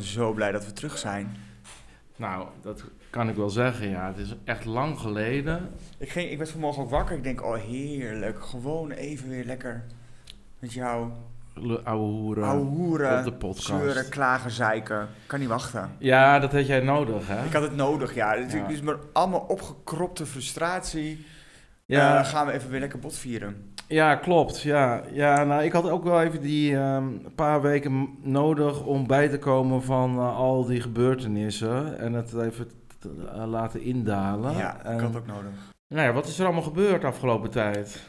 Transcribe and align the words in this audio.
ben 0.00 0.08
zo 0.08 0.32
blij 0.32 0.52
dat 0.52 0.64
we 0.66 0.72
terug 0.72 0.98
zijn. 0.98 1.36
Nou, 2.16 2.46
dat 2.62 2.84
kan 3.10 3.28
ik 3.28 3.34
wel 3.36 3.50
zeggen, 3.50 3.88
ja. 3.88 4.06
Het 4.06 4.18
is 4.18 4.34
echt 4.44 4.64
lang 4.64 4.98
geleden. 4.98 5.70
Ik, 5.98 6.08
ging, 6.10 6.30
ik 6.30 6.38
werd 6.38 6.50
vanmorgen 6.50 6.82
ook 6.82 6.90
wakker. 6.90 7.16
Ik 7.16 7.22
denk, 7.22 7.44
oh 7.44 7.56
heerlijk. 7.56 8.44
Gewoon 8.44 8.90
even 8.90 9.28
weer 9.28 9.44
lekker 9.44 9.84
met 10.58 10.72
jou. 10.72 11.10
Le- 11.54 11.80
Ouwe 11.84 12.04
hoeren. 12.12 12.44
Ouwe 12.44 12.64
hoeren, 12.64 13.18
op 13.18 13.24
de 13.24 13.32
podcast. 13.32 13.66
zeuren, 13.66 14.08
klagen, 14.08 14.50
zeiken. 14.50 15.08
Kan 15.26 15.40
niet 15.40 15.48
wachten. 15.48 15.90
Ja, 15.98 16.38
dat 16.38 16.52
had 16.52 16.66
jij 16.66 16.80
nodig, 16.80 17.26
hè? 17.26 17.44
Ik 17.44 17.52
had 17.52 17.62
het 17.62 17.76
nodig, 17.76 18.14
ja. 18.14 18.36
Het 18.36 18.52
Ja. 18.52 18.68
is 18.68 18.80
maar 18.80 18.96
allemaal 19.12 19.40
opgekropte 19.48 20.26
frustratie. 20.26 21.26
Ja. 21.90 22.18
Eh, 22.18 22.24
gaan 22.24 22.46
we 22.46 22.52
even 22.52 22.70
weer 22.70 22.80
lekker 22.80 22.98
bot 22.98 23.16
vieren. 23.16 23.72
Ja, 23.88 24.14
klopt. 24.16 24.60
Ja, 24.60 25.02
ja 25.12 25.44
nou, 25.44 25.62
ik 25.62 25.72
had 25.72 25.88
ook 25.90 26.04
wel 26.04 26.22
even 26.22 26.40
die 26.40 26.76
ehm, 26.76 27.08
paar 27.34 27.62
weken 27.62 28.08
nodig 28.22 28.84
om 28.84 29.06
bij 29.06 29.28
te 29.28 29.38
komen 29.38 29.82
van 29.82 30.16
eh, 30.18 30.36
al 30.36 30.64
die 30.64 30.80
gebeurtenissen. 30.80 31.98
En 31.98 32.12
het 32.12 32.34
even 32.34 32.68
t- 32.68 33.06
eh, 33.32 33.44
laten 33.46 33.82
indalen. 33.82 34.56
Ja, 34.56 34.84
en, 34.84 34.94
ik 34.94 35.00
had 35.00 35.16
ook 35.16 35.26
nodig. 35.26 35.50
Nou 35.88 36.06
ja, 36.06 36.12
wat 36.12 36.26
is 36.26 36.38
er 36.38 36.44
allemaal 36.44 36.62
gebeurd 36.62 37.04
afgelopen 37.04 37.50
tijd? 37.50 38.02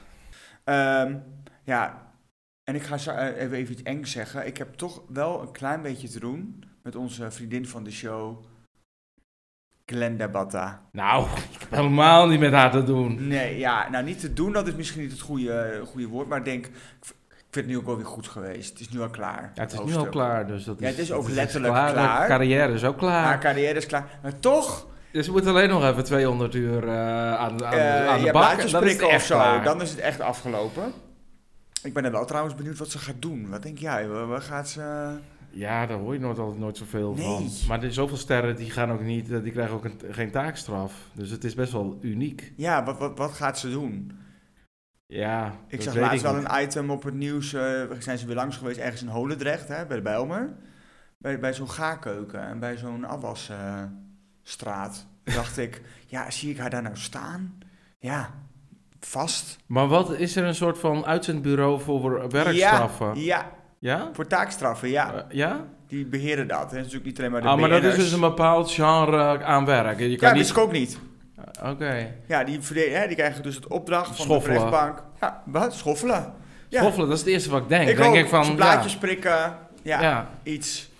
Ehm, 0.63 1.15
ja, 1.63 2.11
en 2.63 2.75
ik 2.75 2.83
ga 2.83 2.95
even, 2.95 3.51
even 3.57 3.71
iets 3.73 3.83
engs 3.83 4.11
zeggen. 4.11 4.47
Ik 4.47 4.57
heb 4.57 4.73
toch 4.73 5.01
wel 5.07 5.41
een 5.41 5.51
klein 5.51 5.81
beetje 5.81 6.07
te 6.09 6.19
doen 6.19 6.63
met 6.83 6.95
onze 6.95 7.31
vriendin 7.31 7.67
van 7.67 7.83
de 7.83 7.91
show, 7.91 8.43
Glenda 9.91 10.27
Batta. 10.27 10.81
Nou, 10.91 11.25
ik 11.51 11.59
heb 11.59 11.71
helemaal 11.71 12.27
niet 12.27 12.39
met 12.39 12.51
haar 12.53 12.71
te 12.71 12.83
doen. 12.83 13.27
Nee, 13.27 13.57
ja, 13.57 13.89
nou 13.89 14.03
niet 14.03 14.19
te 14.19 14.33
doen, 14.33 14.51
dat 14.51 14.67
is 14.67 14.75
misschien 14.75 15.01
niet 15.01 15.11
het 15.11 15.21
goede, 15.21 15.81
goede 15.85 16.07
woord, 16.07 16.27
maar 16.27 16.37
ik 16.37 16.45
denk, 16.45 16.65
ik 16.65 16.71
vind 17.51 17.65
het 17.65 17.67
nu 17.67 17.77
ook 17.77 17.85
wel 17.85 17.95
weer 17.97 18.05
goed 18.05 18.27
geweest. 18.27 18.69
Het 18.69 18.79
is 18.79 18.89
nu 18.89 19.01
al 19.01 19.09
klaar. 19.09 19.51
Ja, 19.55 19.61
het 19.61 19.73
is 19.73 19.79
nu 19.83 19.95
al 19.95 20.05
klaar, 20.09 20.47
dus 20.47 20.63
dat 20.63 20.75
is... 20.75 20.81
Ja, 20.81 20.87
het 20.87 20.97
is 20.99 21.11
ook 21.11 21.29
letterlijk 21.29 21.73
klaar. 21.73 21.91
klaar. 21.91 22.21
De 22.21 22.27
carrière 22.27 22.73
is 22.73 22.83
ook 22.83 22.97
klaar. 22.97 23.23
Haar 23.23 23.39
carrière 23.39 23.77
is 23.77 23.85
klaar. 23.85 24.05
Maar 24.21 24.39
toch, 24.39 24.87
Dus 25.11 25.25
we 25.25 25.31
moeten 25.31 25.51
alleen 25.51 25.69
nog 25.69 25.83
even 25.85 26.03
200 26.03 26.55
uur 26.55 26.87
eh, 26.87 27.33
aan, 27.35 27.57
de- 27.57 27.65
aan, 27.65 27.73
eh 27.73 28.07
aan 28.07 28.19
de 28.19 28.25
ja, 28.25 28.31
bak. 28.31 28.71
Dan 28.71 28.83
is 28.83 28.91
het 28.93 29.01
echt 29.01 29.25
zo, 29.25 29.35
klaar. 29.35 29.63
dan 29.63 29.81
is 29.81 29.89
het 29.89 29.99
echt 29.99 30.19
afgelopen. 30.21 30.91
Ik 31.83 31.93
ben 31.93 32.05
er 32.05 32.11
wel 32.11 32.25
trouwens 32.25 32.55
benieuwd 32.55 32.77
wat 32.77 32.89
ze 32.91 32.97
gaat 32.99 33.21
doen. 33.21 33.49
Wat 33.49 33.63
denk 33.63 33.77
jij? 33.77 34.07
Waar 34.07 34.41
gaat 34.41 34.69
ze... 34.69 35.09
Ja, 35.53 35.85
daar 35.85 35.97
hoor 35.97 36.13
je 36.13 36.19
nooit, 36.19 36.39
altijd 36.39 36.59
nooit 36.59 36.77
zoveel 36.77 37.13
Nee. 37.13 37.23
van. 37.25 37.43
Maar 37.67 37.75
er 37.75 37.81
zijn 37.81 37.93
zoveel 37.93 38.17
sterren 38.17 38.55
die 38.55 38.71
gaan 38.71 38.91
ook 38.91 39.01
niet, 39.01 39.31
eh, 39.31 39.43
die 39.43 39.51
krijgen 39.51 39.75
ook 39.75 39.85
een, 39.85 39.99
geen 40.11 40.31
taakstraf. 40.31 40.93
Dus 41.13 41.29
het 41.29 41.43
is 41.43 41.53
best 41.55 41.71
wel 41.71 41.97
uniek. 42.01 42.53
Ja, 42.55 42.83
wat, 42.83 42.97
wat, 42.97 43.17
wat 43.17 43.31
gaat 43.31 43.59
ze 43.59 43.69
doen? 43.71 44.11
Ja, 45.05 45.55
Ik 45.67 45.81
zag 45.81 45.95
laatst 45.95 46.15
ik 46.15 46.21
wel 46.21 46.35
een 46.35 46.61
item 46.63 46.89
op 46.89 47.03
het 47.03 47.13
nieuws. 47.13 47.53
eh 47.53 47.81
zijn 47.99 48.17
ze 48.17 48.25
weer 48.25 48.35
langs 48.35 48.57
geweest 48.57 48.79
ergens 48.79 49.01
in 49.01 49.07
Holendrecht, 49.07 49.67
hè, 49.67 49.85
bij 49.85 49.97
de 49.97 50.03
Bijlmer. 50.03 50.53
Bij, 51.17 51.39
bij 51.39 51.53
zo'n 51.53 51.69
gaarkeuken 51.69 52.41
en 52.47 52.59
bij 52.59 52.77
zo'n 52.77 53.05
afwasstraat. 53.05 55.05
dacht 55.23 55.57
ik, 55.57 55.81
ja, 56.07 56.31
zie 56.31 56.49
ik 56.51 56.57
haar 56.57 56.69
daar 56.69 56.81
nou 56.81 56.97
staan? 56.97 57.57
Ja, 57.99 58.29
vast. 58.99 59.57
Maar 59.65 59.87
wat 59.87 60.11
is 60.13 60.35
er 60.35 60.43
een 60.45 60.55
soort 60.55 60.77
van 60.77 61.05
uitzendbureau 61.05 61.81
voor 61.81 62.29
werkstraffen? 62.29 63.15
Ja, 63.15 63.21
ja, 63.21 63.51
Ja? 63.81 64.09
voor 64.13 64.27
taakstraffen, 64.27 64.89
ja. 64.89 65.13
Eh, 65.13 65.21
ja? 65.29 65.65
Die 65.87 66.05
beheren 66.05 66.47
dat. 66.47 66.71
Is 66.71 66.77
natuurlijk 66.77 67.05
niet 67.05 67.19
alleen 67.19 67.31
maar 67.31 67.41
de 67.41 67.47
Ah, 67.47 67.59
maar 67.59 67.69
dat 67.69 67.83
is 67.83 67.95
dus 67.95 68.11
een 68.11 68.19
bepaald 68.19 68.71
genre 68.71 69.43
aan 69.43 69.65
werk. 69.65 69.99
Je 69.99 70.09
Ja, 70.09 70.15
kan 70.15 70.27
dat 70.27 70.31
niet... 70.33 70.41
wist 70.41 70.49
ik 70.51 70.57
ook 70.57 70.71
niet. 70.71 70.99
Oké. 71.63 72.13
Ja, 72.27 72.43
die, 72.43 72.59
hè, 72.73 73.07
die 73.07 73.15
krijgen 73.15 73.43
dus 73.43 73.55
het 73.55 73.67
opdracht 73.67 74.15
van 74.15 74.39
de 74.39 74.45
rechtbank. 74.45 75.03
Ja, 75.21 75.41
wat? 75.45 75.73
Schoffelen. 75.73 76.33
Ja. 76.69 76.79
Schoffelen, 76.79 77.07
dat 77.07 77.17
is 77.17 77.23
het 77.23 77.33
eerste 77.33 77.49
wat 77.49 77.61
ik 77.61 77.69
denk. 77.69 77.89
Ik 77.89 77.97
denk 77.97 78.09
ook. 78.09 78.15
ik 78.15 78.27
van, 78.27 78.43
Zijn 78.43 78.55
blaadjes 78.55 78.97
prikken. 78.97 79.31
Ja, 79.31 79.55
ja, 79.83 80.01
ja. 80.01 80.29
iets. 80.43 80.90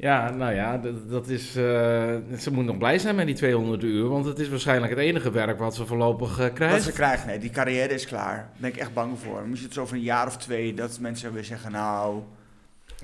Ja, 0.00 0.30
nou 0.30 0.54
ja, 0.54 0.78
dat, 0.78 1.10
dat 1.10 1.28
is, 1.28 1.56
eh, 1.56 2.16
ze 2.38 2.48
moet 2.52 2.64
nog 2.64 2.78
blij 2.78 2.98
zijn 2.98 3.14
met 3.14 3.26
die 3.26 3.34
200 3.34 3.82
uur, 3.82 4.08
want 4.08 4.24
het 4.24 4.38
is 4.38 4.48
waarschijnlijk 4.48 4.90
het 4.92 4.98
enige 5.00 5.30
werk 5.30 5.58
wat 5.58 5.74
ze 5.74 5.86
voorlopig 5.86 6.30
eh, 6.38 6.44
Wat 6.44 6.52
krijgt. 6.52 6.82
ze 6.84 6.92
krijgen, 6.92 7.26
nee, 7.26 7.38
die 7.38 7.50
carrière 7.50 7.94
is 7.94 8.06
klaar. 8.06 8.36
Daar 8.36 8.50
ben 8.56 8.70
ik 8.70 8.76
echt 8.76 8.94
bang 8.94 9.18
voor. 9.18 9.34
Dan 9.38 9.48
moet 9.48 9.58
je 9.58 9.64
het 9.64 9.74
zo 9.74 9.80
over 9.80 9.96
een 9.96 10.02
jaar 10.02 10.26
of 10.26 10.36
twee 10.36 10.74
dat 10.74 10.98
mensen 11.00 11.32
weer 11.32 11.44
zeggen, 11.44 11.72
nou, 11.72 12.22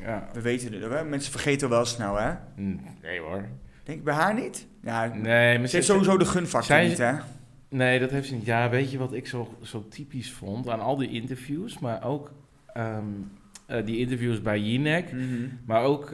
Ja. 0.01 0.29
we 0.33 0.41
weten 0.41 0.73
het. 0.73 0.93
Hè? 0.93 1.05
Mensen 1.05 1.31
vergeten 1.33 1.69
wel 1.69 1.85
snel, 1.85 2.17
hè? 2.17 2.31
Hm, 2.55 2.77
Nee 3.03 3.21
hoor. 3.21 3.45
Denk 3.85 3.99
ik 3.99 4.05
bij 4.05 4.15
haar 4.15 4.35
niet? 4.35 4.67
Ja, 4.83 5.07
Nee, 5.15 5.59
maar 5.59 5.69
ze 5.69 5.77
heeft 5.77 5.89
sowieso 5.89 6.17
de 6.19 6.25
gunfactor 6.25 6.83
niet, 6.83 6.99
hè? 6.99 7.13
Nee, 7.69 7.99
dat 8.01 8.11
heeft 8.11 8.29
ze 8.29 8.35
niet. 8.35 8.45
Ja, 8.45 8.69
weet 8.71 8.91
je 8.91 8.99
wat 8.99 9.13
ik 9.13 9.27
zo, 9.27 9.55
zo 9.63 9.87
typisch 9.89 10.33
vond 10.33 10.69
aan 10.69 10.81
al 10.81 10.97
die 10.97 11.11
interviews, 11.11 11.79
maar 11.79 12.05
ook 12.05 12.33
ehm, 12.73 13.05
eh, 13.67 13.85
die 13.87 13.99
interviews 13.99 14.43
bij 14.43 14.61
Jinek. 14.61 15.13
Mhm. 15.13 15.25
Maar 15.67 15.83
ook 15.83 16.11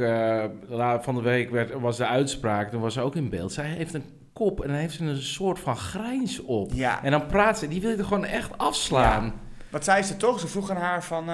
la- 0.68 1.00
van 1.02 1.14
de 1.14 1.20
week 1.22 1.50
werd, 1.50 1.72
was 1.80 1.96
de 1.96 2.06
uitspraak, 2.06 2.70
toen 2.70 2.80
was 2.80 2.94
ze 2.94 3.00
ook 3.00 3.16
in 3.16 3.28
beeld. 3.28 3.52
Zij 3.52 3.66
heeft 3.66 3.94
een 3.94 4.04
kop 4.32 4.60
en 4.62 4.68
dan 4.68 4.76
heeft 4.76 4.94
ze 4.94 5.04
een 5.04 5.22
soort 5.22 5.58
van 5.58 5.76
grijns 5.76 6.40
op. 6.42 6.70
Ja, 6.74 7.04
En 7.04 7.10
dan 7.10 7.26
praat 7.26 7.58
ze, 7.58 7.68
die 7.68 7.80
wil 7.80 7.90
je 7.90 7.96
er 7.96 8.04
gewoon 8.04 8.24
echt 8.24 8.58
afslaan. 8.58 9.32
wat 9.70 9.84
zei 9.84 10.02
ze 10.02 10.16
toch? 10.16 10.40
Ze 10.40 10.48
vroeg 10.48 10.70
aan 10.70 10.76
haar 10.76 11.04
van, 11.04 11.28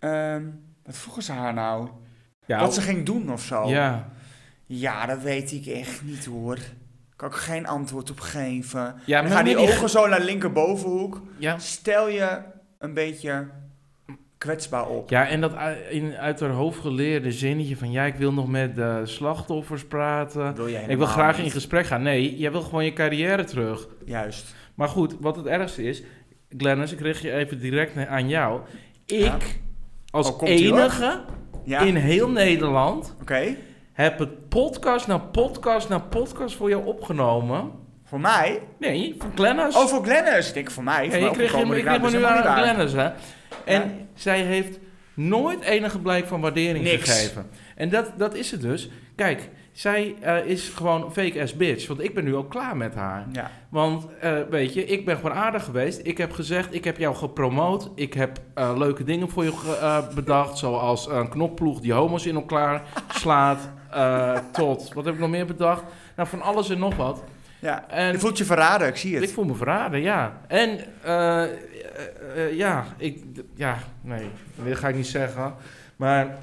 ehm, 0.00 0.42
wat 0.84 0.96
vroegen 0.96 1.22
ze 1.22 1.32
haar 1.32 1.54
nou? 1.54 1.88
Ja, 2.46 2.60
Wat 2.60 2.74
ze 2.74 2.80
ging 2.80 3.06
doen 3.06 3.32
of 3.32 3.42
zo? 3.42 3.68
ja. 3.68 4.08
Ja, 4.66 5.06
dat 5.06 5.22
weet 5.22 5.52
ik 5.52 5.66
echt 5.66 6.02
niet 6.04 6.24
hoor. 6.24 6.58
Kan 7.16 7.28
ik 7.28 7.34
geen 7.34 7.66
antwoord 7.66 8.10
op 8.10 8.20
geven. 8.20 8.94
Ja, 9.04 9.20
Dan 9.20 9.28
maar 9.28 9.36
gaan 9.36 9.44
die 9.44 9.56
ogen 9.56 9.88
zo 9.90 10.06
naar 10.06 10.20
linkerbovenhoek. 10.20 11.22
Ja. 11.38 11.58
Stel 11.58 12.08
je 12.08 12.38
een 12.78 12.94
beetje 12.94 13.48
kwetsbaar 14.38 14.86
op. 14.86 15.10
ja, 15.10 15.26
en 15.28 15.40
dat 15.40 15.54
uit, 15.54 15.78
in, 15.90 16.16
uit 16.16 16.40
haar 16.40 16.50
hoofd 16.50 16.80
geleerde 16.80 17.32
zinnetje 17.32 17.76
van... 17.76 17.90
ja, 17.90 18.04
ik 18.04 18.14
wil 18.14 18.32
nog 18.32 18.48
met 18.48 18.74
de 18.76 19.00
slachtoffers 19.04 19.84
praten. 19.84 20.54
Wil 20.54 20.68
jij 20.70 20.84
Ik 20.86 20.96
wil 20.96 21.06
graag 21.06 21.36
niet. 21.36 21.46
in 21.46 21.50
gesprek 21.52 21.86
gaan. 21.86 22.02
Nee, 22.02 22.36
jij 22.36 22.52
wil 22.52 22.60
gewoon 22.62 22.84
je 22.84 22.92
carrière 22.92 23.44
terug. 23.44 23.86
Juist. 24.04 24.54
Maar 24.74 24.88
goed, 24.88 25.16
wat 25.20 25.36
het 25.36 25.46
ergste 25.46 25.82
is... 25.82 26.02
Glennis, 26.56 26.92
ik 26.92 27.00
richt 27.00 27.22
je 27.22 27.32
even 27.32 27.60
direct 27.60 28.06
aan 28.06 28.28
jou. 28.28 28.60
Ik, 29.06 29.18
Ja. 29.18 29.36
als 30.10 30.32
Oh, 30.32 30.42
enige 30.48 31.20
Ja? 31.64 31.80
in 31.80 31.96
heel 31.96 32.28
Nederland... 32.28 33.14
Heb 33.92 34.18
het 34.18 34.48
podcast 34.48 35.06
na 35.06 35.18
podcast 35.18 35.88
na 35.88 35.98
podcast 35.98 36.56
voor 36.56 36.68
jou 36.68 36.84
opgenomen. 36.86 37.70
Voor 38.04 38.20
mij? 38.20 38.60
Nee, 38.78 39.14
voor 39.18 39.30
Glennis. 39.34 39.76
Oh, 39.76 39.86
voor 39.86 40.04
Glennis. 40.04 40.48
Ik 40.48 40.54
denk 40.54 40.70
voor 40.70 40.82
mij. 40.84 41.10
Voor 41.10 41.18
mij 41.20 41.28
ik 41.28 41.32
kreeg, 41.34 41.54
ik 41.54 41.66
me 41.66 42.00
dus 42.00 42.12
nu 42.12 42.24
aan. 42.24 42.56
Glennis, 42.62 42.92
hè. 42.92 43.10
En 43.64 43.80
Ja. 43.82 43.88
zij 44.14 44.40
heeft 44.42 44.78
nooit 45.14 45.60
enige 45.60 45.98
blijk 45.98 46.26
van 46.26 46.40
waardering 46.40 46.84
Niks. 46.84 47.10
gegeven. 47.10 47.46
En 47.76 47.88
dat, 47.88 48.12
dat 48.16 48.34
is 48.34 48.50
het 48.50 48.60
dus. 48.60 48.88
Kijk, 49.16 49.48
zij 49.72 50.14
eh, 50.20 50.44
is 50.44 50.68
gewoon 50.68 51.12
fake 51.12 51.42
ass 51.42 51.54
bitch. 51.56 51.86
Want 51.86 52.02
ik 52.02 52.14
ben 52.14 52.24
nu 52.24 52.36
ook 52.36 52.50
klaar 52.50 52.76
met 52.76 52.94
haar. 52.94 53.26
Ja. 53.32 53.50
Want, 53.68 54.06
eh, 54.20 54.32
weet 54.50 54.74
je, 54.74 54.84
ik 54.84 55.04
ben 55.04 55.16
gewoon 55.16 55.32
aardig 55.32 55.64
geweest. 55.64 56.00
Ik 56.02 56.18
heb 56.18 56.32
gezegd, 56.32 56.74
ik 56.74 56.84
heb 56.84 56.98
jou 56.98 57.14
gepromoot. 57.14 57.90
Ik 57.94 58.14
heb 58.14 58.38
eh, 58.54 58.72
leuke 58.76 59.04
dingen 59.04 59.28
voor 59.28 59.44
je 59.44 60.08
bedacht. 60.14 60.58
Zoals 60.58 61.08
een 61.08 61.28
knopploeg 61.28 61.80
die 61.80 61.92
homo's 61.92 62.26
in 62.26 62.34
elkaar 62.34 62.82
slaat. 63.22 63.70
tot, 64.52 64.92
wat 64.92 65.04
heb 65.04 65.14
ik 65.14 65.20
nog 65.20 65.30
meer 65.30 65.46
bedacht? 65.46 65.82
Nou, 66.16 66.28
van 66.28 66.42
alles 66.42 66.70
en 66.70 66.78
nog 66.78 66.96
wat. 66.96 67.22
ja. 67.58 67.84
En 67.88 68.12
Je 68.12 68.18
voelt 68.18 68.38
je 68.38 68.44
verraden, 68.44 68.88
ik 68.88 68.96
zie 68.96 69.14
het. 69.14 69.22
ik 69.24 69.30
voel 69.30 69.44
me 69.44 69.54
verraden, 69.54 70.00
ja. 70.00 70.40
En 70.48 70.78
eh, 71.98 72.44
eh, 72.46 72.56
ja, 72.56 72.84
ik, 72.96 73.24
ja, 73.54 73.78
nee, 74.02 74.26
dat 74.64 74.76
ga 74.76 74.88
ik 74.88 74.94
niet 74.96 75.06
zeggen. 75.06 75.54
Maar 75.96 76.38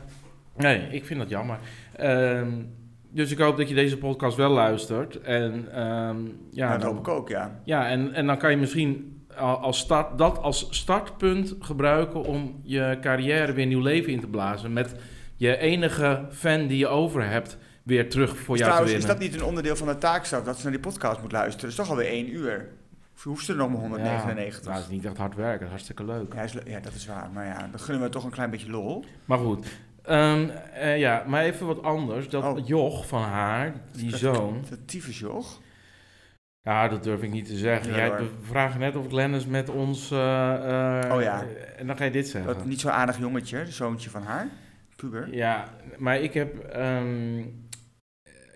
nee, 0.57 0.87
ik 0.91 1.05
vind 1.05 1.19
dat 1.19 1.29
jammer. 1.29 1.57
Ehm, 1.95 2.49
dus 3.09 3.31
ik 3.31 3.37
hoop 3.37 3.57
dat 3.57 3.69
je 3.69 3.75
deze 3.75 3.97
podcast 3.97 4.37
wel 4.37 4.49
luistert. 4.51 5.21
En 5.21 5.67
ehm, 5.73 6.17
ja, 6.51 6.71
dat 6.71 6.81
dan- 6.81 6.89
hoop 6.89 6.99
ik 6.99 7.07
ook, 7.07 7.29
ja. 7.29 7.59
ja 7.63 7.87
en, 7.87 8.13
en 8.13 8.25
dan 8.25 8.37
kan 8.37 8.51
je 8.51 8.57
misschien 8.57 9.19
al- 9.37 9.57
als 9.57 9.77
start, 9.79 10.17
dat 10.17 10.37
als 10.41 10.67
startpunt 10.69 11.55
gebruiken 11.59 12.23
om 12.23 12.59
je 12.63 12.97
carrière 13.01 13.53
weer 13.53 13.65
nieuw 13.65 13.81
leven 13.81 14.11
in 14.11 14.19
te 14.19 14.27
blazen. 14.27 14.73
Met 14.73 14.95
je 15.35 15.57
enige 15.57 16.25
fan 16.31 16.67
die 16.67 16.77
je 16.77 16.87
over 16.87 17.29
hebt 17.29 17.57
weer 17.83 18.09
terug 18.09 18.37
voor 18.37 18.55
Is 18.55 18.61
jou 18.61 18.71
te 18.71 18.77
trouwens, 18.77 18.91
is 18.91 18.97
winnen. 18.97 19.19
dat 19.19 19.31
niet 19.31 19.41
een 19.41 19.47
onderdeel 19.47 19.75
van 19.75 19.87
de 19.87 19.97
taakstraf 19.97 20.43
dat 20.43 20.55
ze 20.57 20.63
naar 20.63 20.71
die 20.71 20.81
podcast 20.81 21.21
moet 21.21 21.31
luisteren? 21.31 21.61
Dat 21.61 21.69
is 21.69 21.75
toch 21.75 21.89
alweer 21.89 22.07
één 22.11 22.35
uur. 22.35 22.69
Je 23.23 23.29
hoeft 23.29 23.47
er 23.47 23.55
nog 23.55 23.69
maar 23.69 23.79
199. 23.79 24.63
Ja, 24.63 24.69
nou, 24.69 24.75
dat 24.81 24.89
is 24.89 24.95
niet 24.95 25.05
echt 25.05 25.17
hard 25.17 25.35
werken, 25.35 25.53
dat 25.59 25.65
is 25.65 25.69
hartstikke 25.69 26.05
leuk. 26.05 26.33
Ja, 26.33 26.41
is 26.41 26.53
le- 26.53 26.61
ja, 26.65 26.79
dat 26.79 26.93
is 26.93 27.05
waar. 27.07 27.29
Maar 27.33 27.45
ja, 27.45 27.67
dan 27.71 27.79
gunnen 27.79 28.03
we 28.03 28.09
toch 28.09 28.23
een 28.23 28.31
klein 28.31 28.49
beetje 28.49 28.69
lol. 28.69 29.05
Maar 29.25 29.37
goed. 29.37 29.67
Ehm, 30.03 30.49
eh, 30.73 30.97
ja, 30.99 31.23
maar 31.27 31.43
even 31.43 31.65
wat 31.67 31.83
anders. 31.83 32.29
Dat 32.29 32.43
Oh. 32.43 32.67
Joch 32.67 33.07
van 33.07 33.21
haar, 33.21 33.73
die 33.91 34.17
zoon. 34.17 34.63
Dat 34.69 34.87
tyfus, 34.87 35.19
joh. 35.19 35.45
Ja, 36.61 36.87
dat 36.87 37.03
durf 37.03 37.21
ik 37.21 37.31
niet 37.31 37.45
te 37.45 37.57
zeggen. 37.57 37.91
Ja, 37.91 37.97
Jij, 37.97 38.07
hoor. 38.07 38.21
vragen 38.41 38.79
net 38.79 38.95
of 38.95 39.07
Glennis 39.07 39.45
met 39.45 39.69
ons... 39.69 40.11
eh, 40.11 41.03
eh, 41.03 41.13
Oh 41.15 41.21
ja. 41.21 41.43
En 41.77 41.87
dan 41.87 41.97
ga 41.97 42.03
je 42.03 42.11
dit 42.11 42.27
zeggen. 42.27 42.53
Dat 42.55 42.65
niet 42.65 42.79
zo 42.79 42.87
aardig 42.89 43.17
jongetje, 43.19 43.63
de 43.63 43.71
zoontje 43.71 44.09
van 44.09 44.23
haar. 44.23 44.47
Puber. 44.95 45.35
Ja, 45.35 45.65
maar 45.97 46.19
ik 46.19 46.33
heb... 46.33 46.59
ehm, 46.59 47.43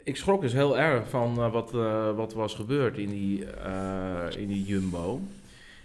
ik 0.10 0.16
schrok 0.16 0.42
dus 0.42 0.54
heel 0.54 0.78
erg 0.80 1.10
van 1.10 1.38
eh, 1.38 1.52
wat, 1.52 1.74
eh, 1.74 2.12
wat 2.16 2.34
was 2.34 2.56
gebeurd 2.56 2.98
in 2.98 3.10
die, 3.10 3.46
eh, 3.46 4.42
in 4.42 4.48
die 4.48 4.64
Jumbo. 4.64 5.22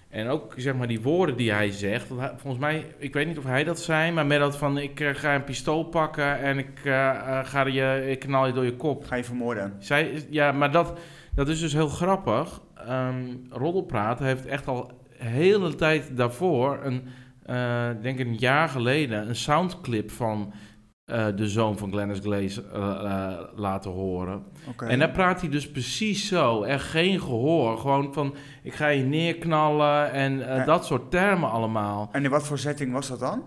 En 0.08 0.28
ook 0.28 0.54
zeg 0.56 0.74
maar 0.74 0.86
die 0.86 1.00
woorden 1.00 1.36
die 1.36 1.52
hij 1.52 1.70
zegt. 1.70 2.08
hij- 2.08 2.32
volgens 2.36 2.62
mij, 2.62 2.86
ik 2.98 3.12
weet 3.12 3.26
niet 3.26 3.38
of 3.38 3.44
hij 3.44 3.64
dat 3.64 3.80
zei, 3.80 4.12
maar 4.12 4.26
met 4.26 4.38
dat 4.38 4.56
van 4.56 4.78
ik 4.78 5.10
ga 5.14 5.34
een 5.34 5.44
pistool 5.44 5.84
pakken 5.84 6.38
en 6.38 6.58
ik 6.58 6.68
ga 7.44 7.66
je, 7.66 8.04
ik 8.10 8.18
knal 8.18 8.46
je 8.46 8.52
door 8.52 8.64
je 8.64 8.76
kop. 8.76 9.04
Ga 9.04 9.16
je 9.16 9.24
vermoorden. 9.24 9.72
Zij, 9.78 10.24
ja, 10.30 10.52
maar 10.52 10.72
dat, 10.72 10.98
dat 11.34 11.48
is 11.48 11.60
dus 11.60 11.72
heel 11.72 11.88
grappig. 11.88 12.60
Ehm 12.86 13.36
Roddelpraat 13.50 14.18
heeft 14.18 14.46
echt 14.46 14.66
al 14.66 14.90
hele 15.18 15.74
tijd 15.74 16.16
daarvoor, 16.16 16.80
een, 16.82 17.02
denk 18.02 18.18
een 18.18 18.34
jaar 18.34 18.68
geleden, 18.68 19.28
een 19.28 19.36
soundclip 19.36 20.10
van 20.10 20.52
eh, 21.04 21.26
de 21.36 21.48
zoon 21.48 21.78
van 21.78 21.92
Glennis 21.92 22.18
Glaze 22.18 22.62
eh, 22.72 22.80
eh, 22.80 23.40
laten 23.54 23.90
horen. 23.90 24.44
En 24.76 24.98
daar 24.98 25.10
praat 25.10 25.40
hij 25.40 25.50
dus 25.50 25.70
precies 25.70 26.28
zo. 26.28 26.62
Er 26.62 26.80
geen 26.80 27.20
gehoor. 27.20 27.78
Gewoon 27.78 28.12
van, 28.12 28.34
ik 28.62 28.74
ga 28.74 28.88
je 28.88 29.02
neerknallen 29.02 30.12
en 30.12 30.64
dat 30.66 30.86
soort 30.86 31.10
termen 31.10 31.50
allemaal. 31.50 32.08
En 32.12 32.24
in 32.24 32.30
wat 32.30 32.46
voor 32.46 32.58
setting 32.58 32.92
was 32.92 33.08
dat 33.08 33.20
dan? 33.20 33.42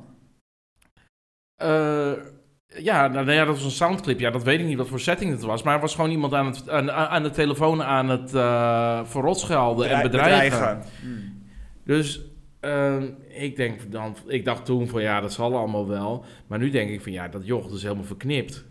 Ja, 2.68 3.08
nou, 3.08 3.26
nou 3.26 3.32
ja, 3.32 3.46
dat 3.46 3.56
was 3.56 3.64
een 3.64 3.72
soundclip. 3.72 4.20
Ja, 4.20 4.32
dat 4.32 4.44
weet 4.44 4.60
ik 4.60 4.66
niet 4.66 4.78
wat 4.78 4.88
voor 4.88 5.00
setting 5.00 5.32
het 5.32 5.42
was. 5.42 5.64
Maar 5.64 5.76
er 5.76 5.82
was 5.82 5.96
gewoon 5.96 6.12
iemand 6.12 6.34
aan, 6.34 6.46
het, 6.46 6.70
aan, 6.70 6.92
aan 6.92 7.24
de 7.24 7.30
telefoon 7.30 7.84
aan 7.84 8.10
het 8.10 8.34
eh 8.34 9.00
verrotschelden 9.04 9.90
en 9.90 10.02
bedreigen. 10.02 10.82
Hmm. 11.02 11.46
Dus 11.84 12.22
ehm, 12.60 13.08
ik, 13.28 13.56
denk 13.56 13.92
dan, 13.92 14.16
ik 14.28 14.46
dacht 14.46 14.66
toen 14.66 14.88
van 14.88 15.02
ja, 15.02 15.22
dat 15.22 15.34
zal 15.34 15.58
allemaal 15.58 15.88
wel. 15.88 16.26
Maar 16.48 16.60
nu 16.60 16.70
denk 16.70 16.90
ik 16.90 17.02
van 17.02 17.12
ja, 17.12 17.28
dat 17.28 17.46
joch 17.46 17.72
is 17.74 17.82
helemaal 17.84 18.04
verknipt. 18.04 18.66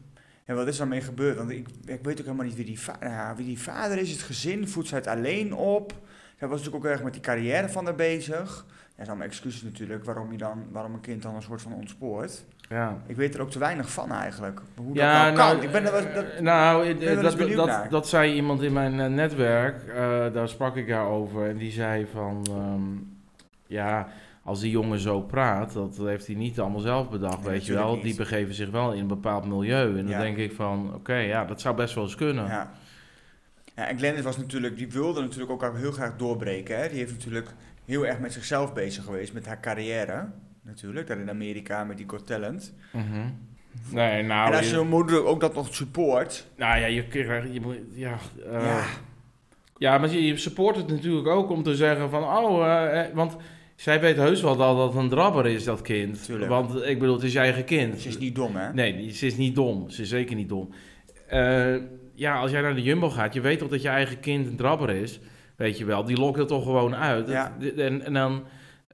En 0.44 0.56
wat 0.56 0.66
is 0.66 0.76
daarmee 0.76 1.00
gebeurd? 1.00 1.36
Want 1.36 1.50
ik, 1.50 1.68
ik 1.84 1.98
weet 2.02 2.18
ook 2.18 2.24
helemaal 2.24 2.46
niet 2.46 2.54
wie 2.56 2.64
die, 2.64 2.80
va- 2.80 2.96
ja, 3.00 3.34
wie 3.36 3.46
die 3.46 3.58
vader 3.60 3.98
is. 3.98 4.10
Het 4.10 4.20
gezin 4.22 4.68
voedt 4.68 4.88
zij 4.88 4.98
het 4.98 5.06
alleen 5.06 5.54
op. 5.54 5.92
Hij 6.36 6.48
was 6.48 6.58
natuurlijk 6.58 6.84
ook 6.84 6.90
erg 6.90 7.02
met 7.02 7.12
die 7.12 7.22
carrière 7.22 7.68
van 7.68 7.84
haar 7.84 7.94
bezig. 7.94 8.64
Ja, 8.68 9.02
dat 9.02 9.06
zijn 9.06 9.08
allemaal 9.08 9.26
excuses 9.26 9.62
natuurlijk 9.62 10.04
waarom, 10.04 10.32
je 10.32 10.38
dan, 10.38 10.64
waarom 10.72 10.94
een 10.94 11.00
kind 11.00 11.22
dan 11.22 11.34
een 11.34 11.42
soort 11.42 11.62
van 11.62 11.72
ontspoort. 11.74 12.44
Ja. 12.68 13.02
Ik 13.06 13.16
weet 13.16 13.34
er 13.34 13.40
ook 13.40 13.50
te 13.50 13.58
weinig 13.58 13.90
van 13.90 14.12
eigenlijk. 14.12 14.60
Hoe 14.76 14.86
dat 14.86 14.96
Ja, 14.96 15.30
nou 15.30 15.36
kan. 15.54 15.62
ik 15.62 15.70
ben 15.72 15.84
er 15.84 15.92
wel, 15.92 16.00
eh, 16.00 16.14
dat, 16.14 16.40
nou, 16.40 16.86
eh, 16.88 17.22
dat, 17.22 17.36
benieuwd 17.36 17.56
dat, 17.56 17.66
naar. 17.66 17.88
dat 17.88 18.08
zei 18.08 18.34
iemand 18.34 18.62
in 18.62 18.72
mijn 18.72 19.00
eh, 19.00 19.06
netwerk, 19.06 19.86
daar 20.34 20.48
sprak 20.48 20.76
ik 20.76 20.88
daarover. 20.88 21.48
En 21.48 21.56
die 21.56 21.70
zei 21.72 22.06
van, 22.12 22.46
ehm, 22.50 22.82
ja, 23.66 24.08
als 24.42 24.60
die 24.60 24.70
jongen 24.70 24.98
zo 24.98 25.20
praat, 25.20 25.72
dat 25.72 25.96
heeft 25.96 26.26
hij 26.26 26.36
niet 26.36 26.60
allemaal 26.60 26.80
zelf 26.80 27.10
bedacht, 27.10 27.42
weet 27.44 27.66
je 27.66 27.72
wel. 27.72 28.00
Die 28.00 28.14
begeven 28.14 28.54
zich 28.54 28.70
wel 28.70 28.92
in 28.92 29.00
een 29.00 29.06
bepaald 29.06 29.46
milieu. 29.46 29.98
En 29.98 30.06
Ja. 30.06 30.10
dan 30.12 30.20
denk 30.20 30.36
ik 30.36 30.52
van, 30.52 30.94
oké, 30.94 31.14
ja, 31.16 31.44
dat 31.44 31.60
zou 31.60 31.76
best 31.76 31.94
wel 31.94 32.04
eens 32.04 32.14
kunnen. 32.14 32.44
ja. 32.46 32.72
ja. 33.74 33.88
En 33.88 33.98
Glennis 33.98 34.22
was 34.22 34.36
natuurlijk, 34.36 34.76
die 34.76 34.90
wilde 34.90 35.20
natuurlijk 35.20 35.50
ook 35.50 35.76
heel 35.76 35.92
graag 35.92 36.16
doorbreken. 36.16 36.78
Hè. 36.80 36.88
Die 36.88 36.98
heeft 36.98 37.12
natuurlijk 37.12 37.48
heel 37.84 38.06
erg 38.06 38.18
met 38.18 38.32
zichzelf 38.32 38.72
bezig 38.72 39.04
geweest, 39.04 39.32
met 39.32 39.46
haar 39.46 39.60
carrière. 39.60 40.26
Natuurlijk, 40.62 41.06
daar 41.06 41.18
in 41.18 41.30
Amerika 41.30 41.84
met 41.84 41.96
die 41.96 42.08
Got 42.08 42.26
Talent. 42.26 42.74
Mhm. 42.92 43.04
Nee, 43.90 44.22
nou, 44.22 44.50
en 44.52 44.56
als 44.58 44.70
je- 44.70 44.76
je 44.76 44.82
moeder 44.84 45.24
ook 45.24 45.40
dat 45.40 45.54
nog 45.54 45.74
support. 45.74 46.46
nou 46.56 46.78
ja, 46.80 46.86
je, 46.86 47.06
krijgt- 47.06 47.52
je 47.52 47.60
moet, 47.60 47.76
ja... 47.92 48.16
eh, 48.52 48.62
ja, 48.62 48.84
Ja, 49.78 49.98
maar 49.98 50.10
je 50.10 50.26
je 50.26 50.36
support 50.36 50.76
het 50.76 50.88
natuurlijk 50.88 51.26
ook 51.26 51.50
om 51.50 51.62
te 51.62 51.74
zeggen 51.76 52.10
van, 52.10 52.22
oh, 52.22 53.00
want 53.14 53.36
zij 53.76 54.00
weet 54.00 54.16
heus 54.16 54.42
wel 54.42 54.56
dat 54.56 54.76
dat 54.76 54.94
een 54.94 55.08
drabber 55.08 55.46
is, 55.46 55.64
dat 55.64 55.80
kind. 55.82 56.24
Tuurlijk. 56.24 56.50
Want 56.50 56.74
ik 56.84 56.98
bedoel, 56.98 57.14
het 57.14 57.24
is 57.24 57.32
je 57.32 57.38
eigen 57.38 57.64
kind. 57.64 58.00
ze 58.00 58.08
is 58.08 58.18
niet 58.18 58.34
dom, 58.34 58.56
hè? 58.56 58.72
Nee, 58.72 59.10
ze 59.12 59.26
is 59.26 59.36
niet 59.36 59.54
dom. 59.54 59.90
Ze 59.90 60.02
is 60.02 60.08
zeker 60.08 60.36
niet 60.36 60.48
dom. 60.48 60.68
Eh, 61.28 61.74
ja, 62.14 62.38
als 62.38 62.50
jij 62.50 62.60
naar 62.60 62.74
de 62.74 62.82
Jumbo 62.82 63.10
gaat, 63.10 63.34
je 63.34 63.40
weet 63.40 63.58
toch 63.58 63.68
dat 63.68 63.82
je 63.82 63.88
eigen 63.88 64.20
kind 64.20 64.46
een 64.46 64.56
drabber 64.56 64.90
is, 64.90 65.20
weet 65.56 65.78
je 65.78 65.84
wel. 65.84 66.04
Die 66.04 66.16
lokt 66.18 66.38
er 66.38 66.46
toch 66.46 66.62
gewoon 66.62 66.94
uit. 66.96 67.28
Ja. 67.28 67.56
En, 67.76 68.04
en 68.04 68.12
dan, 68.12 68.44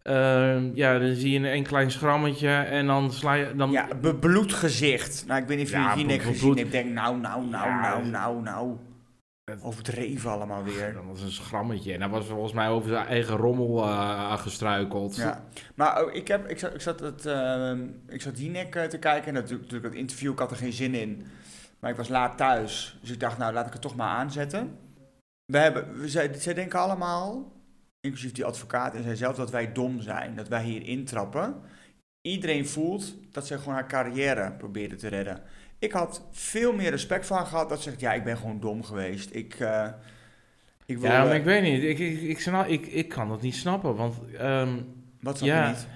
eh, 0.02 0.75
ja, 0.75 0.99
dan 0.99 1.14
zie 1.14 1.40
je 1.40 1.50
een, 1.50 1.62
klein 1.62 1.90
schrammetje 1.90 2.49
en 2.49 2.87
dan 2.87 3.12
sla 3.12 3.32
je... 3.34 3.52
Dan, 3.56 3.70
Ja, 3.70 3.88
bebloed 4.00 4.52
gezicht. 4.52 5.25
Nou, 5.26 5.43
ik 5.43 5.49
weet 5.49 5.56
niet 5.56 5.67
of 5.67 5.73
Ja, 5.73 5.94
die 5.94 6.02
Jinek 6.02 6.17
bebloed- 6.19 6.34
gezien 6.37 6.49
hebt. 6.56 6.67
Ik 6.67 6.73
denk, 6.73 6.93
nou, 6.94 7.20
nou, 7.20 7.46
nou, 7.46 7.67
Ja, 7.69 7.81
nou, 7.81 8.06
nou, 8.06 8.43
nou. 8.43 8.76
Overdreven 9.60 10.30
allemaal 10.30 10.62
weer. 10.62 10.92
Dat 10.94 11.04
was 11.04 11.20
een 11.20 11.30
schrammetje. 11.30 11.92
En 11.92 12.00
dat 12.00 12.10
was 12.10 12.26
volgens 12.26 12.52
mij 12.52 12.68
over 12.68 12.88
zijn 12.88 13.06
eigen 13.06 13.36
rommel 13.36 13.82
eh, 13.82 14.38
gestruikeld. 14.38 15.16
Ja, 15.16 15.44
maar 15.74 16.04
oh, 16.04 16.14
ik, 16.14 16.28
heb, 16.28 16.48
ik 16.48 16.58
zat, 16.58 16.74
ik 16.74 16.80
zat, 16.80 17.00
het, 17.00 17.26
ehm, 17.26 17.86
ik 18.08 18.22
zat 18.22 18.38
Jinek 18.38 18.74
eh, 18.74 18.84
te 18.84 18.98
kijken 18.98 19.26
en 19.28 19.34
natuurlijk, 19.34 19.62
natuurlijk 19.62 19.92
dat 19.92 20.00
interview, 20.00 20.32
ik 20.32 20.38
had 20.38 20.50
er 20.50 20.56
geen 20.56 20.72
zin 20.72 20.94
in. 20.94 21.26
Maar 21.78 21.90
ik 21.90 21.96
was 21.96 22.08
laat 22.08 22.36
thuis, 22.36 22.98
dus 23.00 23.10
ik 23.10 23.20
dacht, 23.20 23.38
nou 23.38 23.52
laat 23.52 23.66
ik 23.66 23.72
het 23.72 23.82
toch 23.82 23.96
maar 23.96 24.08
aanzetten. 24.08 24.78
We 25.44 25.58
hebben, 25.58 26.00
we, 26.00 26.08
zij, 26.08 26.34
zij 26.34 26.54
denken 26.54 26.78
allemaal, 26.78 27.52
inclusief 28.00 28.32
die 28.32 28.44
advocaat 28.44 28.94
en 28.94 29.02
zijzelf, 29.02 29.36
dat 29.36 29.50
wij 29.50 29.72
dom 29.72 30.00
zijn, 30.00 30.36
dat 30.36 30.48
wij 30.48 30.64
hier 30.64 30.82
intrappen. 30.82 31.54
Iedereen 32.20 32.66
voelt 32.66 33.14
dat 33.32 33.46
zij 33.46 33.58
gewoon 33.58 33.74
haar 33.74 33.88
carrière 33.88 34.52
probeerde 34.52 34.96
te 34.96 35.08
redden. 35.08 35.42
Ik 35.82 35.93
had 35.93 36.23
veel 36.31 36.73
meer 36.73 36.90
respect 36.90 37.26
van 37.26 37.46
gehad 37.46 37.69
dat 37.69 37.82
ze 37.82 37.88
zegt, 37.88 38.00
ja, 38.00 38.12
ik 38.12 38.25
ben 38.25 38.37
gewoon 38.37 38.61
dom 38.61 38.84
geweest. 38.84 39.34
Ik, 39.34 39.55
eh, 39.55 39.88
ik 40.87 40.99
wil... 40.99 41.11
Ja, 41.11 41.25
maar 41.25 41.37
ik 41.37 41.44
weet 41.44 41.62
niet. 41.62 41.82
Ik, 41.82 41.99
ik, 41.99 42.20
ik, 42.20 42.40
snap, 42.40 42.67
ik, 42.67 42.87
ik 42.87 43.08
kan 43.08 43.29
dat 43.29 43.43
niet 43.43 43.55
snappen. 43.55 43.96
Want 43.96 44.14
ehm, 44.38 44.79
wat 45.20 45.37
snap 45.37 45.49
ja. 45.49 45.67
je 45.67 45.69
niet? 45.69 45.87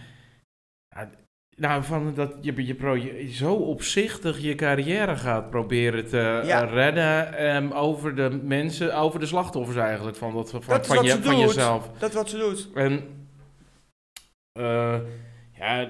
nou, 1.56 1.85
van 1.85 2.15
dat 2.15 2.35
je, 2.41 2.67
je, 2.67 2.75
pro, 2.75 2.94
je 2.97 3.33
zo 3.33 3.55
opzichtig 3.55 4.38
je 4.38 4.55
carrière 4.55 5.17
gaat 5.17 5.50
proberen 5.50 6.09
te 6.09 6.43
Ja. 6.44 6.61
redden 6.65 7.35
ehm, 7.35 7.73
over 7.73 8.17
de 8.17 8.41
mensen, 8.43 8.94
over 8.97 9.21
de 9.21 9.27
slachtoffers 9.27 9.77
eigenlijk 9.77 10.17
van, 10.17 10.35
dat, 10.35 10.50
van, 10.50 10.62
Dat 10.67 10.87
van, 10.87 10.97
wat 10.97 11.05
je, 11.05 11.23
van 11.23 11.35
doet. 11.35 11.41
jezelf. 11.41 11.91
Dat 11.99 12.09
is 12.09 12.15
wat 12.15 12.29
ze 12.31 12.37
doet. 12.38 12.69
En 12.75 13.05
eh, 14.53 14.99
ja, 15.53 15.88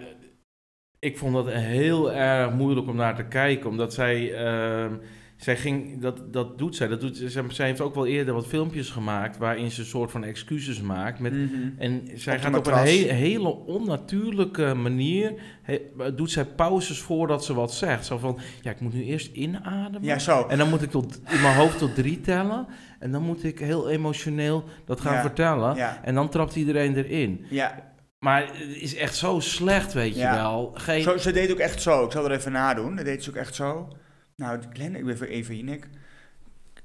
ik 1.07 1.19
vond 1.19 1.35
dat 1.35 1.49
heel 1.51 2.13
erg 2.13 2.53
moeilijk 2.53 2.89
om 2.89 2.97
naar 2.97 3.17
te 3.17 3.25
kijken, 3.25 3.71
omdat 3.71 3.95
zij, 3.95 4.35
ehm, 4.35 4.93
zij 5.37 5.57
ging, 5.57 6.01
dat, 6.01 6.33
dat 6.33 6.59
doet 6.59 6.77
zij, 6.77 6.89
dat 6.89 7.01
doet, 7.01 7.23
zij, 7.27 7.43
zij 7.49 7.67
heeft 7.67 7.81
ook 7.81 7.95
wel 7.95 8.07
eerder 8.07 8.35
wat 8.35 8.47
filmpjes 8.47 8.91
gemaakt 8.91 9.39
waarin 9.39 9.71
ze 9.71 9.81
een 9.81 9.87
soort 9.87 10.11
van 10.11 10.25
excuses 10.25 10.81
maakt 10.81 11.19
met 11.19 11.33
Mhm. 11.33 11.53
en 11.79 12.03
zij 12.15 12.35
Op 12.37 12.41
gaat 12.43 12.57
op 12.57 12.67
een 12.67 12.73
he- 12.75 13.13
hele 13.13 13.49
onnatuurlijke 13.49 14.75
manier, 14.75 15.33
he- 15.63 15.81
doet 16.15 16.31
zij 16.31 16.45
pauzes 16.45 16.99
voordat 17.01 17.45
ze 17.45 17.55
wat 17.55 17.73
zegt. 17.75 18.07
Zo 18.07 18.19
van, 18.19 18.39
ja, 18.63 18.71
ik 18.71 18.81
moet 18.81 18.95
nu 18.95 19.05
eerst 19.05 19.33
inademen. 19.33 20.03
Ja, 20.03 20.19
zo. 20.19 20.47
En 20.49 20.59
dan 20.59 20.69
moet 20.69 20.83
ik 20.83 20.91
tot, 20.91 21.21
in 21.29 21.41
mijn 21.43 21.55
hoofd 21.57 21.79
tot 21.79 21.95
drie 21.95 22.21
tellen. 22.21 22.67
En 22.99 23.11
dan 23.11 23.23
moet 23.23 23.45
ik 23.45 23.59
heel 23.59 23.91
emotioneel 23.91 24.65
dat 24.85 25.01
gaan 25.01 25.15
Ja, 25.15 25.21
vertellen. 25.21 25.77
Ja, 25.77 26.01
En 26.05 26.15
dan 26.15 26.29
trapt 26.29 26.57
iedereen 26.57 26.97
erin. 26.97 27.45
ja. 27.51 27.95
Maar 28.27 28.47
het 28.47 28.77
is 28.77 28.95
echt 28.95 29.17
zo 29.17 29.41
slecht, 29.41 29.93
weet 29.93 30.15
je 30.15 30.21
Ja. 30.21 30.35
wel. 30.35 30.71
Geen, 30.75 31.03
Zo, 31.03 31.17
ze 31.17 31.33
deed 31.33 31.51
ook 31.51 31.59
echt 31.59 31.83
zo. 31.83 32.05
Ik 32.05 32.13
zal 32.13 32.25
er 32.25 32.31
even 32.31 32.53
nadoen. 32.53 32.97
Dat 32.97 33.05
deed 33.05 33.23
ze 33.25 33.31
ook 33.31 33.37
echt 33.37 33.55
zo. 33.55 33.89
Nou, 34.37 34.61
Glenn, 34.73 34.97
ik 34.97 35.05
ben 35.05 35.15
even 35.15 35.29
even 35.29 35.57
Jinek. 35.57 35.89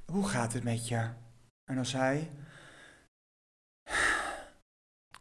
Hoe 0.05 0.27
gaat 0.27 0.53
het 0.53 0.63
met 0.63 0.87
je? 0.87 0.95
En 1.65 1.75
dan 1.75 1.85
zei... 1.85 2.27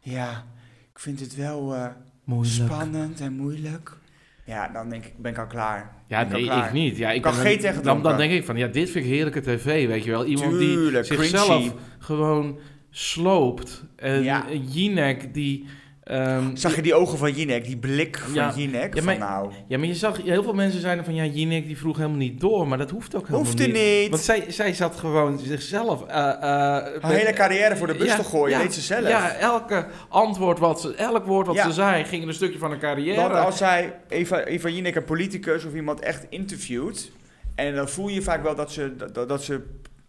Ja, 0.01 0.45
ik 0.93 0.99
vind 0.99 1.19
het 1.19 1.35
wel 1.35 1.75
moeilijk. 2.23 2.55
spannend 2.71 3.19
en 3.19 3.33
moeilijk. 3.33 3.97
Ja, 4.45 4.67
dan 4.67 4.89
denk 4.89 5.05
ik, 5.05 5.17
ben 5.17 5.31
ik 5.31 5.37
al 5.37 5.47
klaar. 5.47 5.93
Ja, 6.07 6.23
nee, 6.23 6.43
klaar. 6.43 6.65
ik 6.67 6.73
niet. 6.73 6.97
Ja, 6.97 7.11
ik 7.11 7.21
Kan 7.21 7.33
geen 7.33 7.61
dan- 7.61 7.83
dan, 7.83 8.01
dan 8.03 8.17
denk 8.17 8.31
ik 8.31 8.45
van, 8.45 8.57
ja, 8.57 8.67
dit 8.67 8.89
vind 8.89 9.05
ik 9.05 9.11
heerlijke 9.11 9.41
tv, 9.41 9.87
weet 9.87 10.03
je 10.03 10.09
wel. 10.11 10.25
Iemand 10.25 10.51
Tuurlijk, 10.57 11.07
die 11.07 11.17
zichzelf 11.17 11.47
cringy. 11.47 11.73
gewoon 11.99 12.59
sloopt. 12.89 13.83
En 13.95 14.23
Ja. 14.23 14.45
Jinek 14.51 15.33
die... 15.33 15.67
ehm, 16.03 16.55
Zag 16.55 16.75
je 16.75 16.81
die 16.81 16.93
ogen 16.93 17.17
van 17.17 17.31
Jinek, 17.31 17.65
die 17.65 17.77
blik 17.77 18.17
van 18.17 18.33
Ja. 18.33 18.53
Jinek? 18.55 18.93
Ja, 18.95 19.01
van 19.01 19.17
maar- 19.17 19.29
nou, 19.29 19.51
Ja, 19.67 19.77
maar 19.77 19.87
je 19.87 19.95
zag, 19.95 20.21
heel 20.23 20.43
veel 20.43 20.53
mensen 20.53 20.81
zeiden 20.81 21.05
van, 21.05 21.13
ja, 21.15 21.25
Jinek 21.25 21.65
die 21.67 21.77
vroeg 21.77 21.97
helemaal 21.97 22.17
niet 22.17 22.39
door. 22.39 22.67
Maar 22.67 22.77
dat 22.77 22.89
hoeft 22.89 23.15
ook 23.15 23.21
helemaal 23.21 23.43
hoeft 23.45 23.59
er 23.59 23.65
niet. 23.67 23.75
niet. 23.75 24.09
Want 24.09 24.21
zij, 24.21 24.45
zij 24.47 24.73
zat 24.73 24.95
gewoon 24.95 25.39
zichzelf... 25.39 26.05
eh, 26.07 26.13
Haar 26.15 26.99
hele 27.11 27.33
carrière 27.33 27.75
voor 27.77 27.87
de 27.87 27.95
bus 27.95 28.07
Ja, 28.07 28.15
te 28.15 28.23
gooien, 28.23 28.57
ja, 28.57 28.63
deed 28.63 28.73
ze 28.73 28.81
zelf. 28.81 29.07
Ja, 29.07 29.33
elke 29.33 29.85
antwoord 30.09 30.59
wat 30.59 30.81
ze, 30.81 30.95
elk 30.95 31.25
woord 31.25 31.47
wat 31.47 31.57
ze 31.57 31.71
zei, 31.71 32.03
ging 32.03 32.21
in 32.21 32.27
een 32.27 32.33
stukje 32.33 32.59
van 32.59 32.71
een 32.71 32.79
carrière. 32.79 33.21
Want 33.21 33.33
als 33.33 33.57
zij 33.57 33.93
Eva, 34.07 34.43
Eva 34.43 34.69
Jinek, 34.69 34.95
een 34.95 35.03
politicus 35.05 35.65
of 35.65 35.73
iemand 35.73 35.99
echt 35.99 36.25
interviewt... 36.29 37.11
en 37.55 37.75
dan 37.75 37.89
voel 37.89 38.07
je 38.07 38.21
vaak 38.21 38.43
wel 38.43 38.55
dat 38.55 38.71
ze, 38.71 38.95
dat, 39.13 39.29
dat 39.29 39.43
ze 39.43 39.61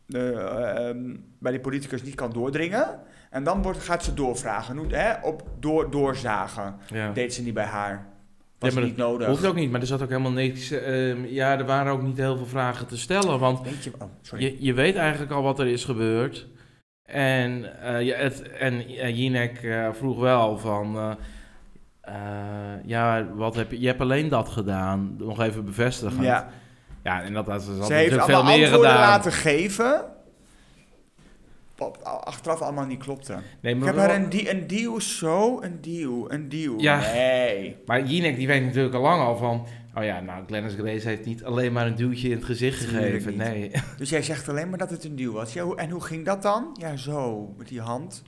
eh, 0.09 0.89
ehm, 0.89 0.99
bij 1.39 1.53
die 1.53 1.61
politicus 1.61 2.03
niet 2.03 2.15
kan 2.15 2.33
doordringen... 2.33 2.99
en 3.33 3.45
dan 3.45 3.63
wordt, 3.63 3.79
gaat 3.83 4.05
ze 4.05 4.15
doorvragen, 4.15 4.77
Hoe- 4.77 4.95
hè, 4.95 5.13
op 5.23 5.43
door, 5.61 5.91
doorzagen. 5.91 6.77
ja. 6.87 7.13
Deed 7.13 7.35
ze 7.35 7.43
niet 7.43 7.55
bij 7.55 7.65
haar. 7.65 8.07
Was 8.59 8.75
maar 8.75 8.85
niet 8.85 8.97
nodig. 8.97 9.29
Hoeft 9.29 9.47
ook 9.47 9.55
niet, 9.55 9.71
maar 9.71 9.81
er 9.81 9.87
zat 9.87 10.03
ook 10.03 10.09
helemaal 10.09 10.33
niks... 10.33 10.71
ehm, 10.71 11.25
ja, 11.25 11.59
er 11.59 11.65
waren 11.65 11.93
ook 11.93 12.03
niet 12.03 12.17
heel 12.17 12.37
veel 12.37 12.47
vragen 12.47 12.87
te 12.87 12.99
stellen, 12.99 13.39
want 13.39 13.85
je, 13.85 13.93
oh, 13.99 14.09
sorry. 14.21 14.45
je, 14.45 14.57
je 14.59 14.75
weet 14.75 14.97
eigenlijk 14.97 15.33
al 15.33 15.43
wat 15.43 15.59
er 15.59 15.67
is 15.67 15.85
gebeurd. 15.85 16.49
En, 17.05 17.81
eh, 17.83 18.03
ja, 18.03 18.17
het, 18.17 18.43
en 18.43 18.87
eh, 18.87 19.19
Jinek 19.19 19.63
eh, 19.63 19.89
vroeg 19.93 20.19
wel 20.19 20.59
van... 20.59 21.17
ja, 22.85 23.27
wat 23.35 23.55
heb 23.55 23.71
je... 23.71 23.81
Je 23.81 23.87
hebt 23.87 24.01
alleen 24.01 24.29
dat 24.29 24.49
gedaan. 24.49 25.15
Nog 25.19 25.41
even 25.41 25.65
bevestigen. 25.65 26.23
Ja, 26.23 26.49
ja. 27.03 27.23
en 27.23 27.33
dat 27.33 27.47
had 27.47 27.63
ze, 27.63 27.85
ze 27.85 27.95
heeft 27.95 28.25
veel 28.25 28.45
meer 28.45 28.67
gedaan. 28.67 28.99
laten 28.99 29.33
geven... 29.33 30.05
achteraf 32.05 32.61
allemaal 32.61 32.87
niet 32.87 33.03
klopte. 33.03 33.37
Nee, 33.61 33.75
Ik 33.77 33.85
heb 33.85 33.95
wel- 33.95 34.05
haar 34.05 34.15
een, 34.15 34.29
die, 34.29 34.51
een 34.51 34.67
deal 34.67 35.01
zo, 35.01 35.61
een 35.63 35.79
deal, 35.81 36.33
een 36.33 36.49
deal. 36.49 36.81
Ja. 36.81 37.01
Nee. 37.01 37.77
maar 37.87 38.05
Jinek 38.05 38.37
die 38.37 38.47
weet 38.47 38.65
natuurlijk 38.65 38.95
al 38.95 39.01
lang 39.01 39.23
al 39.23 39.37
van... 39.37 39.67
Oh 39.95 40.05
ja, 40.05 40.21
nou, 40.21 40.45
Glennis 40.47 40.75
Grace 40.75 41.09
heeft 41.09 41.25
niet 41.25 41.45
alleen 41.45 41.73
maar 41.73 41.87
een 41.87 41.95
duwtje 41.97 42.29
in 42.29 42.37
het 42.37 42.45
gezicht 42.45 42.85
gegeven. 42.85 43.37
Nee. 43.37 43.71
Dus 43.99 44.11
jij 44.11 44.23
zegt 44.23 44.49
alleen 44.49 44.69
maar 44.69 44.79
dat 44.79 44.91
het 44.91 45.05
een 45.05 45.17
deal 45.17 45.33
was. 45.33 45.53
Ja, 45.53 45.65
en 45.77 45.91
hoe 45.91 46.03
ging 46.03 46.25
dat 46.25 46.43
dan? 46.43 46.77
Ja, 46.81 46.97
zo, 46.97 47.55
met 47.57 47.69
die 47.69 47.81
hand. 47.81 48.23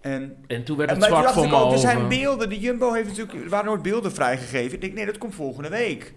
En, 0.00 0.36
En 0.46 0.64
toen 0.64 0.76
werd 0.76 0.90
het 0.90 1.02
zwart 1.04 1.30
voor 1.30 1.48
me 1.48 1.54
ook, 1.54 1.72
er 1.72 1.78
zijn 1.78 2.08
beelden. 2.08 2.48
De 2.48 2.58
Jumbo 2.60 2.92
heeft 2.92 3.08
natuurlijk, 3.08 3.44
er 3.44 3.48
waren 3.50 3.66
nooit 3.66 3.82
beelden 3.82 4.12
vrijgegeven. 4.12 4.74
Ik 4.74 4.80
denk, 4.80 4.92
nee, 4.94 5.06
dat 5.06 5.18
komt 5.18 5.34
volgende 5.34 5.68
week. 5.68 6.14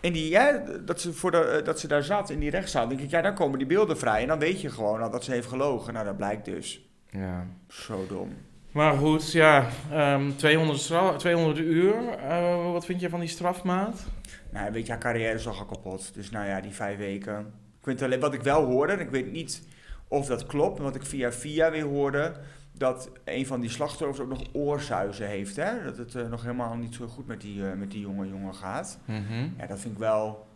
En 0.00 0.12
die, 0.12 0.28
ja, 0.30 0.62
dat, 0.84 1.00
ze 1.00 1.12
voor 1.12 1.30
de, 1.30 1.38
eh, 1.38 1.64
dat 1.64 1.80
ze 1.80 1.88
daar 1.88 2.02
zat 2.02 2.30
in 2.30 2.38
die 2.40 2.50
rechtszaal, 2.50 2.88
denk 2.88 3.00
ik, 3.00 3.10
ja, 3.10 3.22
dan 3.22 3.34
komen 3.34 3.58
die 3.58 3.66
beelden 3.66 3.98
vrij. 3.98 4.22
En 4.22 4.28
dan 4.28 4.38
weet 4.38 4.60
je 4.60 4.70
gewoon 4.70 5.02
al 5.02 5.10
dat 5.10 5.24
ze 5.24 5.30
heeft 5.32 5.48
gelogen. 5.48 5.92
Nou, 5.92 6.04
dat 6.04 6.16
blijkt 6.16 6.44
dus. 6.44 6.86
Ja. 7.10 7.46
Zo 7.68 8.06
dom. 8.08 8.32
Maar 8.72 8.94
goed, 8.96 9.32
ja, 9.32 9.66
ehm 9.92 10.30
200, 10.36 10.78
stra- 10.78 11.16
200 11.16 11.58
uur. 11.58 11.94
Eh, 12.08 12.72
wat 12.72 12.84
vind 12.84 13.00
je 13.00 13.08
van 13.08 13.20
die 13.20 13.28
strafmaat? 13.28 14.04
Nou, 14.50 14.72
weet 14.72 14.86
je, 14.86 14.92
haar 14.92 15.00
carrière 15.00 15.34
is 15.34 15.46
al 15.48 15.64
kapot. 15.66 16.14
Dus 16.14 16.30
nou 16.30 16.46
ja, 16.46 16.60
die 16.60 16.72
vijf 16.74 16.98
weken. 16.98 17.38
Ik 17.80 17.84
weet 17.84 18.02
alleen 18.02 18.20
wat 18.20 18.34
ik 18.34 18.42
wel 18.42 18.64
hoorde, 18.64 18.92
en 18.92 19.00
ik 19.00 19.10
weet 19.10 19.32
niet 19.32 19.62
of 20.08 20.26
dat 20.26 20.46
klopt, 20.46 20.78
wat 20.78 20.94
ik 20.94 21.06
via 21.06 21.32
via 21.32 21.70
weer 21.70 21.84
hoorde, 21.84 22.32
dat 22.78 23.10
een 23.24 23.46
van 23.46 23.60
die 23.60 23.70
slachtoffers 23.70 24.20
ook 24.20 24.28
nog 24.28 24.44
oorzuizen 24.52 25.26
heeft. 25.26 25.56
Hè? 25.56 25.84
Dat 25.84 25.96
het 25.96 26.14
eh, 26.14 26.28
nog 26.28 26.42
helemaal 26.42 26.74
niet 26.74 26.94
zo 26.94 27.06
goed 27.06 27.26
met 27.26 27.40
die, 27.40 27.68
eh, 27.68 27.76
met 27.76 27.90
die 27.90 28.00
jonge 28.00 28.28
jongen 28.28 28.54
gaat. 28.54 28.98
Mhm. 29.04 29.48
Ja, 29.56 29.66
dat 29.66 29.80
vind 29.80 29.92
ik 29.94 29.98
wel. 29.98 30.46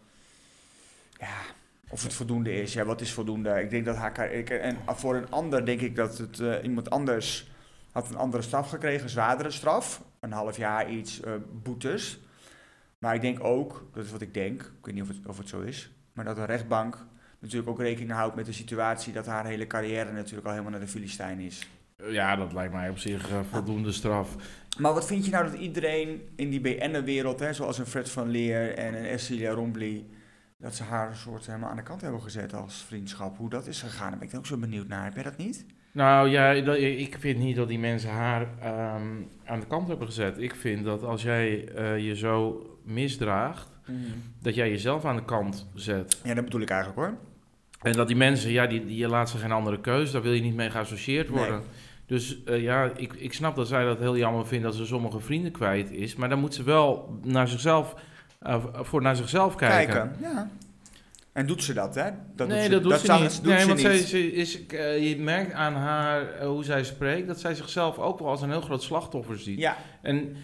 Ja, 1.18 1.36
of 1.88 2.02
het 2.02 2.12
voldoende 2.12 2.52
is. 2.62 2.72
Ja, 2.72 2.84
wat 2.84 3.00
is 3.00 3.12
voldoende? 3.12 3.62
Ik 3.62 3.70
denk 3.70 3.84
dat 3.84 3.96
haar. 3.96 4.12
En 4.12 4.76
voor 4.86 5.16
een 5.16 5.30
ander 5.30 5.66
denk 5.66 5.80
ik 5.80 5.96
dat 5.96 6.18
het 6.18 6.40
eh, 6.40 6.54
iemand 6.62 6.90
anders 6.90 7.50
had 7.92 8.08
een 8.08 8.16
andere 8.16 8.42
straf 8.42 8.68
gekregen, 8.68 9.02
een 9.02 9.08
zwaardere 9.08 9.50
straf. 9.50 10.02
Een 10.20 10.32
half 10.32 10.56
jaar 10.56 10.90
iets, 10.90 11.20
boetes. 11.62 12.20
Maar 12.98 13.14
ik 13.14 13.20
denk 13.20 13.44
ook, 13.44 13.86
dat 13.92 14.04
is 14.04 14.10
wat 14.10 14.20
ik 14.20 14.34
denk, 14.34 14.62
ik 14.62 14.84
weet 14.84 14.94
niet 14.94 15.02
of 15.02 15.08
het, 15.08 15.26
of 15.26 15.38
het 15.38 15.48
zo 15.48 15.60
is, 15.60 15.90
maar 16.12 16.24
dat 16.24 16.36
de 16.36 16.44
rechtbank 16.44 17.06
natuurlijk 17.38 17.70
ook 17.70 17.78
rekening 17.78 18.12
houdt 18.12 18.34
met 18.34 18.46
de 18.46 18.52
situatie 18.52 19.12
dat 19.12 19.26
haar 19.26 19.46
hele 19.46 19.66
carrière 19.66 20.12
natuurlijk 20.12 20.44
al 20.46 20.50
helemaal 20.50 20.72
naar 20.72 20.80
de 20.80 20.88
Filistijn 20.88 21.38
is. 21.38 21.68
Ja, 21.96 22.36
dat 22.36 22.52
lijkt 22.52 22.72
mij 22.72 22.88
op 22.88 22.98
zich 22.98 23.30
eh, 23.30 23.38
voldoende 23.50 23.92
straf. 23.92 24.36
Maar 24.78 24.94
wat 24.94 25.06
vind 25.06 25.24
je 25.24 25.30
nou 25.30 25.44
dat 25.50 25.60
iedereen 25.60 26.20
in 26.36 26.50
die 26.50 26.60
BN'er-wereld, 26.60 27.40
hè, 27.40 27.52
zoals 27.52 27.78
een 27.78 27.86
Fred 27.86 28.10
van 28.10 28.28
Leer 28.28 28.74
en 28.74 28.94
een 28.94 29.18
Cecilia 29.18 29.50
Rombly, 29.50 30.06
dat 30.58 30.74
ze 30.74 30.82
haar 30.82 31.08
een 31.08 31.16
soort 31.16 31.46
helemaal 31.46 31.70
aan 31.70 31.76
de 31.76 31.82
kant 31.82 32.00
hebben 32.00 32.22
gezet 32.22 32.54
als 32.54 32.84
vriendschap? 32.86 33.36
Hoe 33.36 33.50
dat 33.50 33.66
is 33.66 33.82
gegaan, 33.82 34.10
daar 34.10 34.18
ben 34.18 34.28
ik 34.28 34.36
ook 34.36 34.46
zo 34.46 34.56
benieuwd 34.56 34.88
naar. 34.88 35.04
Heb 35.04 35.14
jij 35.14 35.22
dat 35.22 35.36
niet? 35.36 35.66
Nou 35.92 36.28
ja, 36.28 36.50
ik 36.50 37.16
vind 37.18 37.38
niet 37.38 37.56
dat 37.56 37.68
die 37.68 37.78
mensen 37.78 38.10
haar 38.10 38.46
ehm, 38.60 39.22
aan 39.44 39.60
de 39.60 39.66
kant 39.66 39.88
hebben 39.88 40.06
gezet. 40.06 40.38
Ik 40.38 40.54
vind 40.54 40.84
dat 40.84 41.02
als 41.02 41.22
jij 41.22 41.68
eh, 41.68 41.98
je 41.98 42.16
zo 42.16 42.66
misdraagt, 42.84 43.70
dat 44.40 44.54
jij 44.54 44.70
jezelf 44.70 45.04
aan 45.04 45.16
de 45.16 45.24
kant 45.24 45.68
zet. 45.74 46.20
Ja, 46.24 46.34
dat 46.34 46.44
bedoel 46.44 46.60
ik 46.60 46.70
eigenlijk 46.70 47.00
hoor. 47.00 47.18
En 47.82 47.92
dat 47.92 48.06
die 48.06 48.16
mensen, 48.16 48.50
ja, 48.50 48.66
die, 48.66 48.84
die 48.86 48.96
je 48.96 49.08
laat 49.08 49.30
ze 49.30 49.38
geen 49.38 49.52
andere 49.52 49.80
keuze, 49.80 50.12
daar 50.12 50.22
wil 50.22 50.32
je 50.32 50.40
niet 50.42 50.54
mee 50.54 50.70
geassocieerd 50.70 51.28
Nee. 51.28 51.38
worden. 51.38 51.62
Dus 52.06 52.44
eh, 52.44 52.62
ja, 52.62 52.90
ik, 52.96 53.12
ik 53.12 53.32
snap 53.32 53.56
dat 53.56 53.68
zij 53.68 53.84
dat 53.84 53.98
heel 53.98 54.16
jammer 54.16 54.46
vindt 54.46 54.64
dat 54.64 54.74
ze 54.74 54.86
sommige 54.86 55.20
vrienden 55.20 55.52
kwijt 55.52 55.90
is. 55.90 56.14
Maar 56.14 56.28
dan 56.28 56.38
moet 56.38 56.54
ze 56.54 56.62
wel 56.62 57.18
naar 57.22 57.48
zichzelf, 57.48 57.94
eh, 58.40 58.64
voor 58.72 59.02
naar 59.02 59.16
zichzelf 59.16 59.54
kijken. 59.54 59.94
Kijken. 59.94 60.16
Ja. 60.20 60.50
En 61.32 61.46
doet 61.46 61.62
ze 61.62 61.72
dat, 61.72 61.94
hè? 61.94 62.10
Dat 62.36 62.48
nee, 62.48 62.62
ze, 62.62 62.68
dat 62.70 62.82
doet 62.82 62.98
ze 62.98 63.12
niet. 63.12 63.42
doet 63.42 63.52
nee, 63.52 63.60
ze 63.60 63.66
want 63.66 63.78
niet. 63.78 63.86
Zij, 63.86 63.98
ze 63.98 64.32
is, 64.32 64.66
eh, 64.66 65.08
je 65.10 65.18
merkt 65.18 65.52
aan 65.52 65.74
haar 65.74 66.44
hoe 66.44 66.64
zij 66.64 66.84
spreekt 66.84 67.26
dat 67.26 67.40
zij 67.40 67.54
zichzelf 67.54 67.98
ook 67.98 68.18
wel 68.18 68.28
als 68.28 68.42
een 68.42 68.50
heel 68.50 68.60
groot 68.60 68.82
slachtoffer 68.82 69.38
ziet. 69.38 69.58
Ja, 69.58 69.76
En 70.02 70.36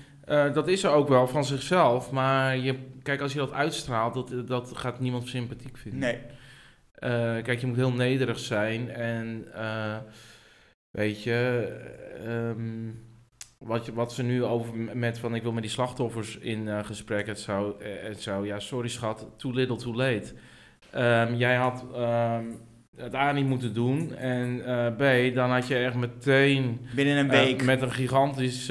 dat 0.52 0.68
is 0.68 0.80
ze 0.80 0.88
ook 0.88 1.08
wel 1.08 1.28
van 1.28 1.44
zichzelf. 1.44 2.10
Maar 2.10 2.56
je, 2.56 2.74
kijk, 3.02 3.20
als 3.20 3.32
je 3.32 3.38
dat 3.38 3.52
uitstraalt, 3.52 4.14
dat, 4.14 4.46
dat 4.48 4.70
gaat 4.76 5.00
niemand 5.00 5.28
sympathiek 5.28 5.76
vinden. 5.76 6.00
nee. 6.00 6.18
Eh, 6.98 7.36
kijk, 7.42 7.60
je 7.60 7.66
moet 7.66 7.76
heel 7.76 7.92
nederig 7.92 8.38
zijn 8.38 8.90
en 8.90 9.44
eh, 9.54 9.96
weet 10.90 11.22
je, 11.22 11.68
ehm, 12.24 12.90
wat, 13.58 13.86
je, 13.86 13.94
wat 13.94 14.12
ze 14.12 14.22
nu 14.22 14.44
over 14.44 14.74
met 14.94 15.18
van 15.18 15.34
ik 15.34 15.42
wil 15.42 15.52
met 15.52 15.62
die 15.62 15.72
slachtoffers 15.72 16.38
in 16.38 16.68
eh, 16.68 16.84
gesprek, 16.84 17.26
het 17.26 17.40
zou, 17.40 17.84
het 17.84 18.22
zou, 18.22 18.46
ja, 18.46 18.58
sorry 18.58 18.88
schat, 18.88 19.26
too 19.36 19.52
little 19.52 19.76
too 19.76 19.94
late. 19.94 20.32
Ehm, 20.90 21.34
jij 21.34 21.56
had 21.56 21.84
ehm, 21.94 22.44
het 22.96 23.14
A 23.14 23.32
niet 23.32 23.46
moeten 23.46 23.74
doen 23.74 24.14
en 24.14 24.62
B, 24.96 25.34
dan 25.34 25.50
had 25.50 25.66
je 25.66 25.76
echt 25.76 25.94
meteen 25.94 26.86
Binnen 26.94 27.16
een 27.16 27.28
week. 27.28 27.64
met 27.64 27.82
een 27.82 27.92
gigantisch 27.92 28.66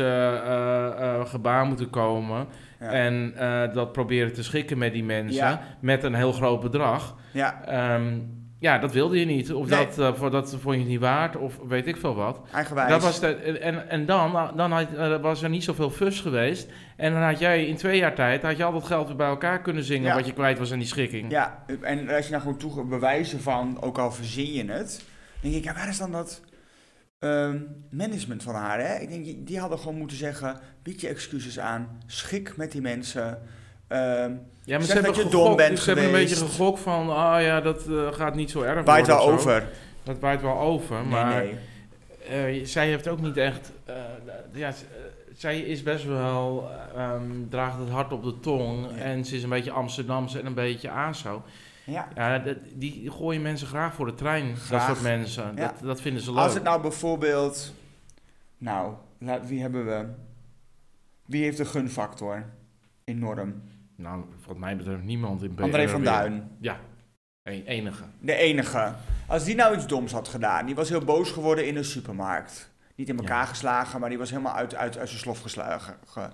gebaar 1.25 1.65
moeten 1.65 1.89
komen. 1.89 2.47
ja. 2.79 2.91
En 2.91 3.33
dat 3.73 3.91
proberen 3.91 4.33
te 4.33 4.43
schikken 4.43 4.77
met 4.77 4.93
die 4.93 5.03
mensen. 5.03 5.45
Ja. 5.45 5.77
Met 5.79 6.03
een 6.03 6.13
heel 6.13 6.31
groot 6.31 6.61
bedrag. 6.61 7.15
Ja, 7.37 7.63
Ehm, 7.65 8.19
ja, 8.59 8.77
dat 8.77 8.91
wilde 8.91 9.19
je 9.19 9.25
niet. 9.25 9.53
Of 9.53 9.69
Nee. 9.69 9.85
dat, 9.85 9.99
eh, 9.99 10.13
voor, 10.13 10.31
dat 10.31 10.55
vond 10.59 10.77
je 10.77 10.83
niet 10.85 10.99
waard. 10.99 11.35
Of 11.35 11.59
weet 11.67 11.87
ik 11.87 11.97
veel 11.97 12.15
wat. 12.15 12.41
eigenwijs. 12.53 12.89
Dat 12.89 13.01
was 13.01 13.19
de, 13.19 13.27
en, 13.59 13.89
en 13.89 14.05
dan, 14.05 14.51
dan 14.55 14.71
had, 14.71 14.93
eh, 14.93 15.21
was 15.21 15.43
er 15.43 15.49
niet 15.49 15.63
zoveel 15.63 15.89
fus 15.89 16.21
geweest. 16.21 16.69
En 16.95 17.13
dan 17.13 17.21
had 17.21 17.39
jij 17.39 17.65
in 17.65 17.75
twee 17.75 17.97
jaar 17.97 18.15
tijd... 18.15 18.41
had 18.41 18.57
je 18.57 18.63
al 18.63 18.71
dat 18.71 18.85
geld 18.85 19.07
weer 19.07 19.15
bij 19.15 19.27
elkaar 19.27 19.61
kunnen 19.61 19.83
zingen... 19.83 20.07
Ja. 20.07 20.15
wat 20.15 20.25
je 20.25 20.33
kwijt 20.33 20.57
was 20.59 20.71
aan 20.71 20.79
die 20.79 20.87
schikking. 20.87 21.31
Ja, 21.31 21.63
en 21.81 22.09
als 22.09 22.25
je 22.25 22.31
nou 22.31 22.41
gewoon 22.43 22.57
toe 22.57 22.83
bewijzen 22.85 23.41
van, 23.41 23.81
ook 23.81 23.97
al 23.97 24.11
verzin 24.11 24.53
je 24.53 24.71
het, 24.71 25.03
denk 25.41 25.55
ik, 25.55 25.63
ja, 25.63 25.73
waar 25.73 25.87
is 25.89 25.97
dan 25.97 26.11
dat 26.11 26.41
ehm, 27.19 27.57
management 27.91 28.43
van 28.43 28.55
haar? 28.55 28.79
Hè? 28.79 28.95
Ik 28.95 29.09
denk, 29.09 29.47
die 29.47 29.59
hadden 29.59 29.79
gewoon 29.79 29.97
moeten 29.97 30.17
zeggen, 30.17 30.59
bied 30.83 31.01
je 31.01 31.07
excuses 31.07 31.59
aan, 31.59 31.99
schik 32.05 32.57
met 32.57 32.71
die 32.71 32.81
mensen. 32.81 33.41
Ehm 33.87 34.31
Ja, 34.63 34.77
maar 34.77 34.87
ze 34.87 34.93
dat 34.93 35.03
hebben, 35.03 35.23
je 35.23 35.29
dom 35.29 35.55
bent 35.55 35.79
ze 35.79 35.85
hebben 35.85 36.05
een 36.05 36.11
beetje 36.11 36.35
gegokt 36.35 36.79
van... 36.79 37.09
ah 37.09 37.41
ja, 37.41 37.61
dat 37.61 37.87
eh, 37.87 38.07
gaat 38.13 38.35
niet 38.35 38.51
zo 38.51 38.61
erg 38.61 38.85
waait 38.85 39.07
wel 39.07 39.19
over. 39.29 39.69
Dat 40.03 40.19
waait 40.19 40.41
wel 40.41 40.59
over, 40.59 41.05
maar... 41.05 41.35
nee, 41.43 41.53
nee. 42.29 42.59
Eh, 42.59 42.65
zij 42.65 42.87
heeft 42.87 43.07
ook 43.07 43.21
niet 43.21 43.37
echt. 43.37 43.71
eh, 43.85 43.95
ja, 44.51 44.73
zij 45.33 45.59
is 45.59 45.83
best 45.83 46.05
wel. 46.05 46.69
ehm, 46.95 47.21
draagt 47.49 47.79
het 47.79 47.89
hart 47.89 48.11
op 48.13 48.23
de 48.23 48.39
tong. 48.39 48.87
Ja. 48.95 49.03
En 49.03 49.25
ze 49.25 49.35
is 49.35 49.43
een 49.43 49.49
beetje 49.49 49.71
Amsterdamse 49.71 50.39
en 50.39 50.45
een 50.45 50.53
beetje 50.53 50.89
ASO. 50.89 51.43
Ja. 51.83 52.07
Ja, 52.15 52.39
dat, 52.39 52.55
die 52.73 53.11
gooien 53.11 53.41
mensen 53.41 53.67
graag 53.67 53.93
voor 53.93 54.05
de 54.05 54.13
trein. 54.13 54.47
Dat 54.49 54.57
Graag. 54.59 54.87
soort 54.87 55.01
mensen. 55.01 55.51
Ja. 55.55 55.61
Dat, 55.61 55.73
dat 55.81 56.01
vinden 56.01 56.21
ze 56.21 56.31
leuk. 56.33 56.43
Als 56.43 56.53
het 56.53 56.63
nou 56.63 56.81
bijvoorbeeld, 56.81 57.73
nou, 58.57 58.93
wie 59.43 59.61
hebben 59.61 59.85
we? 59.85 60.05
Wie 61.25 61.43
heeft 61.43 61.57
de 61.57 61.65
gunfactor 61.65 62.45
enorm? 63.03 63.61
Nou, 63.97 64.23
wat 64.47 64.57
mij 64.57 64.77
betreft 64.77 65.03
niemand 65.03 65.43
in 65.43 65.55
André 65.59 65.83
BNR 65.83 65.89
van. 65.89 66.03
Duin. 66.03 66.51
Ja, 66.59 66.79
een, 67.43 67.63
enige. 67.65 68.03
De 68.19 68.33
enige. 68.35 68.93
Als 69.27 69.43
die 69.43 69.55
nou 69.55 69.75
iets 69.75 69.87
doms 69.87 70.11
had 70.11 70.27
gedaan, 70.27 70.65
die 70.65 70.75
was 70.75 70.89
heel 70.89 71.03
boos 71.03 71.31
geworden 71.31 71.67
in 71.67 71.75
een 71.75 71.85
supermarkt. 71.85 72.71
Niet 72.95 73.09
in 73.09 73.17
elkaar 73.17 73.37
Ja. 73.43 73.45
geslagen, 73.45 73.99
maar 73.99 74.09
die 74.09 74.17
was 74.17 74.29
helemaal 74.29 74.53
uit, 74.55 74.75
uit, 74.75 74.97
uit 74.97 75.07
zijn 75.09 75.19
slof 75.21 75.41
geslagen. 75.41 75.95
Ge- 76.07 76.29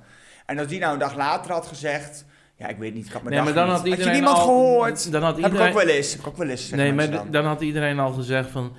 En 0.45 0.57
als 0.59 0.67
die 0.67 0.79
nou 0.79 0.93
een 0.93 0.99
dag 0.99 1.15
later 1.15 1.51
had 1.51 1.65
gezegd, 1.67 2.25
ja, 2.55 2.67
ik 2.67 2.77
weet 2.77 2.93
niet, 2.93 3.05
ik 3.05 3.11
had 3.11 3.23
mijn 3.23 3.35
Nee, 3.35 3.43
maar 3.43 3.53
dan 3.53 3.67
niet. 3.67 3.75
had 3.77 3.85
iedereen 3.85 4.05
je 4.07 4.11
niemand 4.13 4.37
al, 4.37 4.43
gehoord? 4.43 5.11
Dan 5.11 5.21
had 5.23 5.35
Heb 5.35 5.45
ik 5.45 5.51
iedereen, 5.51 5.67
ook 5.73 5.77
wel 5.83 5.87
eens. 5.95 6.11
Heb 6.11 6.21
ik 6.21 6.27
ook 6.27 6.37
wel 6.37 6.47
eens. 6.49 6.69
nee, 6.69 6.93
maar 6.93 7.31
dan 7.31 7.45
had 7.45 7.61
iedereen 7.61 7.99
al 7.99 8.11
gezegd 8.13 8.49
van. 8.49 8.73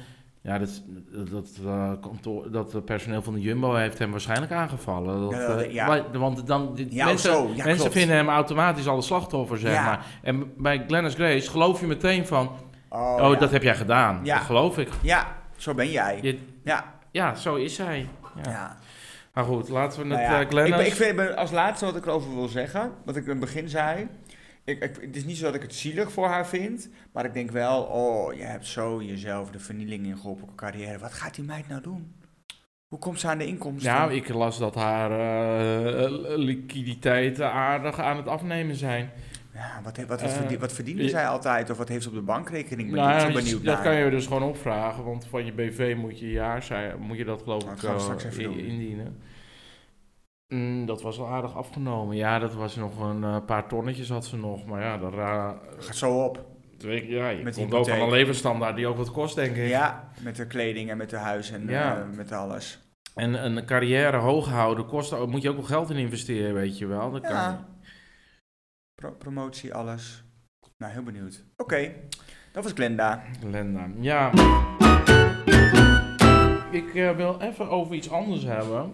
Ja, 0.46 0.58
dat, 0.58 0.82
dat, 1.30 1.48
eh, 1.66 1.92
kantoor, 2.00 2.50
dat 2.50 2.72
het 2.72 2.84
personeel 2.84 3.22
van 3.22 3.34
de 3.34 3.40
Jumbo 3.40 3.74
heeft 3.74 3.98
hem 3.98 4.10
waarschijnlijk 4.10 4.52
aangevallen. 4.52 5.20
Dat, 5.20 5.30
Ja, 5.40 5.46
dat- 5.46 5.60
eh, 5.60 5.72
ja. 5.72 5.86
maar- 5.86 6.18
want 6.18 6.46
dan, 6.46 6.74
die- 6.74 6.94
Ja, 6.94 7.04
mensen, 7.06 7.32
zo. 7.32 7.46
Mensen 7.48 7.76
klopt. 7.76 7.92
vinden 7.92 8.16
hem 8.16 8.28
automatisch 8.28 8.88
al 8.88 8.96
een 8.96 9.02
slachtoffer, 9.02 9.58
zeg 9.58 9.84
maar. 9.84 10.06
En 10.22 10.52
bij 10.56 10.84
Glennis 10.86 11.14
Grace 11.14 11.50
geloof 11.50 11.80
je 11.80 11.86
meteen 11.86 12.26
van... 12.26 12.50
Oh, 12.88 13.16
Oh, 13.20 13.38
dat 13.40 13.50
heb 13.50 13.62
jij 13.62 13.74
gedaan. 13.76 14.20
Ja. 14.22 14.34
Dat 14.36 14.44
geloof 14.44 14.78
ik. 14.78 14.88
Ja, 15.02 15.26
zo 15.56 15.74
ben 15.74 15.90
jij. 15.90 16.18
Je- 16.22 16.38
Ja, 16.64 16.84
ja, 17.10 17.34
zo 17.34 17.54
is 17.54 17.74
zij. 17.74 18.08
Ja. 18.44 18.76
Maar 19.32 19.44
goed, 19.44 19.68
laten 19.68 20.02
we 20.08 20.14
het 20.14 20.28
Nou 20.28 20.42
eh, 20.42 20.48
Glennis... 20.48 20.70
Ik, 20.70 20.76
ben- 20.98 21.08
ik 21.10 21.16
vind, 21.16 21.36
als 21.36 21.50
laatste 21.50 21.84
wat 21.84 21.96
ik 21.96 22.06
erover 22.06 22.34
wil 22.34 22.48
zeggen, 22.48 22.92
wat 23.04 23.16
ik 23.16 23.24
in 23.24 23.30
het 23.30 23.40
begin 23.40 23.68
zei. 23.68 24.06
Ik, 24.64 24.82
ik, 24.82 24.98
het 25.00 25.16
is 25.16 25.24
niet 25.24 25.36
zo 25.36 25.44
dat 25.44 25.54
ik 25.54 25.62
het 25.62 25.74
zielig 25.74 26.12
voor 26.12 26.26
haar 26.26 26.46
vind, 26.46 26.88
maar 27.12 27.24
ik 27.24 27.32
denk 27.34 27.50
wel, 27.50 27.82
oh, 27.82 28.34
je 28.34 28.42
hebt 28.42 28.66
zo 28.66 29.02
jezelf 29.02 29.50
de 29.50 29.58
vernieling 29.58 30.06
in 30.06 30.16
geholpen 30.18 30.48
op 30.48 30.56
carrière. 30.56 30.98
Wat 30.98 31.12
gaat 31.12 31.34
die 31.34 31.44
meid 31.44 31.68
nou 31.68 31.82
doen? 31.82 32.14
Hoe 32.88 32.98
komt 32.98 33.20
ze 33.20 33.28
aan 33.28 33.38
de 33.38 33.46
inkomsten? 33.46 33.92
Nou, 33.92 34.12
ik 34.12 34.28
las 34.28 34.58
dat 34.58 34.74
haar 34.74 35.10
eh, 35.10 36.10
liquiditeit 36.36 37.40
aardig 37.40 38.00
aan 38.00 38.16
het 38.16 38.26
afnemen 38.26 38.76
zijn. 38.76 39.10
ja, 39.54 39.80
wat, 39.82 39.96
wat, 39.96 40.06
wat, 40.06 40.22
Eh, 40.22 40.28
verdien- 40.28 40.58
wat 40.58 40.72
verdiende 40.72 41.02
je- 41.02 41.08
zij 41.08 41.26
altijd? 41.28 41.70
Of 41.70 41.76
wat 41.78 41.88
heeft 41.88 42.02
ze 42.02 42.08
op 42.08 42.14
de 42.14 42.20
bankrekening? 42.20 42.90
Ben 42.90 42.98
Nou, 43.00 43.20
ik 43.20 43.26
ja, 43.28 43.32
benieuwd 43.32 43.64
dat 43.64 43.74
naar. 43.74 43.82
kan 43.84 43.94
je 43.94 44.10
dus 44.10 44.26
gewoon 44.26 44.42
opvragen, 44.42 45.04
want 45.04 45.26
van 45.26 45.44
je 45.44 45.52
BV 45.52 45.94
moet 45.98 46.18
je 46.18 46.30
jaar 46.30 46.94
moet 47.00 47.16
je 47.16 47.24
dat 47.24 47.42
geloof 47.42 47.64
Nou, 47.64 47.74
ik 47.74 48.42
doen. 48.42 48.58
indienen. 48.58 49.18
Mm, 50.48 50.86
dat 50.86 51.02
was 51.02 51.16
wel 51.16 51.28
aardig 51.28 51.54
afgenomen. 51.56 52.16
Ja, 52.16 52.38
dat 52.38 52.54
was 52.54 52.76
nog 52.76 53.00
een 53.00 53.24
eh, 53.24 53.36
paar 53.46 53.68
tonnetjes 53.68 54.08
had 54.08 54.26
ze 54.26 54.36
nog, 54.36 54.64
maar 54.66 54.80
ja, 54.82 54.98
dat 54.98 55.12
Gaat 55.78 55.96
zo 55.96 56.24
op. 56.24 56.46
ja, 56.78 57.28
je 57.28 57.42
Met 57.42 57.54
komt 57.56 57.74
ook 57.74 57.88
van 57.88 58.00
een 58.00 58.10
levensstandaard 58.10 58.76
die 58.76 58.86
ook 58.86 58.96
wat 58.96 59.10
kost, 59.10 59.34
denk 59.34 59.56
ik. 59.56 59.68
Ja, 59.68 60.08
met 60.20 60.36
de 60.36 60.46
kleding 60.46 60.90
en 60.90 60.96
met 60.96 61.10
de 61.10 61.16
huis 61.16 61.50
en 61.50 61.66
Ja. 61.68 61.96
eh, 62.00 62.16
met 62.16 62.32
alles. 62.32 62.78
En 63.14 63.44
een 63.44 63.64
carrière 63.66 64.16
hoog 64.16 64.48
houden 64.48 64.86
kost, 64.86 65.26
moet 65.26 65.42
je 65.42 65.48
ook 65.50 65.56
wel 65.56 65.64
geld 65.64 65.90
in 65.90 65.96
investeren, 65.96 66.54
weet 66.54 66.78
je 66.78 66.86
wel. 66.86 67.10
Dat 67.10 67.20
kan 67.22 67.30
Ja. 67.32 67.66
Pro- 68.94 69.12
promotie, 69.18 69.74
alles. 69.74 70.24
Nou, 70.78 70.92
heel 70.92 71.02
benieuwd. 71.02 71.44
Oké, 71.56 71.92
dat 72.52 72.62
was 72.62 72.72
Glenda. 72.72 73.22
Glenda. 73.40 73.88
Ja. 74.00 74.30
Ik 76.70 76.94
eh, 76.94 77.10
wil 77.16 77.40
even 77.40 77.68
over 77.70 77.94
iets 77.94 78.10
anders 78.10 78.42
hebben. 78.44 78.92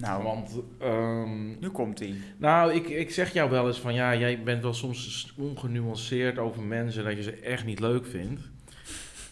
Nou, 0.00 0.22
Want, 0.22 0.50
ehm, 0.78 1.46
nu 1.60 1.68
komt 1.68 2.00
ie. 2.00 2.22
nou, 2.36 2.72
ik, 2.72 2.88
ik 2.88 3.10
zeg 3.10 3.32
jou 3.32 3.50
wel 3.50 3.66
eens 3.66 3.80
van 3.80 3.94
ja, 3.94 4.14
jij 4.16 4.42
bent 4.42 4.62
wel 4.62 4.74
soms 4.74 5.34
ongenuanceerd 5.38 6.38
over 6.38 6.62
mensen 6.62 7.04
dat 7.04 7.16
je 7.16 7.22
ze 7.22 7.32
echt 7.32 7.64
niet 7.64 7.80
leuk 7.80 8.06
vindt. 8.06 8.40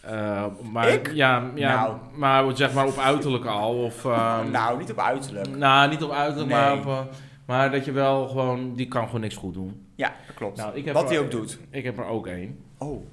Eh, 0.01 0.45
maar, 0.71 0.89
Ik? 0.89 1.11
Ja, 1.13 1.51
ja 1.55 1.75
Nou. 1.75 1.97
maar 2.15 2.57
zeg 2.57 2.73
maar 2.73 2.87
op 2.87 2.97
uiterlijk 2.97 3.45
al. 3.45 3.83
Of, 3.83 4.05
ehm, 4.05 4.51
nou, 4.59 4.77
niet 4.79 4.91
op 4.91 4.99
uiterlijk. 4.99 5.55
nou, 5.57 5.89
niet 5.89 6.03
op 6.03 6.11
uiterlijk, 6.11 6.49
Nee. 6.51 6.59
maar, 6.59 6.77
op, 6.77 6.85
eh, 6.85 6.99
maar 7.45 7.71
dat 7.71 7.85
je 7.85 7.91
wel 7.91 8.27
gewoon, 8.27 8.75
die 8.75 8.87
kan 8.87 9.05
gewoon 9.05 9.21
niks 9.21 9.35
goed 9.35 9.53
doen. 9.53 9.85
Ja, 9.95 10.13
dat 10.27 10.35
klopt. 10.35 10.57
Nou, 10.57 10.75
ik 10.75 10.85
heb 10.85 10.93
Wat 10.93 11.09
hij 11.09 11.19
ook 11.19 11.31
doet. 11.31 11.59
Ik 11.69 11.83
heb 11.83 11.97
er 11.97 12.05
ook 12.05 12.27
één. 12.27 12.57
Oh, 12.77 13.05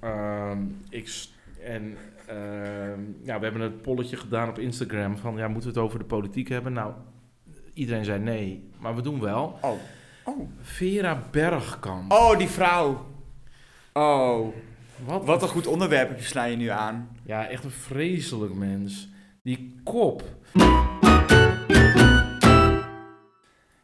Ehm, 0.00 0.58
ik 0.88 1.26
en 1.66 1.96
ehm, 2.26 3.00
ja, 3.22 3.38
we 3.38 3.44
hebben 3.44 3.60
een 3.60 3.80
polletje 3.80 4.16
gedaan 4.16 4.48
op 4.48 4.58
Instagram 4.58 5.18
van 5.18 5.36
ja, 5.36 5.48
moeten 5.48 5.72
we 5.72 5.76
het 5.76 5.86
over 5.86 5.98
de 5.98 6.04
politiek 6.04 6.48
hebben? 6.48 6.72
Nou, 6.72 6.92
iedereen 7.74 8.04
zei 8.04 8.18
nee, 8.18 8.70
maar 8.78 8.94
we 8.94 9.02
doen 9.02 9.20
wel. 9.20 9.58
oh, 9.62 9.78
oh. 10.24 10.48
Vera 10.60 11.22
Bergkamp. 11.30 12.12
Oh, 12.12 12.38
die 12.38 12.48
vrouw. 12.48 13.06
Oh, 13.92 14.54
Wat, 15.04 15.24
wat 15.24 15.42
een 15.42 15.48
goed 15.48 15.66
onderwerp 15.66 16.20
sla 16.20 16.44
je 16.44 16.56
nu 16.56 16.66
aan. 16.68 17.08
Ja, 17.24 17.48
echt 17.48 17.64
een 17.64 17.70
vreselijk 17.70 18.54
mens. 18.54 19.08
Die 19.42 19.80
kop. 19.84 20.22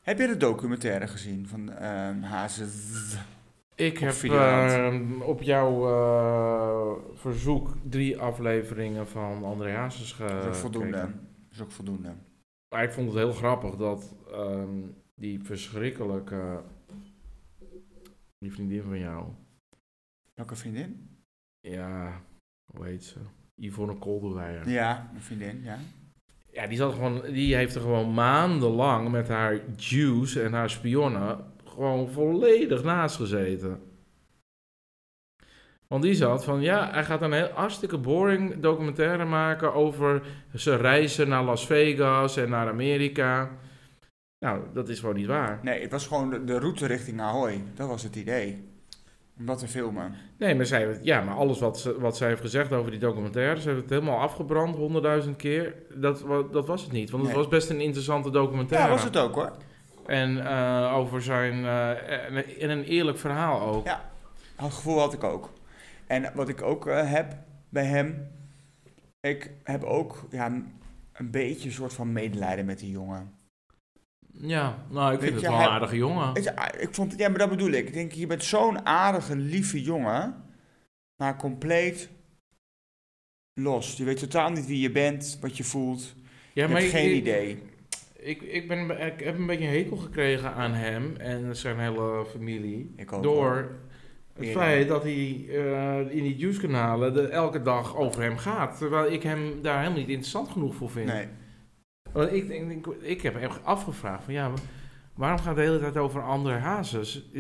Heb 0.02 0.18
je 0.18 0.26
de 0.26 0.36
documentaire 0.36 1.06
gezien 1.06 1.46
van 1.48 1.72
ehm 1.72 2.22
Hazen? 2.22 2.70
Ik 3.74 3.98
heb 3.98 4.14
ehm, 4.22 5.20
op 5.20 5.42
jouw 5.42 5.88
eh, 5.88 7.02
verzoek 7.14 7.74
drie 7.88 8.18
afleveringen 8.18 9.08
van 9.08 9.44
André 9.44 9.72
Hazes 9.72 10.16
Dat 10.16 10.30
is 10.30 10.46
ook 10.46 10.54
voldoende. 10.54 10.96
gekeken. 10.96 11.28
Dat 11.42 11.52
is 11.52 11.60
ook 11.60 11.70
voldoende. 11.70 12.14
Maar 12.74 12.82
ik 12.84 12.92
vond 12.92 13.08
het 13.08 13.16
heel 13.16 13.32
grappig 13.32 13.76
dat 13.76 14.14
ehm, 14.32 14.78
die 15.14 15.40
verschrikkelijke... 15.42 16.62
Die 18.38 18.52
vriendin 18.52 18.82
van 18.82 18.98
jou... 18.98 19.26
Welke 20.34 20.56
vriendin? 20.56 21.08
Ja, 21.60 22.20
hoe 22.76 22.86
heet 22.86 23.04
ze? 23.04 23.18
Yvonne 23.54 23.94
Kolderweijer. 23.94 24.68
Ja, 24.68 25.10
een 25.14 25.20
vriendin, 25.20 25.62
ja. 25.62 25.78
Ja, 26.52 26.66
die, 26.66 26.76
zat 26.76 26.92
gewoon, 26.92 27.22
die 27.22 27.54
heeft 27.54 27.74
er 27.74 27.80
gewoon 27.80 28.14
maandenlang 28.14 29.10
met 29.10 29.28
haar 29.28 29.70
Jews 29.76 30.36
en 30.36 30.52
haar 30.52 30.70
spionnen 30.70 31.51
gewoon 31.72 32.08
volledig 32.10 32.82
naast 32.84 33.16
gezeten. 33.16 33.80
Want 35.86 36.02
die 36.04 36.14
zat 36.14 36.44
van, 36.44 36.60
ja, 36.60 36.90
hij 36.90 37.04
gaat 37.04 37.22
een 37.22 37.32
heel 37.32 37.50
hartstikke 37.54 37.98
boring 37.98 38.60
documentaire 38.60 39.24
maken 39.24 39.74
over 39.74 40.22
zijn 40.52 40.78
reizen 40.80 41.28
naar 41.28 41.44
Las 41.44 41.66
Vegas 41.66 42.36
en 42.36 42.48
naar 42.50 42.68
Amerika. 42.68 43.50
Nou, 44.38 44.62
dat 44.74 44.88
is 44.88 45.00
gewoon 45.00 45.14
niet 45.14 45.26
waar. 45.26 45.58
Nee, 45.62 45.82
het 45.82 45.90
was 45.90 46.06
gewoon 46.06 46.30
de, 46.30 46.44
de 46.44 46.58
route 46.58 46.86
richting 46.86 47.20
Ahoy. 47.20 47.62
Dat 47.74 47.88
was 47.88 48.02
het 48.02 48.16
idee. 48.16 48.70
Om 49.38 49.46
dat 49.46 49.58
te 49.58 49.68
filmen. 49.68 50.14
Nee, 50.38 50.54
maar 50.54 50.66
zij, 50.66 50.98
ja, 51.02 51.20
maar 51.20 51.34
alles 51.34 51.58
wat, 51.60 51.80
ze, 51.80 52.00
wat 52.00 52.16
zij 52.16 52.28
heeft 52.28 52.40
gezegd 52.40 52.72
over 52.72 52.90
die 52.90 53.00
documentaire, 53.00 53.60
ze 53.60 53.68
heeft 53.68 53.80
het 53.80 53.90
helemaal 53.90 54.18
afgebrand 54.18 54.76
honderdduizend 54.76 55.36
keer. 55.36 55.74
Dat, 55.94 56.24
dat 56.52 56.66
was 56.66 56.82
het 56.82 56.92
niet, 56.92 57.10
want 57.10 57.22
het 57.22 57.32
Nee. 57.32 57.42
was 57.42 57.50
best 57.52 57.70
een 57.70 57.80
interessante 57.80 58.30
documentaire. 58.30 58.88
Ja, 58.88 58.94
was 58.94 59.04
het 59.04 59.16
ook 59.18 59.34
hoor. 59.34 59.52
En 60.06 60.46
eh, 60.46 60.94
over 60.96 61.22
zijn. 61.22 61.64
eh, 61.64 62.26
en, 62.26 62.58
en 62.60 62.70
een 62.70 62.84
eerlijk 62.84 63.18
verhaal 63.18 63.60
ook. 63.60 63.86
Ja. 63.86 64.10
Dat 64.56 64.72
gevoel 64.72 64.98
had 64.98 65.12
ik 65.12 65.24
ook. 65.24 65.52
En 66.06 66.30
wat 66.34 66.48
ik 66.48 66.62
ook 66.62 66.86
eh, 66.86 67.10
heb 67.10 67.36
bij 67.68 67.84
hem. 67.84 68.30
Ik 69.20 69.50
heb 69.64 69.82
ook 69.82 70.26
ja, 70.30 70.46
een 71.12 71.30
beetje 71.30 71.68
een 71.68 71.74
soort 71.74 71.92
van 71.92 72.12
medelijden 72.12 72.64
met 72.64 72.78
die 72.78 72.90
jongen. 72.90 73.34
Ja, 74.32 74.78
nou, 74.90 75.14
ik 75.14 75.20
Weet 75.20 75.28
vind 75.28 75.40
je, 75.40 75.46
het 75.46 75.54
wel 75.54 75.56
hij- 75.56 75.64
een 75.66 75.72
aardige 75.72 75.96
jongen. 75.96 76.54
Ah, 76.54 76.66
ik 76.80 76.88
vond, 76.94 77.14
ja, 77.18 77.28
maar 77.28 77.38
dat 77.38 77.48
bedoel 77.48 77.70
ik. 77.70 77.86
Ik 77.86 77.92
denk, 77.94 78.12
je 78.12 78.26
bent 78.26 78.44
zo'n 78.44 78.86
aardige, 78.86 79.36
lieve 79.36 79.82
jongen. 79.82 80.44
Maar 81.16 81.36
compleet 81.36 82.08
los. 83.60 83.96
Je 83.96 84.04
weet 84.04 84.18
totaal 84.18 84.50
niet 84.50 84.66
wie 84.66 84.80
je 84.80 84.90
bent, 84.90 85.38
wat 85.40 85.56
je 85.56 85.64
voelt. 85.64 86.14
Ja, 86.52 86.66
je 86.66 86.74
hebt 86.74 86.90
geen 86.90 87.10
ik, 87.10 87.16
idee. 87.16 87.62
Ik, 88.24 88.42
ik, 88.42 88.68
ben, 88.68 88.90
ik 89.06 89.20
heb 89.20 89.38
een 89.38 89.46
beetje 89.46 89.64
een 89.66 89.72
hekel 89.72 89.96
gekregen 89.96 90.52
aan 90.54 90.72
hem 90.72 91.16
en 91.16 91.56
zijn 91.56 91.78
hele 91.78 92.24
familie. 92.30 92.92
Ik 92.96 93.12
ook. 93.12 93.22
door 93.22 93.70
het 94.34 94.48
feit 94.48 94.88
dat 94.88 95.02
hij 95.02 95.44
eh, 95.48 95.98
in 95.98 96.22
die 96.22 96.36
Juice-kanalen 96.36 97.14
de- 97.14 97.26
elke 97.28 97.62
dag 97.62 97.96
over 97.96 98.22
hem 98.22 98.36
gaat. 98.36 98.78
Terwijl 98.78 99.12
ik 99.12 99.22
hem 99.22 99.62
daar 99.62 99.78
helemaal 99.78 99.98
niet 99.98 100.08
interessant 100.08 100.48
genoeg 100.48 100.74
voor 100.74 100.90
vind. 100.90 101.06
Nee. 101.06 101.26
Want 102.12 102.32
ik, 102.32 102.48
ik, 102.48 102.86
ik, 103.00 103.22
heb 103.22 103.36
echt 103.36 103.64
afgevraagd 103.64 104.24
van 104.24 104.32
ja, 104.34 104.50
waarom 105.14 105.38
gaat 105.38 105.54
de 105.56 105.60
hele 105.62 105.78
tijd 105.80 105.96
over 105.96 106.22
andere 106.22 106.56
hazes? 106.58 107.30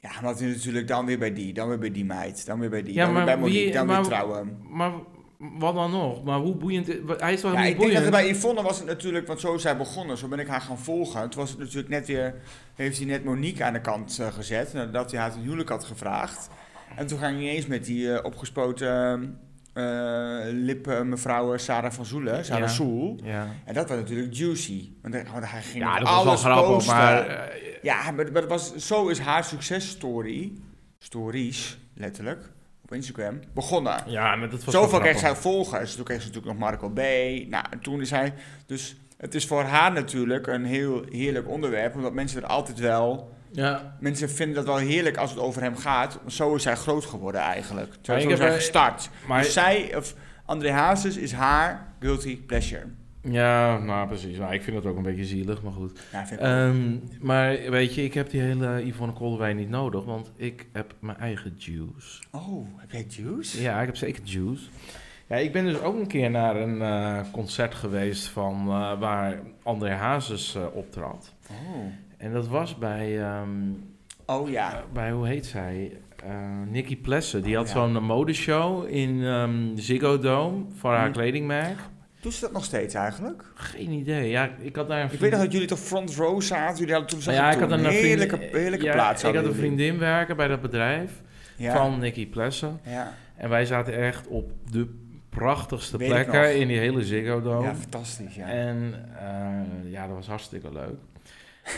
Ja, 0.00 0.10
omdat 0.20 0.38
hij 0.40 0.48
natuurlijk 0.48 0.88
dan 0.88 1.06
weer 1.06 1.18
bij 1.18 1.32
die, 1.32 1.52
dan 1.54 1.68
weer 1.68 1.78
bij 1.78 1.90
die 1.90 2.04
meid, 2.04 2.46
dan 2.46 2.60
weer 2.60 2.70
bij 2.70 2.82
die, 2.82 2.94
Ja, 2.94 3.04
dan 3.04 3.14
weer 3.14 3.24
bij 3.24 3.38
Monique, 3.38 3.62
wie- 3.64 3.72
dan 3.72 3.86
maar- 3.86 3.96
weer 3.96 4.04
trouwen. 4.04 4.58
Maar 4.70 4.92
wat 5.38 5.74
dan 5.74 5.90
nog? 5.90 6.24
Maar 6.24 6.38
hoe 6.38 6.54
boeiend... 6.54 6.86
Hij 7.18 7.32
is 7.32 7.42
wel 7.42 7.52
Ja, 7.52 7.62
niet 7.62 7.72
ik 7.72 7.80
denk 7.80 7.92
dat 7.92 8.10
bij 8.10 8.28
Yvonne 8.28 8.62
was 8.62 8.78
het 8.78 8.86
natuurlijk, 8.86 9.26
want 9.26 9.40
zo 9.40 9.54
is 9.54 9.62
zij 9.62 9.76
begonnen, 9.76 10.16
zo 10.18 10.28
ben 10.28 10.38
ik 10.38 10.46
haar 10.46 10.60
gaan 10.60 10.78
volgen. 10.78 11.30
Toen 11.30 11.40
was 11.40 11.50
het 11.50 11.58
natuurlijk 11.58 11.88
net 11.88 12.06
weer, 12.06 12.34
heeft 12.74 12.96
hij 12.96 13.06
net 13.06 13.24
Monique 13.24 13.64
aan 13.64 13.72
de 13.72 13.80
kant 13.80 14.18
eh, 14.18 14.32
gezet, 14.32 14.72
nadat 14.72 15.10
hij 15.10 15.20
haar 15.20 15.32
ten 15.32 15.40
huwelijk 15.40 15.68
had 15.68 15.84
gevraagd. 15.84 16.48
En 16.96 17.06
toen 17.06 17.18
ging 17.18 17.30
hij 17.32 17.40
ineens 17.40 17.66
met 17.66 17.84
die 17.84 18.12
eh, 18.12 18.24
opgespoten 18.24 18.88
eh 19.72 20.40
lippen 20.50 21.08
mevrouw 21.08 21.56
Sarah 21.56 21.92
van 21.92 22.04
Zoelen, 22.04 22.44
Sarah 22.44 22.60
Ja. 22.60 22.68
Soel. 22.68 23.18
Ja, 23.22 23.46
En 23.64 23.74
dat 23.74 23.88
was 23.88 23.98
natuurlijk 23.98 24.34
juicy, 24.34 24.90
want 25.02 25.14
hij, 25.14 25.62
ging 25.62 25.84
ja 25.84 25.98
dat 25.98 26.08
was 26.08 26.24
wel 26.24 26.36
grappig, 26.36 26.74
posten. 26.74 26.96
maar... 26.96 27.56
Ja, 27.82 28.10
maar, 28.10 28.32
maar 28.32 28.46
was, 28.46 28.76
zo 28.76 29.08
is 29.08 29.18
haar 29.18 29.44
successtory, 29.44 30.52
stories 30.98 31.78
letterlijk, 31.94 32.50
op 32.88 32.94
Instagram, 32.94 33.40
begonnen. 33.54 34.02
ja, 34.06 34.36
maar 34.36 34.50
dat 34.50 34.64
was 34.64 34.74
Zoveel 34.74 35.00
kreeg 35.00 35.18
zij 35.18 35.34
volgers. 35.36 35.94
Toen 35.94 36.04
kreeg 36.04 36.20
ze 36.20 36.26
natuurlijk 36.26 36.58
nog 36.58 36.68
Marco 36.70 36.88
B. 36.88 36.98
Nou, 37.48 37.64
en 37.70 37.78
toen 37.82 38.00
is 38.00 38.10
hij... 38.10 38.34
Dus 38.66 38.96
het 39.16 39.34
is 39.34 39.46
voor 39.46 39.62
haar 39.62 39.92
natuurlijk 39.92 40.46
een 40.46 40.64
heel 40.64 41.04
heerlijk 41.10 41.48
onderwerp. 41.48 41.94
Omdat 41.94 42.12
mensen 42.12 42.42
er 42.42 42.48
altijd 42.48 42.78
wel... 42.78 43.36
Ja, 43.52 43.96
Mensen 44.00 44.30
vinden 44.30 44.54
dat 44.54 44.64
wel 44.64 44.76
heerlijk 44.76 45.16
als 45.16 45.30
het 45.30 45.38
over 45.38 45.62
hem 45.62 45.76
gaat. 45.76 46.18
Zo 46.26 46.54
is 46.54 46.64
hij 46.64 46.74
groot 46.76 47.04
geworden 47.04 47.40
eigenlijk. 47.40 47.94
Zo, 48.02 48.14
is 48.14 48.24
hij 48.24 48.36
bij- 48.36 48.54
gestart. 48.54 49.10
maar... 49.26 49.42
Dus 49.42 49.52
zij, 49.52 49.96
of 49.96 50.14
André 50.44 50.70
Hazes, 50.70 51.16
is 51.16 51.32
haar 51.32 51.94
guilty 52.00 52.40
pleasure. 52.40 52.84
Ja, 53.30 53.78
nou 53.78 54.06
precies. 54.08 54.38
Nou, 54.38 54.52
ik 54.54 54.62
vind 54.62 54.76
dat 54.82 54.86
ook 54.92 54.96
een 54.96 55.02
beetje 55.02 55.24
zielig, 55.24 55.62
maar 55.62 55.72
goed. 55.72 56.00
Ja. 56.12 56.30
Ehm, 56.30 56.96
maar 57.20 57.56
weet 57.70 57.94
je, 57.94 58.04
ik 58.04 58.14
heb 58.14 58.30
die 58.30 58.40
hele 58.40 58.86
Yvonne 58.86 59.12
Kolderwijn 59.14 59.56
niet 59.56 59.68
nodig, 59.70 60.04
want 60.04 60.32
ik 60.36 60.66
heb 60.72 60.94
mijn 61.00 61.18
eigen 61.18 61.54
juice. 61.56 62.22
Oh, 62.32 62.66
heb 62.76 62.90
jij 62.90 63.06
juice? 63.08 63.62
Ja, 63.62 63.80
ik 63.80 63.86
heb 63.86 63.96
zeker 63.96 64.22
juice. 64.24 64.64
Ja, 65.26 65.36
ik 65.36 65.52
ben 65.52 65.64
dus 65.64 65.80
ook 65.80 65.98
een 66.00 66.06
keer 66.06 66.30
naar 66.30 66.56
een 66.56 66.82
eh, 66.82 67.20
concert 67.32 67.74
geweest 67.74 68.28
van 68.28 68.66
eh, 68.68 68.98
waar 69.00 69.38
André 69.62 69.90
Hazes 69.90 70.54
eh, 70.54 70.62
optrad. 70.72 71.34
Oh. 71.50 71.84
En 72.16 72.32
dat 72.32 72.48
was 72.48 72.78
bij, 72.78 73.20
ehm, 73.22 73.48
Oh 74.26 74.48
ja. 74.50 74.84
bij 74.92 75.10
hoe 75.10 75.26
heet 75.26 75.46
zij? 75.46 75.92
Nikki 76.70 76.96
Plessen. 77.00 77.42
Die 77.42 77.56
had 77.56 77.66
Ja. 77.68 77.72
zo'n 77.74 78.02
modeshow 78.04 78.88
in 78.88 79.24
ehm 79.24 79.76
Ziggo 79.76 80.18
Dome 80.18 80.64
voor 80.74 80.92
haar 80.92 81.10
kledingmerk. 81.10 81.78
Doet 82.28 82.36
ze 82.36 82.44
dat 82.44 82.52
nog 82.52 82.64
steeds 82.64 82.94
eigenlijk? 82.94 83.42
Geen 83.54 83.90
idee. 83.90 84.28
Ja, 84.30 84.50
ik 84.60 84.76
had 84.76 84.88
daar 84.88 85.00
een 85.02 85.12
Ik 85.12 85.20
weet 85.20 85.30
nog 85.30 85.40
dat 85.40 85.52
jullie 85.52 85.66
toch 85.66 85.78
front 85.78 86.14
row 86.14 86.42
zaten. 86.42 86.78
Jullie 86.78 86.92
hadden 86.94 87.10
toen, 87.10 87.20
Nou 87.24 87.36
ja, 87.36 87.50
ik 87.50 87.58
had 87.58 87.70
een 87.70 87.84
heerlijke, 87.86 88.36
heerlijke 88.52 88.84
ja, 88.84 88.92
plaats. 88.92 89.24
Ik 89.24 89.34
had 89.34 89.44
een 89.44 89.54
vriendin 89.54 89.98
werken 89.98 90.36
bij 90.36 90.48
dat 90.48 90.60
bedrijf 90.60 91.10
Ja. 91.56 91.76
van 91.76 91.98
Nicky 91.98 92.26
Plessen. 92.28 92.80
Ja. 92.82 93.12
En 93.36 93.48
wij 93.48 93.64
zaten 93.64 93.94
echt 93.96 94.26
op 94.26 94.50
de 94.70 94.94
prachtigste 95.28 95.96
Weet 95.96 96.08
plekken 96.08 96.56
in 96.60 96.68
die 96.68 96.78
hele 96.78 97.04
Ziggo 97.04 97.42
Dome. 97.42 97.66
ja, 97.66 97.74
fantastisch. 97.74 98.34
Ja. 98.34 98.46
En 98.48 98.94
eh, 99.18 99.90
ja, 99.92 100.06
dat 100.06 100.16
was 100.16 100.26
hartstikke 100.26 100.72
leuk. 100.72 100.96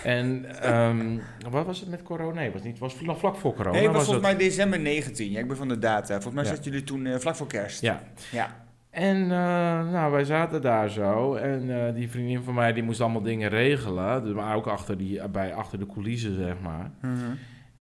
En 0.05 0.45
ehm, 0.63 1.19
wat 1.51 1.67
was 1.67 1.81
het 1.81 1.89
met 1.89 2.03
corona? 2.03 2.41
Nee, 2.41 2.51
was 2.51 2.63
niet. 2.63 2.79
Was 2.79 2.95
vlak 3.07 3.37
voor 3.37 3.55
corona. 3.55 3.71
Nee, 3.75 3.83
het 3.83 3.93
was 3.93 3.97
was 3.97 4.05
volgens 4.05 4.27
het. 4.29 4.37
mij 4.39 4.47
december 4.49 4.81
19. 4.81 5.31
Ja, 5.31 5.39
ik 5.39 5.49
ben 5.49 5.57
van 5.57 5.69
de 5.69 5.79
data. 5.79 6.13
Volgens 6.15 6.35
mij 6.35 6.45
Ja. 6.45 6.51
zaten 6.51 6.65
jullie 6.71 6.87
toen 6.87 7.07
eh, 7.07 7.19
vlak 7.19 7.37
voor 7.37 7.47
kerst. 7.47 7.81
Ja. 7.81 8.03
Ja. 8.31 8.69
En 8.90 9.22
eh, 9.22 9.90
nou, 9.92 10.12
wij 10.12 10.24
zaten 10.24 10.62
daar 10.62 10.88
zo. 10.88 11.35
En 11.35 11.87
eh, 11.87 11.94
die 11.94 12.11
vriendin 12.11 12.42
van 12.42 12.55
mij 12.55 12.72
die 12.72 12.83
moest 12.83 13.00
allemaal 13.00 13.22
dingen 13.22 13.48
regelen. 13.48 14.24
Dus, 14.24 14.33
maar 14.35 14.57
ook 14.57 14.66
achter, 14.66 14.96
die, 14.98 15.29
bij, 15.29 15.55
achter 15.55 15.79
de 15.79 15.87
coulissen, 15.87 16.35
zeg 16.35 16.55
maar. 16.62 16.90
Mhm. 17.00 17.14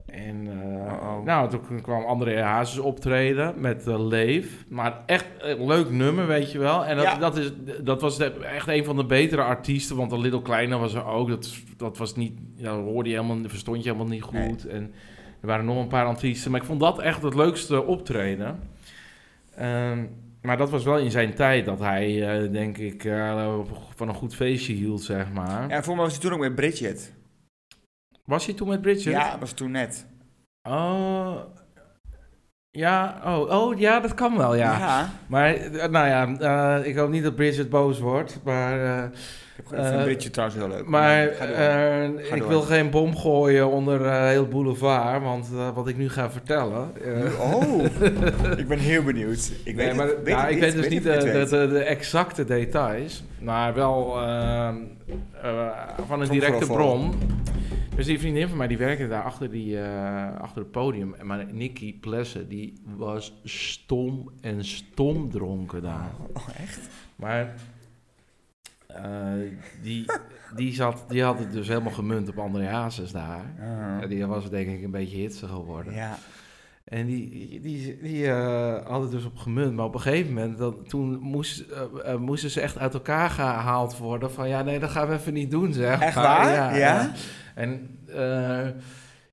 En 0.06 0.48
eh, 0.48 0.94
Uh-oh. 0.94 1.24
nou, 1.24 1.50
toen 1.50 1.82
kwam 1.82 2.04
André 2.06 2.42
Hazes 2.42 2.80
optreden 2.80 3.54
met 3.58 3.86
Leef. 3.86 4.66
Maar 4.68 5.02
echt 5.06 5.28
een 5.40 5.66
leuk 5.66 5.90
nummer, 5.90 6.28
weet 6.28 6.52
je 6.52 6.60
wel. 6.60 6.86
En 6.86 6.96
dat, 6.96 7.06
Ja. 7.06 7.16
dat, 7.16 7.38
is, 7.38 7.52
dat 7.84 8.02
was 8.02 8.20
echt 8.42 8.68
een 8.68 8.86
van 8.86 8.96
de 8.96 9.06
betere 9.06 9.42
artiesten. 9.42 9.96
Want 9.96 10.10
de 10.10 10.20
Little 10.20 10.42
Kleine 10.42 10.78
was 10.78 10.94
er 10.94 11.06
ook. 11.06 11.30
Dat, 11.30 11.54
dat 11.78 11.98
was 11.98 12.16
niet, 12.16 12.40
ja, 12.56 12.72
hoorde 12.76 13.10
je 13.10 13.16
helemaal, 13.16 13.50
verstond 13.50 13.84
je 13.84 13.90
helemaal 13.92 14.12
niet 14.12 14.22
goed. 14.22 14.68
En 14.68 14.94
er 15.42 15.48
waren 15.48 15.66
nog 15.66 15.78
een 15.78 15.88
paar 15.88 16.06
artiesten. 16.06 16.52
Maar 16.52 16.60
ik 16.60 16.66
vond 16.66 16.80
dat 16.80 17.00
echt 17.00 17.22
het 17.22 17.36
leukste 17.36 17.84
optreden. 17.86 18.60
Ehm, 19.56 20.04
maar 20.42 20.58
dat 20.58 20.70
was 20.70 20.84
wel 20.84 20.98
in 20.98 21.12
zijn 21.12 21.34
tijd 21.34 21.66
dat 21.66 21.80
hij, 21.80 22.30
eh, 22.44 22.52
denk 22.52 22.78
ik, 22.78 23.04
eh, 23.04 23.60
van 23.96 24.08
een 24.08 24.16
goed 24.16 24.36
feestje 24.36 24.74
hield, 24.74 25.02
zeg 25.02 25.32
maar. 25.32 25.70
Ja, 25.70 25.84
voor 25.84 25.96
mij 25.96 26.04
was 26.04 26.14
hij 26.14 26.22
toen 26.22 26.34
ook 26.34 26.40
met 26.40 26.56
Bridget. 26.56 27.14
Was 28.26 28.46
hij 28.46 28.56
toen 28.56 28.68
met 28.68 28.82
Bridget? 28.82 29.14
Ja, 29.14 29.40
was 29.40 29.52
toen 29.52 29.72
net. 29.72 30.08
Oh. 30.62 31.42
Ja, 32.72 33.22
oh, 33.26 33.50
oh, 33.50 33.80
ja, 33.80 34.00
dat 34.00 34.14
kan 34.14 34.38
wel, 34.38 34.56
ja. 34.56 35.10
Maar, 35.28 35.54
eh, 35.54 35.90
nou 35.90 36.08
ja, 36.08 36.28
eh, 36.80 36.88
ik 36.88 36.96
hoop 36.98 37.10
niet 37.10 37.24
dat 37.24 37.36
Bridget 37.36 37.70
boos 37.70 38.00
wordt, 38.00 38.40
maar... 38.44 38.80
eh, 38.86 39.04
Ik 39.58 39.68
vind 39.68 39.82
Eh, 39.82 40.04
Bridget 40.04 40.34
trouwens 40.34 40.60
heel 40.60 40.68
leuk. 40.70 40.86
maar 40.88 41.24
ik 42.36 42.44
wil 42.48 42.62
geen 42.62 42.90
bom 42.90 43.18
gooien 43.18 43.68
onder 43.70 44.12
heel 44.28 44.46
boulevard, 44.48 45.24
want 45.24 45.48
wat 45.74 45.88
ik 45.88 45.98
nu 45.98 46.10
ga 46.10 46.32
vertellen... 46.32 46.92
Oh, 47.42 47.84
ik 48.58 48.68
ben 48.68 48.80
heel 48.80 49.04
benieuwd. 49.04 49.52
Ik 49.64 49.76
weet, 49.76 49.96
maar, 49.96 50.08
het, 50.08 50.16
weet, 50.24 50.34
nou, 50.36 50.46
het 50.46 50.56
ik 50.56 50.62
weet 50.62 50.74
dus 50.76 50.88
niet 50.88 51.04
de, 51.04 51.68
de, 51.70 51.80
exacte 51.80 52.46
details, 52.46 53.24
maar 53.42 53.74
wel 53.74 54.22
eh, 54.22 54.68
eh, 55.42 55.68
van 56.08 56.22
een 56.22 56.30
directe 56.30 56.66
bron. 56.66 57.14
Dus 58.00 58.08
die 58.08 58.20
vriendin 58.20 58.48
van 58.48 58.58
mij, 58.58 58.68
die 58.68 58.78
werkte 58.78 59.08
daar 59.08 59.24
achter, 59.24 59.52
die, 59.52 59.82
eh, 59.82 60.36
achter 60.36 60.62
het 60.62 60.72
podium. 60.72 61.16
Maar 61.24 61.54
Nicky 61.54 62.00
Plessen, 62.00 62.48
die 62.48 62.74
was 62.96 63.34
stom 63.44 64.32
en 64.42 64.66
stom 64.66 65.30
dronken 65.30 65.82
daar. 65.82 66.10
Oh, 66.34 66.48
echt? 66.58 66.90
Maar 67.16 67.54
eh, 68.88 69.34
die, 69.82 70.06
die, 70.56 70.74
zat, 70.74 71.06
die 71.08 71.24
had 71.24 71.40
het 71.40 71.52
dus 71.52 71.68
helemaal 71.68 71.94
gemunt 71.94 72.30
op 72.30 72.38
André 72.38 72.68
Hazes 72.68 73.12
daar. 73.12 73.46
En 74.02 74.10
die 74.10 74.26
was 74.26 74.50
denk 74.50 74.70
ik 74.70 74.84
een 74.84 74.92
beetje 74.92 75.18
hitsig 75.18 75.50
geworden. 75.50 75.94
Ja. 75.94 76.18
En 76.90 77.06
die, 77.06 77.60
die, 77.62 78.00
die 78.02 78.28
eh, 78.28 78.86
hadden 78.88 79.12
dus 79.12 79.26
op 79.26 79.38
gemunt. 79.38 79.76
Maar 79.76 79.86
op 79.86 79.94
een 79.94 80.00
gegeven 80.00 80.34
moment, 80.34 80.58
dan, 80.58 80.84
toen 80.88 81.20
moest, 81.20 81.60
eh, 81.60 82.14
eh, 82.14 82.20
moesten 82.20 82.50
ze 82.50 82.62
echt 82.62 82.78
uit 82.78 82.94
elkaar 82.94 83.30
gehaald 83.30 83.98
worden. 83.98 84.32
Van 84.32 84.50
ja, 84.50 84.62
nee, 84.62 84.80
dat 84.80 84.90
gaan 84.90 85.08
we 85.08 85.14
even 85.14 85.34
niet 85.34 85.52
doen, 85.52 85.74
zeg. 85.74 86.02
Echt 86.02 86.16
maar. 86.16 86.24
waar? 86.24 86.78
Ja? 86.78 87.12
En 87.56 88.00
eh, 88.08 88.68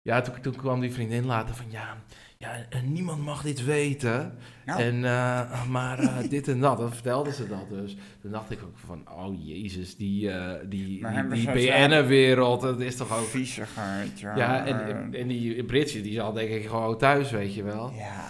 ja, 0.03 0.21
toen, 0.21 0.35
toen 0.41 0.57
kwam 0.57 0.81
die 0.81 0.93
vriendin 0.93 1.27
later 1.27 1.55
van 1.55 1.67
ja, 1.69 1.97
ja 2.39 2.51
en 2.69 2.93
niemand 2.93 3.23
mag 3.25 3.43
dit 3.43 3.65
weten. 3.65 4.35
Nou, 4.65 4.81
En, 4.81 5.05
eh, 5.05 5.65
maar 5.69 5.99
eh, 5.99 6.17
dit 6.31 6.49
en 6.49 6.61
dat, 6.61 6.79
dan 6.79 6.93
vertelde 6.93 7.33
ze 7.33 7.49
dat 7.49 7.69
dus. 7.69 7.97
Toen 8.23 8.31
dacht 8.31 8.51
ik 8.51 8.59
ook 8.63 8.79
van, 8.87 9.03
oh 9.19 9.47
jezus, 9.47 9.97
die, 9.97 10.31
eh, 10.31 10.53
die, 10.69 11.01
Maar 11.01 11.29
die, 11.31 11.51
BN'er-wereld, 11.51 12.61
dat 12.61 12.81
is 12.81 12.97
toch 12.97 13.19
ook... 13.19 13.25
viezigheid, 13.27 14.21
ja. 14.21 14.37
Ja, 14.37 14.67
en, 14.67 15.15
en 15.15 15.29
die 15.29 15.65
Britje, 15.65 16.03
die 16.03 16.13
zal 16.15 16.33
denk 16.33 16.51
ik 16.51 16.67
gewoon 16.67 16.99
thuis, 16.99 17.31
weet 17.31 17.55
je 17.55 17.63
wel. 17.63 17.93
Ja. 17.97 18.25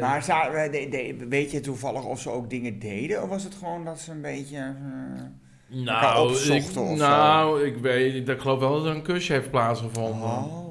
Maar 0.00 0.28
eh, 0.28 0.72
de- 0.72 0.88
de- 0.90 1.26
weet 1.28 1.50
je 1.50 1.60
toevallig 1.60 2.04
of 2.04 2.20
ze 2.20 2.30
ook 2.30 2.50
dingen 2.50 2.78
deden? 2.78 3.22
Of 3.22 3.28
was 3.28 3.44
het 3.44 3.54
gewoon 3.54 3.84
dat 3.84 4.00
ze 4.00 4.10
een 4.10 4.20
beetje... 4.20 4.56
eh, 4.56 5.22
Nou, 5.84 6.32
ik, 6.52 6.62
zo? 6.62 6.94
nou 6.94 7.64
ik 7.66 7.76
weet, 7.76 8.28
ik 8.28 8.40
geloof 8.40 8.58
wel 8.58 8.72
dat 8.72 8.84
er 8.84 8.94
een 8.94 9.02
kusje 9.02 9.32
heeft 9.32 9.50
plaatsgevonden. 9.50 10.28
Oh. 10.28 10.61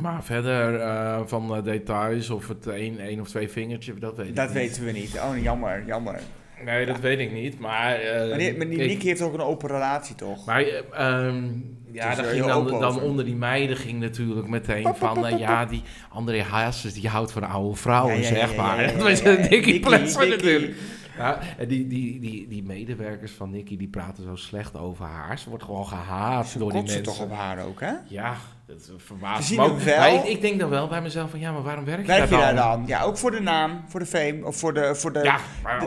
Maar 0.00 0.24
verder 0.24 0.80
eh, 0.80 1.20
van 1.24 1.48
de 1.48 1.62
details 1.62 2.30
of 2.30 2.48
het 2.48 2.66
één, 2.66 2.98
één 2.98 3.20
of 3.20 3.28
twee 3.28 3.48
vingertje, 3.48 3.94
dat 3.94 4.16
weet 4.16 4.26
ik 4.28 4.36
Dat 4.36 4.44
niet. 4.46 4.54
weten 4.56 4.84
we 4.84 4.92
niet. 4.92 5.20
Oh, 5.30 5.42
jammer, 5.42 5.82
jammer. 5.86 6.20
Nee, 6.64 6.86
dat 6.86 7.00
weet 7.00 7.18
ik 7.18 7.32
niet, 7.32 7.58
maar... 7.58 7.94
eh, 7.94 8.28
Maar 8.28 8.38
die, 8.38 8.56
maar 8.56 8.66
die 8.68 8.78
ik- 8.78 8.88
Nicky 8.88 9.06
heeft 9.06 9.22
ook 9.22 9.34
een 9.34 9.40
open 9.40 9.68
relatie, 9.68 10.14
toch? 10.14 10.46
Maar 10.46 10.60
eh, 10.62 10.78
ehm, 10.92 11.44
ja, 11.92 12.14
daar 12.14 12.24
er 12.24 12.30
ging 12.30 12.46
dan, 12.46 12.66
dan 12.80 13.00
onder 13.00 13.24
die 13.24 13.34
meiden 13.34 13.76
ging 13.76 14.00
natuurlijk 14.00 14.48
meteen 14.48 14.82
Pop, 14.82 14.90
pop, 14.92 15.00
van... 15.00 15.14
pop, 15.14 15.24
eh, 15.24 15.30
pop, 15.30 15.38
ja, 15.40 15.64
die 15.66 15.82
André 16.10 16.42
Hazes, 16.42 16.94
die 16.94 17.08
houdt 17.08 17.32
van 17.32 17.42
oude 17.48 17.76
vrouwen, 17.76 18.14
Ja, 18.14 18.20
ja, 18.20 18.28
ja, 18.28 18.34
zeg 18.34 18.50
ja, 18.54 18.62
maar. 18.62 18.76
ja, 18.82 18.88
ja, 18.88 18.92
Dat 18.96 19.02
was 19.02 19.20
ja, 19.20 19.30
ja. 19.30 19.38
een 19.38 19.48
Nicky. 19.50 19.80
natuurlijk. 20.28 20.74
Ja, 21.16 21.38
en 21.58 21.68
die, 21.68 21.86
die, 21.86 22.20
die, 22.20 22.48
die 22.48 22.62
medewerkers 22.62 23.32
van 23.32 23.50
Nicky, 23.50 23.76
die 23.76 23.88
praten 23.88 24.24
zo 24.24 24.36
slecht 24.36 24.76
over 24.76 25.04
haar. 25.04 25.38
Ze 25.38 25.48
wordt 25.48 25.64
gewoon 25.64 25.86
gehaat 25.86 26.46
Ze 26.46 26.58
door 26.58 26.72
die 26.72 26.82
mensen. 26.82 27.02
toch 27.02 27.20
op 27.22 27.32
haar 27.32 27.64
ook, 27.66 27.80
hè? 27.80 27.92
Ja, 28.08 28.34
dat 28.70 28.90
verbaast 28.96 29.56
me 29.56 29.62
ook. 29.62 29.78
wel. 29.78 30.14
Ik, 30.14 30.24
ik 30.24 30.40
denk 30.40 30.60
dan 30.60 30.70
wel 30.70 30.88
bij 30.88 31.02
mezelf 31.02 31.30
van, 31.30 31.40
ja, 31.40 31.52
maar 31.52 31.62
waarom 31.62 31.84
werk 31.84 32.00
je 32.00 32.06
Werk 32.06 32.28
je 32.30 32.36
daar 32.36 32.54
dan? 32.54 32.64
dan? 32.78 32.86
Ja, 32.86 33.02
ook 33.02 33.18
voor 33.18 33.30
de 33.30 33.40
naam, 33.40 33.84
voor 33.88 34.00
de 34.00 34.06
fame, 34.06 34.38
of 34.44 34.56
voor 34.56 34.74
de... 34.74 34.94
Voor 34.94 35.12
de 35.12 35.22
Ja, 35.22 35.38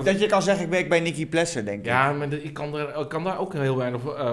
dat 0.04 0.20
je 0.20 0.26
kan 0.28 0.42
zeggen, 0.42 0.66
ik 0.66 0.72
werk 0.72 0.90
bij 0.90 1.00
Nicky 1.00 1.28
Plessen, 1.28 1.66
denk 1.66 1.80
ik. 1.80 1.86
Ja, 1.86 2.12
maar 2.12 2.30
de- 2.30 2.44
ik 2.44 2.54
kan, 2.54 2.76
er, 2.76 3.00
ik 3.00 3.10
kan 3.10 3.24
daar 3.24 3.40
ook 3.40 3.54
heel 3.54 3.78
weinig 3.78 4.06
eh, 4.06 4.32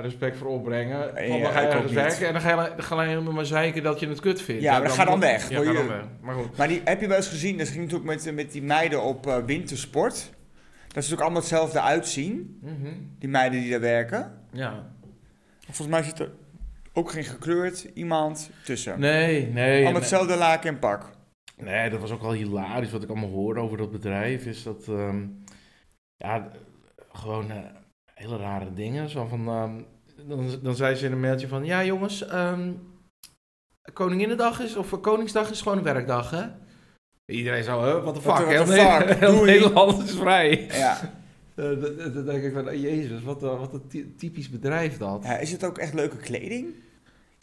respect 0.00 0.36
voor 0.38 0.48
opbrengen. 0.48 0.98
Ja, 0.98 1.38
dan 1.42 1.52
ga 1.52 1.60
je 1.60 1.66
ergens 1.66 1.92
werken 1.92 2.26
en 2.26 2.32
dan 2.32 2.42
ga 2.42 2.50
je, 2.64 2.70
dan 2.76 2.84
ga 2.84 3.02
je 3.02 3.08
helemaal 3.08 3.32
maar 3.32 3.46
zeiken 3.46 3.82
dat 3.82 4.00
je 4.00 4.08
het 4.08 4.20
kut 4.20 4.42
vindt. 4.42 4.62
Ja, 4.62 4.72
maar 4.72 4.82
dan 4.82 4.90
ga 4.96 5.04
dan 5.04 5.20
weg. 5.20 5.48
Ja, 5.48 5.58
je- 5.60 5.72
dan 5.72 5.88
weg. 5.88 6.04
Maar 6.20 6.34
goed. 6.34 6.56
Maar 6.56 6.68
die, 6.68 6.80
heb 6.84 7.00
je 7.00 7.06
wel 7.08 7.16
eens 7.16 7.28
gezien, 7.28 7.58
dat 7.58 7.68
ging 7.68 7.80
natuurlijk 7.82 8.04
met, 8.24 8.34
met 8.34 8.52
die 8.52 8.62
meiden 8.62 9.02
op 9.02 9.26
eh, 9.26 9.36
wintersport. 9.46 10.14
Dat 10.14 11.04
ze 11.04 11.10
natuurlijk 11.10 11.20
allemaal 11.20 11.40
hetzelfde 11.40 11.80
uitzien, 11.80 12.58
Mhm. 12.62 12.92
die 13.18 13.28
meiden 13.28 13.60
die 13.60 13.70
daar 13.70 13.80
werken. 13.80 14.32
Ja. 14.52 14.86
Volgens 15.64 15.88
mij 15.88 16.02
zit 16.02 16.18
er 16.18 16.30
ook 16.96 17.10
geen 17.10 17.24
gekleurd 17.24 17.86
iemand 17.94 18.50
tussen. 18.64 19.00
Nee, 19.00 19.46
nee. 19.46 19.72
allemaal 19.74 19.92
nee. 19.92 20.00
hetzelfde 20.00 20.36
laken 20.36 20.68
en 20.70 20.78
pak. 20.78 21.10
Nee, 21.56 21.90
dat 21.90 22.00
was 22.00 22.10
ook 22.10 22.22
wel 22.22 22.32
hilarisch 22.32 22.90
wat 22.90 23.02
ik 23.02 23.08
allemaal 23.08 23.28
hoorde 23.30 23.60
over 23.60 23.76
dat 23.76 23.90
bedrijf. 23.92 24.46
Is 24.46 24.62
dat, 24.62 24.88
ehm, 24.88 25.26
ja, 26.16 26.50
gewoon 27.12 27.50
eh, 27.50 27.56
hele 28.14 28.36
rare 28.36 28.72
dingen. 28.72 29.08
Zo 29.08 29.26
van, 29.26 29.48
ehm, 29.48 29.74
dan, 30.28 30.48
dan 30.62 30.76
zei 30.76 30.94
ze 30.94 31.06
in 31.06 31.12
een 31.12 31.20
mailtje 31.20 31.48
van, 31.48 31.64
ja 31.64 31.84
jongens, 31.84 32.26
ehm 32.26 32.70
Koninginnedag 33.92 34.60
is, 34.60 34.76
of 34.76 35.00
Koningsdag 35.00 35.50
is 35.50 35.62
gewoon 35.62 35.78
een 35.78 35.84
werkdag, 35.84 36.30
hè? 36.30 36.42
Iedereen 37.26 37.64
zo, 37.64 37.82
huh, 37.84 38.02
what 38.02 38.14
the 38.14 38.20
fuck, 38.20 38.32
what 38.32 38.66
the 38.66 38.72
Ne- 38.74 39.04
fuck? 39.06 39.18
heel. 39.18 39.44
Nederland 39.44 40.02
is 40.02 40.14
vrij. 40.16 40.66
Ja. 40.72 40.98
Eh, 41.56 41.64
Dan 42.14 42.24
denk 42.24 42.42
ik 42.42 42.52
van, 42.52 42.68
oh, 42.68 42.74
jezus, 42.74 43.22
wat, 43.22 43.42
een- 43.42 43.58
wat 43.58 43.72
een 43.74 43.86
ty- 43.88 44.06
typisch 44.16 44.50
bedrijf 44.50 44.96
dat. 44.98 45.22
ja. 45.24 45.36
Is 45.38 45.52
het 45.52 45.64
ook 45.64 45.78
echt 45.78 45.94
leuke 45.94 46.16
kleding? 46.16 46.74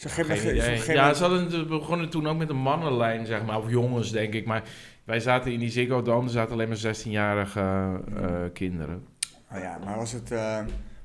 Me 0.04 0.10
Geen 0.10 0.56
idee. 0.56 0.94
Ja, 0.96 1.14
ze 1.14 1.22
hadden 1.22 1.52
het 1.52 1.68
begonnen 1.68 2.10
toen 2.10 2.28
ook 2.28 2.38
met 2.38 2.50
een 2.50 2.56
mannenlijn, 2.56 3.26
zeg 3.26 3.46
maar. 3.46 3.58
Of 3.58 3.70
jongens, 3.70 4.12
denk 4.12 4.34
ik. 4.34 4.46
Maar 4.46 4.64
wij 5.04 5.20
zaten 5.20 5.52
in 5.52 5.60
die 5.60 5.70
Ziggo 5.70 6.02
Dome, 6.02 6.26
er 6.26 6.32
zaten 6.32 6.54
alleen 6.54 6.68
maar 6.68 6.96
16-jarige 6.96 8.00
eh, 8.16 8.36
kinderen. 8.54 9.06
Oh 9.52 9.60
ja, 9.60 9.80
maar 9.86 9.98
was 9.98 10.12
het, 10.12 10.32
eh, 10.32 10.60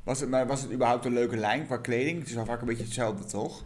was, 0.04 0.20
het, 0.20 0.28
maar 0.28 0.46
was 0.46 0.62
het 0.62 0.72
überhaupt 0.72 1.04
een 1.04 1.12
leuke 1.12 1.36
lijn 1.36 1.66
qua 1.66 1.76
kleding? 1.76 2.18
Het 2.18 2.28
is 2.28 2.34
wel 2.34 2.44
vaak 2.44 2.60
een 2.60 2.66
beetje 2.66 2.84
hetzelfde, 2.84 3.24
toch? 3.24 3.64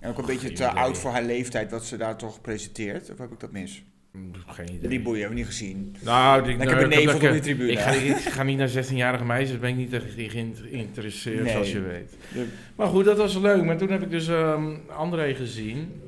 En 0.00 0.10
ook 0.10 0.18
een 0.18 0.26
beetje 0.26 0.52
te 0.52 0.62
idee. 0.62 0.76
oud 0.76 0.98
voor 0.98 1.10
haar 1.10 1.22
leeftijd 1.22 1.70
wat 1.70 1.84
ze 1.84 1.96
daar 1.96 2.16
toch 2.16 2.40
presenteert. 2.40 3.10
Of 3.10 3.18
heb 3.18 3.32
ik 3.32 3.40
dat 3.40 3.52
mis? 3.52 3.84
Geen 4.46 4.72
idee. 4.72 4.88
Die 4.88 5.00
boeien 5.00 5.20
hebben 5.20 5.38
we 5.38 5.44
niet 5.44 5.52
gezien. 5.52 5.96
Nou, 6.00 6.42
die, 6.42 6.56
Lekker 6.56 6.76
nou, 6.76 6.88
beneveld 6.88 7.22
ik- 7.22 7.28
op 7.28 7.32
die 7.32 7.40
tribune. 7.42 7.70
Ik 7.72 7.78
ga, 7.78 7.90
ik 7.90 8.16
ga 8.16 8.42
niet 8.42 8.58
naar 8.58 8.68
16-jarige 8.68 9.24
meisjes, 9.24 9.58
ben 9.58 9.70
ik 9.70 9.76
niet 9.76 9.92
echt 9.92 10.04
geïn- 10.16 10.56
geïnteresseerd, 10.70 11.42
Nee. 11.42 11.52
zoals 11.52 11.72
je 11.72 11.80
weet. 11.80 12.10
De- 12.32 12.46
Maar 12.76 12.86
goed, 12.86 13.04
dat 13.04 13.16
was 13.16 13.36
leuk. 13.38 13.64
Maar 13.64 13.76
toen 13.76 13.90
heb 13.90 14.02
ik 14.02 14.10
dus 14.10 14.28
ehm 14.28 14.74
André 14.96 15.34
gezien. 15.34 16.00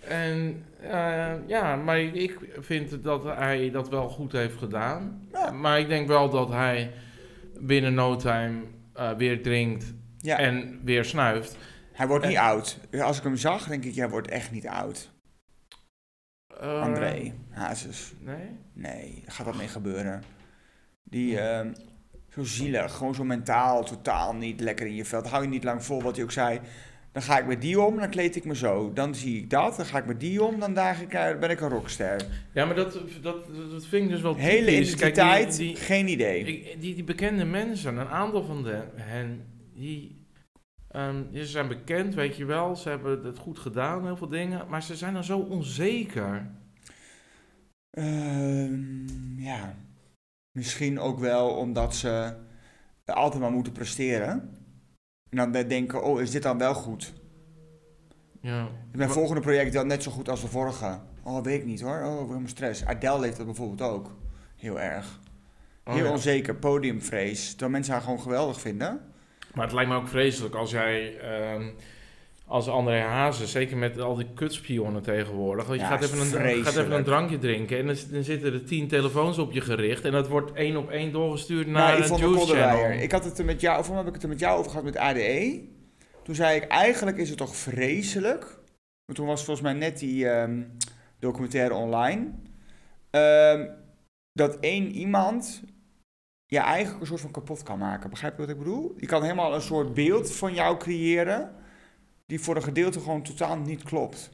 En 0.00 0.62
eh, 0.90 1.32
ja, 1.46 1.76
maar 1.76 2.00
ik 2.00 2.38
vind 2.60 3.02
dat 3.02 3.24
hij 3.24 3.70
dat 3.70 3.88
wel 3.88 4.08
goed 4.08 4.32
heeft 4.32 4.56
gedaan. 4.56 5.26
Ja. 5.32 5.50
Maar 5.50 5.78
ik 5.80 5.88
denk 5.88 6.06
wel 6.08 6.30
dat 6.30 6.48
hij 6.48 6.90
binnen 7.60 7.94
no 7.94 8.16
time 8.16 8.52
eh, 8.94 9.10
weer 9.16 9.42
drinkt 9.42 9.92
Ja, 10.18 10.38
en 10.38 10.80
weer 10.84 11.04
snuift. 11.04 11.56
hij 11.92 12.06
wordt 12.06 12.26
niet 12.26 12.36
oud. 12.36 12.78
Als 13.00 13.18
ik 13.18 13.22
hem 13.24 13.36
zag, 13.36 13.66
denk 13.68 13.84
ik, 13.84 13.94
jij 13.94 14.08
wordt 14.08 14.28
echt 14.28 14.50
niet 14.52 14.66
oud. 14.66 15.12
Eh, 16.60 16.80
André 16.80 17.32
Hazes. 17.50 18.12
Nee? 18.20 18.48
Nee, 18.72 19.22
daar 19.24 19.34
gaat 19.34 19.46
dat 19.46 19.56
mee 19.56 19.68
gebeuren. 19.68 20.22
Die, 21.02 21.38
ehm, 21.38 21.72
zo 22.28 22.44
zielig, 22.44 22.94
gewoon 22.94 23.14
zo 23.14 23.24
mentaal, 23.24 23.84
totaal 23.84 24.34
niet 24.34 24.60
lekker 24.60 24.86
in 24.86 24.94
je 24.94 25.04
vel. 25.04 25.22
Dat 25.22 25.30
hou 25.30 25.42
je 25.42 25.48
niet 25.48 25.64
lang 25.64 25.84
vol, 25.84 26.02
wat 26.02 26.14
hij 26.14 26.24
ook 26.24 26.32
zei. 26.32 26.60
Dan 27.12 27.22
ga 27.22 27.38
ik 27.38 27.46
met 27.46 27.60
die 27.60 27.80
om, 27.80 27.98
dan 27.98 28.10
kleed 28.10 28.36
ik 28.36 28.44
me 28.44 28.56
zo. 28.56 28.92
Dan 28.92 29.14
zie 29.14 29.38
ik 29.38 29.50
dat, 29.50 29.76
dan 29.76 29.86
ga 29.86 29.98
ik 29.98 30.06
met 30.06 30.20
die 30.20 30.42
om, 30.42 30.60
dan 30.60 30.74
daag 30.74 31.00
ik, 31.00 31.12
eh, 31.12 31.38
ben 31.38 31.50
ik 31.50 31.60
een 31.60 31.68
rockster. 31.68 32.26
Ja, 32.52 32.64
maar 32.64 32.74
dat, 32.74 32.98
dat, 33.22 33.46
dat 33.70 33.86
vind 33.86 34.04
ik 34.04 34.10
dus 34.10 34.20
wel 34.20 34.36
Hele 34.36 34.70
typisch. 34.70 34.94
Kijk, 34.94 35.14
die, 35.48 35.56
die, 35.56 35.76
geen 35.76 36.08
idee. 36.08 36.44
die, 36.78 36.94
die 36.94 37.04
bekende 37.04 37.44
mensen, 37.44 37.96
een 37.96 38.08
aantal 38.08 38.44
van 38.44 38.62
de, 38.62 38.82
hen, 38.94 39.44
die, 39.74 40.23
ehm, 40.94 41.22
die 41.30 41.46
zijn 41.46 41.68
bekend, 41.68 42.14
weet 42.14 42.36
je 42.36 42.44
wel. 42.44 42.76
Ze 42.76 42.88
hebben 42.88 43.24
het 43.24 43.38
goed 43.38 43.58
gedaan, 43.58 44.04
heel 44.04 44.16
veel 44.16 44.28
dingen. 44.28 44.68
Maar 44.68 44.82
ze 44.82 44.96
zijn 44.96 45.14
dan 45.14 45.24
zo 45.24 45.38
onzeker. 45.38 46.50
Ehm, 47.90 49.38
ja, 49.38 49.74
misschien 50.50 51.00
ook 51.00 51.18
wel 51.18 51.48
omdat 51.48 51.94
ze 51.94 52.36
altijd 53.04 53.42
maar 53.42 53.52
moeten 53.52 53.72
presteren. 53.72 54.58
En 55.30 55.36
dan 55.36 55.52
denken, 55.68 56.04
oh, 56.04 56.20
is 56.20 56.30
dit 56.30 56.42
dan 56.42 56.58
wel 56.58 56.74
goed? 56.74 57.14
Ja. 58.40 58.68
Mijn 58.92 59.10
volgende 59.10 59.40
project 59.40 59.72
dat 59.72 59.86
net 59.86 60.02
zo 60.02 60.10
goed 60.10 60.28
als 60.28 60.40
de 60.40 60.48
vorige. 60.48 61.00
Oh, 61.22 61.42
weet 61.42 61.60
ik 61.60 61.66
niet 61.66 61.80
hoor. 61.80 62.02
Oh, 62.02 62.26
helemaal 62.26 62.48
stress. 62.48 62.84
Adele 62.84 63.24
heeft 63.24 63.36
dat 63.36 63.46
bijvoorbeeld 63.46 63.90
ook. 63.90 64.16
Heel 64.56 64.80
erg. 64.80 65.20
Oh, 65.84 65.94
Heel 65.94 66.04
ja. 66.04 66.10
onzeker, 66.10 66.56
podiumvrees. 66.56 67.50
Terwijl 67.50 67.70
mensen 67.70 67.92
haar 67.92 68.02
gewoon 68.02 68.20
geweldig 68.20 68.60
vinden. 68.60 69.00
Maar 69.54 69.64
het 69.64 69.74
lijkt 69.74 69.90
me 69.90 69.96
ook 69.96 70.08
vreselijk 70.08 70.54
als 70.54 70.70
jij, 70.70 71.18
ehm, 71.18 71.70
als 72.46 72.68
André 72.68 73.00
Hazes, 73.00 73.50
zeker 73.50 73.76
met 73.76 74.00
al 74.00 74.14
die 74.14 74.26
kutspionnen 74.34 75.02
tegenwoordig, 75.02 75.66
want 75.66 75.80
je 75.80 75.84
Ja, 75.86 75.90
gaat, 75.90 76.02
even 76.02 76.20
een, 76.20 76.64
gaat 76.64 76.76
even 76.76 76.92
een 76.92 77.04
drankje 77.04 77.38
drinken 77.38 77.78
en 77.78 77.86
dan, 77.86 77.96
dan 78.10 78.22
zitten 78.22 78.52
er 78.52 78.64
tien 78.64 78.88
telefoons 78.88 79.38
op 79.38 79.52
je 79.52 79.60
gericht 79.60 80.04
en 80.04 80.12
dat 80.12 80.28
wordt 80.28 80.52
één 80.52 80.76
op 80.76 80.90
één 80.90 81.12
doorgestuurd 81.12 81.66
naar 81.66 81.82
Nou, 81.88 81.96
een 81.96 82.04
Yvonne 82.04 82.26
Juice. 82.26 82.54
Channel. 82.54 83.02
Ik 83.02 83.12
had 83.12 83.24
het 83.24 83.38
er 83.38 83.44
met 83.44 83.60
jou, 83.60 83.78
of 83.78 83.90
heb 83.90 84.06
ik 84.06 84.12
het 84.14 84.22
er 84.22 84.28
met 84.28 84.38
jou 84.40 84.58
over 84.58 84.70
gehad 84.70 84.84
met 84.84 84.96
ADE. 84.96 85.62
Toen 86.22 86.34
zei 86.34 86.56
ik, 86.56 86.64
eigenlijk 86.64 87.16
is 87.16 87.28
het 87.28 87.38
toch 87.38 87.56
vreselijk. 87.56 88.58
Maar 89.06 89.16
toen 89.16 89.26
was 89.26 89.44
volgens 89.44 89.66
mij 89.66 89.74
net 89.74 89.98
die 89.98 90.28
ehm, 90.28 90.62
documentaire 91.18 91.74
online. 91.74 92.30
ehm, 93.10 93.66
dat 94.32 94.56
één 94.60 94.90
iemand 94.90 95.62
je 96.46 96.58
eigenlijk 96.58 97.00
een 97.00 97.06
soort 97.06 97.20
van 97.20 97.30
kapot 97.30 97.62
kan 97.62 97.78
maken. 97.78 98.10
Begrijp 98.10 98.34
je 98.34 98.40
wat 98.40 98.50
ik 98.50 98.58
bedoel? 98.58 98.94
Je 98.96 99.06
kan 99.06 99.22
helemaal 99.22 99.54
een 99.54 99.60
soort 99.62 99.94
beeld 99.94 100.32
van 100.32 100.54
jou 100.54 100.76
creëren. 100.76 101.50
Die 102.26 102.40
voor 102.40 102.56
een 102.56 102.62
gedeelte 102.62 103.00
gewoon 103.00 103.22
totaal 103.22 103.56
niet 103.56 103.82
klopt. 103.82 104.30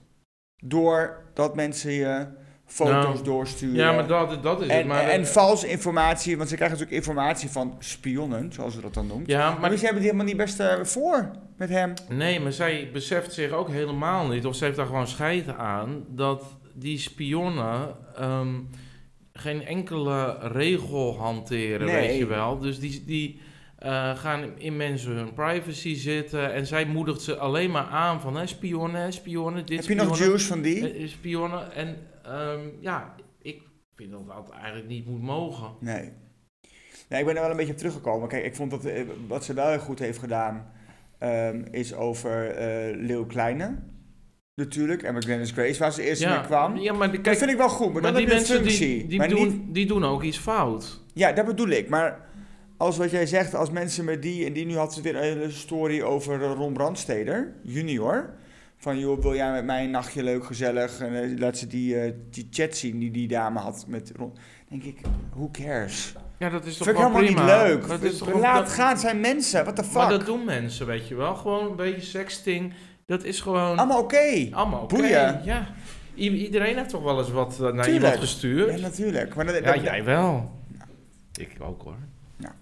Doordat 0.57 1.55
mensen 1.55 1.93
je 1.93 2.27
foto's 2.65 3.05
Nou, 3.05 3.23
doorsturen. 3.23 3.77
Ja, 3.77 3.93
maar 3.93 4.07
dat, 4.07 4.43
dat 4.43 4.61
is 4.61 4.67
het. 4.67 4.77
En, 4.77 4.87
Maar, 4.87 5.09
en 5.09 5.27
valse 5.27 5.69
informatie, 5.69 6.37
want 6.37 6.49
ze 6.49 6.55
krijgen 6.55 6.79
natuurlijk 6.79 7.07
informatie 7.07 7.51
van 7.51 7.77
spionnen, 7.79 8.53
zoals 8.53 8.75
ze 8.75 8.81
dat 8.81 8.95
dan 8.95 9.07
noemt. 9.07 9.27
ja, 9.27 9.51
Maar 9.51 9.61
maar 9.61 9.77
ze 9.77 9.85
hebben 9.85 10.03
die 10.03 10.11
helemaal 10.11 10.27
niet 10.27 10.37
best 10.37 10.61
eh, 10.61 10.83
voor 10.83 11.31
met 11.57 11.69
hem. 11.69 11.93
Nee, 12.09 12.41
maar 12.41 12.53
zij 12.53 12.91
beseft 12.93 13.33
zich 13.33 13.51
ook 13.51 13.69
helemaal 13.69 14.29
niet, 14.29 14.47
of 14.47 14.55
ze 14.55 14.65
heeft 14.65 14.77
daar 14.77 14.87
gewoon 14.87 15.09
scheid 15.09 15.49
aan, 15.49 16.05
dat 16.09 16.45
die 16.75 16.99
spionnen 16.99 17.97
ehm, 18.17 18.55
geen 19.33 19.65
enkele 19.67 20.39
regel 20.41 21.19
hanteren, 21.19 21.87
Nee. 21.87 21.95
weet 22.09 22.19
je 22.19 22.27
wel. 22.27 22.59
Dus 22.59 22.79
die, 22.81 23.05
die 23.05 23.41
eh, 23.79 24.17
gaan 24.17 24.59
in 24.59 24.77
mensen 24.77 25.13
hun 25.13 25.33
privacy 25.33 25.95
zitten 25.95 26.53
en 26.53 26.67
zij 26.67 26.85
moedigt 26.87 27.21
ze 27.23 27.37
alleen 27.37 27.71
maar 27.71 27.85
aan 27.87 28.21
van 28.21 28.37
hè, 28.37 28.47
spionnen, 28.47 29.13
spionnen, 29.13 29.67
dit 29.67 29.79
Heb 29.79 29.89
je 29.99 30.05
nog 30.05 30.19
juice 30.19 30.47
van 30.47 30.61
die? 30.63 30.93
eh, 30.93 31.09
spionnen. 31.09 31.73
En 31.73 31.97
ehm, 32.25 32.61
ja, 32.81 33.15
ik 33.43 33.63
vind 33.95 34.11
dat 34.11 34.27
dat 34.27 34.51
eigenlijk 34.51 34.89
niet 34.89 35.07
moet 35.07 35.23
mogen. 35.23 35.71
Nee. 35.81 36.13
nee. 37.09 37.21
Ik 37.21 37.27
ben 37.27 37.35
er 37.37 37.41
wel 37.43 37.51
een 37.51 37.57
beetje 37.57 37.73
op 37.73 37.79
teruggekomen. 37.79 38.29
Kijk, 38.29 38.45
ik 38.45 38.55
vond 38.57 38.71
dat 38.71 38.85
eh, 38.85 39.03
wat 39.29 39.45
ze 39.45 39.55
wel 39.55 39.69
heel 39.69 39.79
goed 39.79 39.99
heeft 39.99 40.19
gedaan, 40.19 40.73
ehm, 41.19 41.65
is 41.71 41.95
over 41.95 42.51
eh 42.51 42.97
Leeuw 42.97 43.27
Kleine. 43.27 43.79
Natuurlijk, 44.65 45.03
en 45.03 45.15
met 45.15 45.25
Glennis 45.25 45.51
Grace, 45.51 45.79
waar 45.79 45.93
ze 45.93 46.03
eerst 46.03 46.27
mee 46.27 46.41
kwam. 46.41 46.77
ja, 46.77 46.93
maar 46.93 47.07
de- 47.11 47.15
dat 47.17 47.23
kijk, 47.25 47.39
vind 47.39 47.51
ik 47.51 47.57
wel 47.57 47.69
goed, 47.69 47.93
maar, 47.93 48.03
maar 48.03 48.13
dan 48.13 48.21
die 48.21 48.31
heb 48.31 48.47
je 48.47 48.55
een 48.55 48.61
mensen 48.61 48.65
functie. 48.79 48.99
die, 48.99 49.07
die, 49.07 49.19
maar 49.19 49.29
doen, 49.29 49.49
niet, 49.49 49.75
die 49.75 49.87
doen 49.87 50.05
ook 50.05 50.23
iets 50.23 50.39
fout. 50.39 51.01
ja, 51.15 51.33
dat 51.33 51.47
bedoel 51.47 51.69
ik. 51.69 51.89
Maar 51.89 52.29
als 52.77 52.97
wat 52.97 53.11
jij 53.11 53.27
zegt, 53.27 53.55
als 53.55 53.71
mensen 53.71 54.05
met 54.05 54.23
die, 54.23 54.47
en 54.47 54.53
die 54.53 54.67
nu 54.67 54.77
had 54.77 54.95
ze 54.95 55.03
weer 55.03 55.17
een 55.17 55.23
hele 55.23 55.51
story 55.51 56.03
over 56.03 56.43
eh, 56.43 56.53
Ron 56.57 56.73
Brandsteder, 56.73 57.53
junior. 57.63 58.31
Van, 58.77 58.99
joh, 58.99 59.23
wil 59.23 59.35
jij 59.35 59.53
met 59.53 59.65
mij 59.65 59.85
een 59.85 59.91
nachtje 59.91 60.23
leuk, 60.23 60.45
gezellig? 60.45 61.01
En 61.01 61.23
eh, 61.23 61.39
laat 61.39 61.59
ze 61.59 61.67
die, 61.67 62.01
eh, 62.01 62.13
die 62.31 62.47
chat 62.51 62.77
zien 62.77 62.99
die 62.99 63.11
die 63.11 63.29
dame 63.29 63.59
had 63.59 63.85
met 63.89 64.13
Ron. 64.17 64.33
denk 64.69 64.83
ik, 64.83 64.99
who 65.35 65.49
cares? 65.53 66.15
Ja, 66.39 66.51
dat 66.51 66.65
is 66.65 66.77
toch 66.77 66.87
Vind 66.87 66.99
ik 66.99 67.05
helemaal 67.05 67.25
prima. 67.25 67.41
niet 67.41 67.69
leuk. 67.69 67.89
Dat 67.89 68.03
is 68.03 68.19
toch 68.19 68.41
Laat 68.41 68.65
dat- 68.67 68.75
gaan, 68.75 68.99
zijn 68.99 69.21
mensen. 69.21 69.63
What 69.63 69.77
the 69.77 69.85
fuck? 69.85 69.93
Maar 69.95 70.09
dat 70.11 70.27
doen 70.27 70.45
mensen, 70.45 70.87
weet 70.87 71.09
je 71.09 71.15
wel. 71.15 71.35
Gewoon 71.35 71.71
een 71.71 71.77
beetje 71.77 72.01
sexting. 72.07 72.73
Dat 73.11 73.25
is 73.25 73.41
gewoon 73.41 73.79
Allemaal 73.79 74.01
oké. 74.03 74.49
allemaal 74.51 74.83
oké. 74.83 75.07
Ja. 75.45 75.67
I- 76.17 76.45
iedereen 76.45 76.77
heeft 76.77 76.89
toch 76.89 77.03
wel 77.03 77.19
eens 77.19 77.31
wat 77.31 77.53
eh, 77.53 77.61
naar 77.61 77.71
Tuurlijk. 77.73 77.89
iemand 77.95 78.17
gestuurd? 78.19 78.75
Ja, 78.75 78.81
natuurlijk. 78.81 79.35
Maar 79.35 79.47
dat, 79.47 79.55
Ja, 79.55 79.73
dat- 79.73 79.83
jij 79.83 80.05
wel. 80.05 80.51
Ik 81.39 81.57
ook 81.61 81.83
hoor. 81.83 81.97
Ja. 82.37 82.53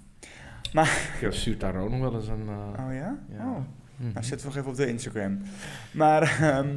Maar- 0.72 1.10
Ik 1.20 1.32
stuurt 1.32 1.60
daar 1.60 1.76
ook 1.76 1.90
nog 1.90 2.00
wel 2.00 2.14
eens 2.14 2.28
een... 2.28 2.48
eh, 2.48 2.84
Oh 2.86 2.92
ja? 2.94 3.18
Ja. 3.32 3.44
Oh. 3.44 3.56
mhm. 3.96 4.12
Nou, 4.12 4.24
zet 4.24 4.40
we 4.40 4.46
nog 4.46 4.56
even 4.56 4.70
op 4.70 4.76
de 4.76 4.86
Instagram. 4.88 5.38
Maar, 5.90 6.22
ehm, 6.40 6.68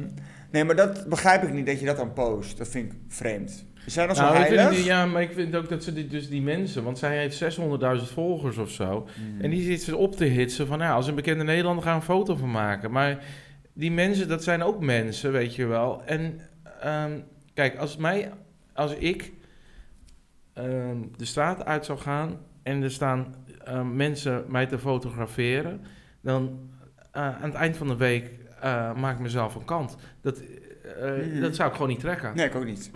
nee, 0.50 0.64
maar 0.64 0.76
dat 0.76 1.06
begrijp 1.08 1.42
ik 1.42 1.52
niet 1.52 1.66
dat 1.66 1.80
je 1.80 1.86
dat 1.86 1.96
dan 1.96 2.12
post. 2.12 2.58
Dat 2.58 2.68
vind 2.68 2.92
ik 2.92 2.98
vreemd. 3.08 3.64
Zijn 3.86 4.06
dan 4.06 4.16
zo 4.16 4.22
Nou, 4.22 4.36
ik 4.36 4.42
vind 4.46 4.56
heilig? 4.56 4.76
die- 4.78 4.86
ja, 4.86 5.06
maar 5.06 5.22
ik 5.22 5.32
vind 5.32 5.54
ook 5.56 5.68
dat 5.68 5.84
ze 5.84 5.92
die, 5.92 6.06
dus 6.06 6.28
die 6.28 6.42
mensen, 6.42 6.84
want 6.84 6.98
zij 6.98 7.18
heeft 7.18 7.36
600.000 7.36 8.10
volgers 8.10 8.56
of 8.58 8.70
zo. 8.70 9.08
Hmm. 9.14 9.40
En 9.40 9.50
die 9.50 9.62
zit 9.64 9.82
ze 9.82 9.96
op 9.96 10.16
te 10.16 10.24
hitsen 10.24 10.66
van, 10.66 10.78
nou, 10.78 10.94
als 10.94 11.06
een 11.06 11.14
bekende 11.14 11.44
Nederlander 11.44 11.84
gaan 11.84 11.96
een 11.96 12.02
foto 12.02 12.36
van 12.36 12.50
maken. 12.50 12.90
Maar 12.90 13.18
die 13.72 13.90
mensen, 13.92 14.28
dat 14.28 14.42
zijn 14.44 14.62
ook 14.62 14.80
mensen, 14.80 15.32
weet 15.32 15.54
je 15.54 15.66
wel. 15.66 16.02
En 16.04 16.40
ehm, 16.80 17.20
kijk, 17.54 17.76
als 17.76 17.96
mij, 17.96 18.32
als 18.72 18.94
ik 18.94 19.32
ehm, 20.52 20.96
de 21.16 21.24
straat 21.24 21.64
uit 21.64 21.84
zou 21.84 21.98
gaan 21.98 22.38
en 22.62 22.82
er 22.82 22.90
staan 22.90 23.34
ehm, 23.64 23.96
mensen 23.96 24.44
mij 24.48 24.66
te 24.66 24.78
fotograferen, 24.78 25.80
dan 26.20 26.70
eh, 27.10 27.22
aan 27.22 27.42
het 27.50 27.54
eind 27.54 27.76
van 27.76 27.86
de 27.88 27.96
week 27.96 28.30
eh, 28.60 28.94
maak 28.94 29.14
ik 29.14 29.20
mezelf 29.22 29.54
een 29.54 29.64
kant. 29.64 29.96
Dat, 30.20 30.38
eh, 31.00 31.10
Mhm. 31.26 31.40
dat 31.40 31.54
zou 31.56 31.68
ik 31.68 31.74
gewoon 31.74 31.90
niet 31.90 32.00
trekken. 32.00 32.36
Nee, 32.36 32.46
ik 32.46 32.54
ook 32.54 32.64
niet. 32.64 32.90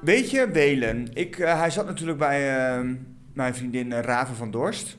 Weet 0.00 0.30
je, 0.30 0.48
Welen. 0.52 1.08
Ik, 1.14 1.34
hij 1.36 1.70
zat 1.70 1.86
natuurlijk 1.86 2.18
bij 2.18 2.40
mijn 3.34 3.54
vriendin 3.54 3.92
Raven 3.92 4.34
van 4.36 4.50
Dorst. 4.50 4.98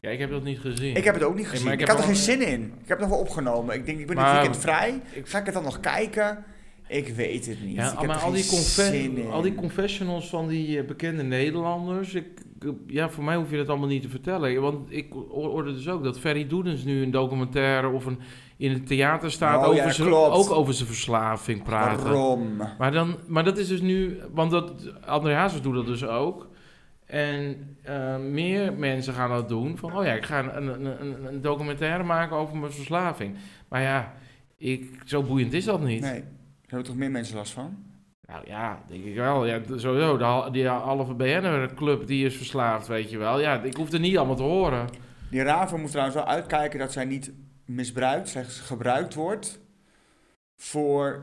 Ja, 0.00 0.10
ik 0.10 0.18
heb 0.18 0.30
dat 0.30 0.42
niet 0.42 0.58
gezien. 0.58 0.96
Ik 0.96 1.04
heb 1.04 1.14
het 1.14 1.22
ook 1.22 1.34
niet 1.36 1.48
gezien. 1.48 1.72
ik 1.72 1.80
ik 1.80 1.88
had 1.88 1.98
er 1.98 2.04
geen 2.04 2.16
zin 2.16 2.42
in. 2.48 2.62
Ik 2.62 2.88
heb 2.88 2.98
het 2.98 3.00
nog 3.00 3.08
wel 3.08 3.18
opgenomen. 3.18 3.74
Ik 3.74 3.86
denk, 3.86 3.98
ik 3.98 4.06
ben 4.06 4.16
dit 4.16 4.24
Maar- 4.24 4.34
weekend 4.34 4.56
vrij. 4.56 5.00
Ik- 5.12 5.28
Ga 5.28 5.38
ik 5.38 5.44
het 5.44 5.54
dan 5.54 5.62
nog 5.62 5.80
kijken? 5.80 6.44
Ik 6.88 7.08
weet 7.08 7.46
het 7.46 7.62
niet. 7.64 7.74
Ja, 7.76 8.00
ik 8.00 8.06
maar 8.06 8.16
al 8.16 8.32
die, 8.32 9.24
al 9.30 9.42
die 9.42 9.54
confessionals 9.54 10.28
van 10.28 10.48
die 10.48 10.78
eh, 10.78 10.86
bekende 10.86 11.22
Nederlanders, 11.22 12.14
ik, 12.14 12.26
ja, 12.86 13.10
voor 13.10 13.24
mij 13.24 13.36
hoef 13.36 13.50
je 13.50 13.56
dat 13.56 13.68
allemaal 13.68 13.88
niet 13.88 14.02
te 14.02 14.08
vertellen. 14.08 14.60
Want 14.60 14.78
ik 14.88 15.12
hoorde 15.30 15.72
dus 15.72 15.88
ook 15.88 16.04
dat 16.04 16.18
Ferry 16.18 16.46
Doedens 16.46 16.84
nu 16.84 17.02
een 17.02 17.10
documentaire 17.10 17.88
of 17.88 18.06
een, 18.06 18.18
in 18.56 18.72
het 18.72 18.86
theater 18.86 19.30
staat 19.30 19.66
Oh, 19.66 19.74
ja, 19.74 19.80
over 19.80 19.94
zijn, 19.94 20.08
klopt. 20.08 20.34
ook 20.36 20.50
over 20.50 20.74
zijn 20.74 20.88
verslaving 20.88 21.62
praten. 21.62 22.04
Waarom? 22.04 22.56
Maar, 22.78 22.92
dan, 22.92 23.16
maar 23.26 23.44
dat 23.44 23.58
is 23.58 23.68
dus 23.68 23.80
nu, 23.80 24.18
want 24.32 24.50
dat, 24.50 24.72
André 25.06 25.34
Hazes 25.34 25.62
doet 25.62 25.74
dat 25.74 25.86
dus 25.86 26.04
ook. 26.06 26.48
En 27.10 27.76
eh, 27.82 28.16
meer 28.16 28.72
mensen 28.72 29.14
gaan 29.14 29.30
dat 29.30 29.48
doen. 29.48 29.78
Van, 29.78 29.96
oh 29.96 30.04
ja, 30.04 30.12
ik 30.12 30.24
ga 30.24 30.56
een, 30.56 30.86
een, 30.86 31.26
een, 31.26 31.40
documentaire 31.40 32.02
maken 32.02 32.36
over 32.36 32.56
mijn 32.56 32.72
verslaving. 32.72 33.36
Maar 33.68 33.82
ja, 33.82 34.14
ik, 34.56 35.02
zo 35.04 35.22
boeiend 35.22 35.52
is 35.52 35.64
dat 35.64 35.80
niet. 35.80 36.00
Nee. 36.00 36.20
Daar 36.20 36.22
hebben 36.66 36.86
toch 36.86 36.96
meer 36.96 37.10
mensen 37.10 37.36
last 37.36 37.52
van? 37.52 37.76
Nou 38.26 38.44
ja, 38.46 38.82
denk 38.86 39.04
ik 39.04 39.14
wel. 39.14 39.46
Ja, 39.46 39.60
sowieso, 39.76 40.16
de, 40.16 40.48
die 40.52 40.66
halve 40.66 41.14
BN'er-club 41.14 42.06
die 42.06 42.26
is 42.26 42.36
verslaafd, 42.36 42.86
weet 42.86 43.10
je 43.10 43.18
wel. 43.18 43.40
Ja, 43.40 43.62
ik 43.62 43.76
hoef 43.76 43.92
er 43.92 44.00
niet 44.00 44.16
allemaal 44.16 44.36
te 44.36 44.42
horen. 44.42 44.88
Die 45.30 45.42
Raven 45.42 45.80
moet 45.80 45.90
trouwens 45.90 46.16
wel 46.16 46.26
uitkijken 46.26 46.78
dat 46.78 46.92
zij 46.92 47.04
niet 47.04 47.32
misbruikt, 47.64 48.28
slechts 48.28 48.60
gebruikt 48.60 49.14
wordt 49.14 49.60
voor 50.56 51.22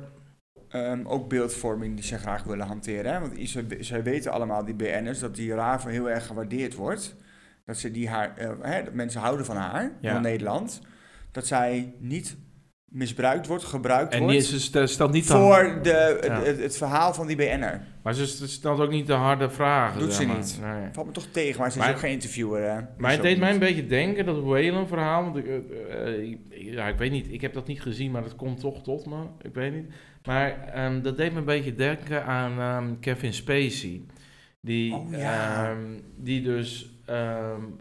ehm, 0.69 1.05
ook 1.05 1.29
beeldvorming 1.29 1.95
die 1.95 2.05
ze 2.05 2.17
graag 2.17 2.43
willen 2.43 2.67
hanteren. 2.67 3.13
Hè? 3.13 3.19
Want 3.19 3.49
ze, 3.49 3.65
zij 3.79 4.03
weten 4.03 4.31
allemaal, 4.31 4.65
die 4.65 4.75
BN'ers, 4.75 5.19
dat 5.19 5.35
die 5.35 5.53
Raven 5.53 5.91
heel 5.91 6.09
erg 6.09 6.25
gewaardeerd 6.25 6.75
wordt. 6.75 7.15
Dat, 7.65 7.77
ze 7.77 7.91
die 7.91 8.09
haar, 8.09 8.37
eh, 8.37 8.51
hè, 8.61 8.83
dat 8.83 8.93
mensen 8.93 9.21
houden 9.21 9.45
van 9.45 9.55
haar, 9.55 9.91
Ja. 10.01 10.13
van 10.13 10.21
Nederland. 10.21 10.81
Dat 11.31 11.47
zij 11.47 11.93
niet 11.99 12.37
misbruikt 12.91 13.47
wordt, 13.47 13.63
gebruikt 13.63 14.13
En 14.13 14.19
wordt 14.19 14.33
die, 14.33 14.43
ze 14.43 14.59
st- 14.59 14.89
stelt 14.89 15.11
niet 15.11 15.25
voor 15.25 15.79
de, 15.81 16.19
Ja. 16.27 16.41
het, 16.41 16.59
het 16.61 16.77
verhaal 16.77 17.13
van 17.13 17.27
die 17.27 17.35
BN'er. 17.35 17.81
maar 18.03 18.13
ze 18.13 18.27
st- 18.27 18.49
stelt 18.49 18.79
ook 18.79 18.89
niet 18.89 19.07
de 19.07 19.13
harde 19.13 19.49
vragen. 19.49 19.99
Doet 19.99 20.13
ze 20.13 20.25
maar. 20.25 20.37
niet. 20.37 20.59
Nee. 20.61 20.89
Valt 20.91 21.07
me 21.07 21.13
toch 21.13 21.25
tegen, 21.31 21.59
maar 21.59 21.71
ze 21.71 21.79
is 21.79 21.87
ook 21.89 21.99
geen 21.99 22.11
interviewer. 22.11 22.61
Hè? 22.71 22.79
Maar 22.97 23.11
het 23.11 23.21
deed 23.21 23.39
mij 23.39 23.51
een 23.51 23.59
beetje 23.59 23.85
denken, 23.87 24.25
dat 24.25 24.43
Whalen-verhaal. 24.43 25.23
Want 25.23 25.35
ik, 25.37 25.45
eh, 25.47 26.07
eh, 26.07 26.23
ik- 26.29 26.39
ja, 26.49 26.87
ik 26.87 26.97
weet 26.97 27.11
niet, 27.11 27.31
ik 27.31 27.41
heb 27.41 27.53
dat 27.53 27.67
niet 27.67 27.81
gezien, 27.81 28.11
maar 28.11 28.23
dat 28.23 28.35
komt 28.35 28.59
toch 28.59 28.83
tot 28.83 29.05
me. 29.05 29.23
Ik 29.41 29.53
weet 29.53 29.73
niet. 29.73 29.85
Maar 30.25 30.63
ehm, 30.73 31.01
dat 31.01 31.17
deed 31.17 31.31
me 31.31 31.37
een 31.39 31.45
beetje 31.45 31.75
denken 31.75 32.25
aan 32.25 32.59
ehm, 32.59 32.99
Kevin 32.99 33.33
Spacey. 33.33 34.01
Die, 34.61 34.93
Oh, 34.93 35.11
ja. 35.11 35.65
ehm, 35.69 35.77
die 36.15 36.41
dus 36.41 36.89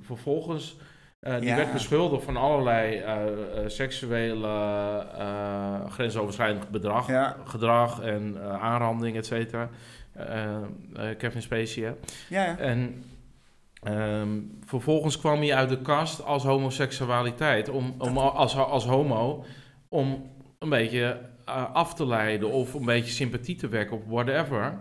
vervolgens... 0.00 0.78
eh, 1.26 1.40
die 1.40 1.48
Ja. 1.48 1.56
werd 1.56 1.72
beschuldigd 1.72 2.24
van 2.24 2.36
allerlei 2.36 2.96
eh, 2.96 3.22
eh, 3.26 3.28
seksuele 3.66 4.48
grensoverschrijdend 5.90 6.68
bedrag, 6.68 7.06
Ja. 7.08 7.36
gedrag 7.44 8.00
en 8.00 8.36
aanranding, 8.60 9.16
et 9.16 9.26
cetera. 9.26 9.68
Kevin 11.18 11.42
Spacey, 11.42 11.82
hè. 11.84 11.92
Ja. 12.28 12.58
En 12.58 13.04
ehm, 13.82 14.28
vervolgens 14.64 15.18
kwam 15.18 15.38
hij 15.40 15.54
uit 15.54 15.68
de 15.68 15.80
kast 15.82 16.24
als 16.24 16.42
homoseksualiteit, 16.44 17.68
om, 17.68 17.94
om, 17.98 18.18
als, 18.18 18.56
als 18.56 18.84
homo, 18.84 19.44
om 19.88 20.30
een 20.58 20.68
beetje 20.68 21.18
af 21.72 21.94
te 21.94 22.06
leiden 22.06 22.50
of 22.50 22.74
een 22.74 22.84
beetje 22.84 23.12
sympathie 23.12 23.56
te 23.56 23.68
wekken 23.68 23.96
of 23.96 24.02
whatever. 24.06 24.78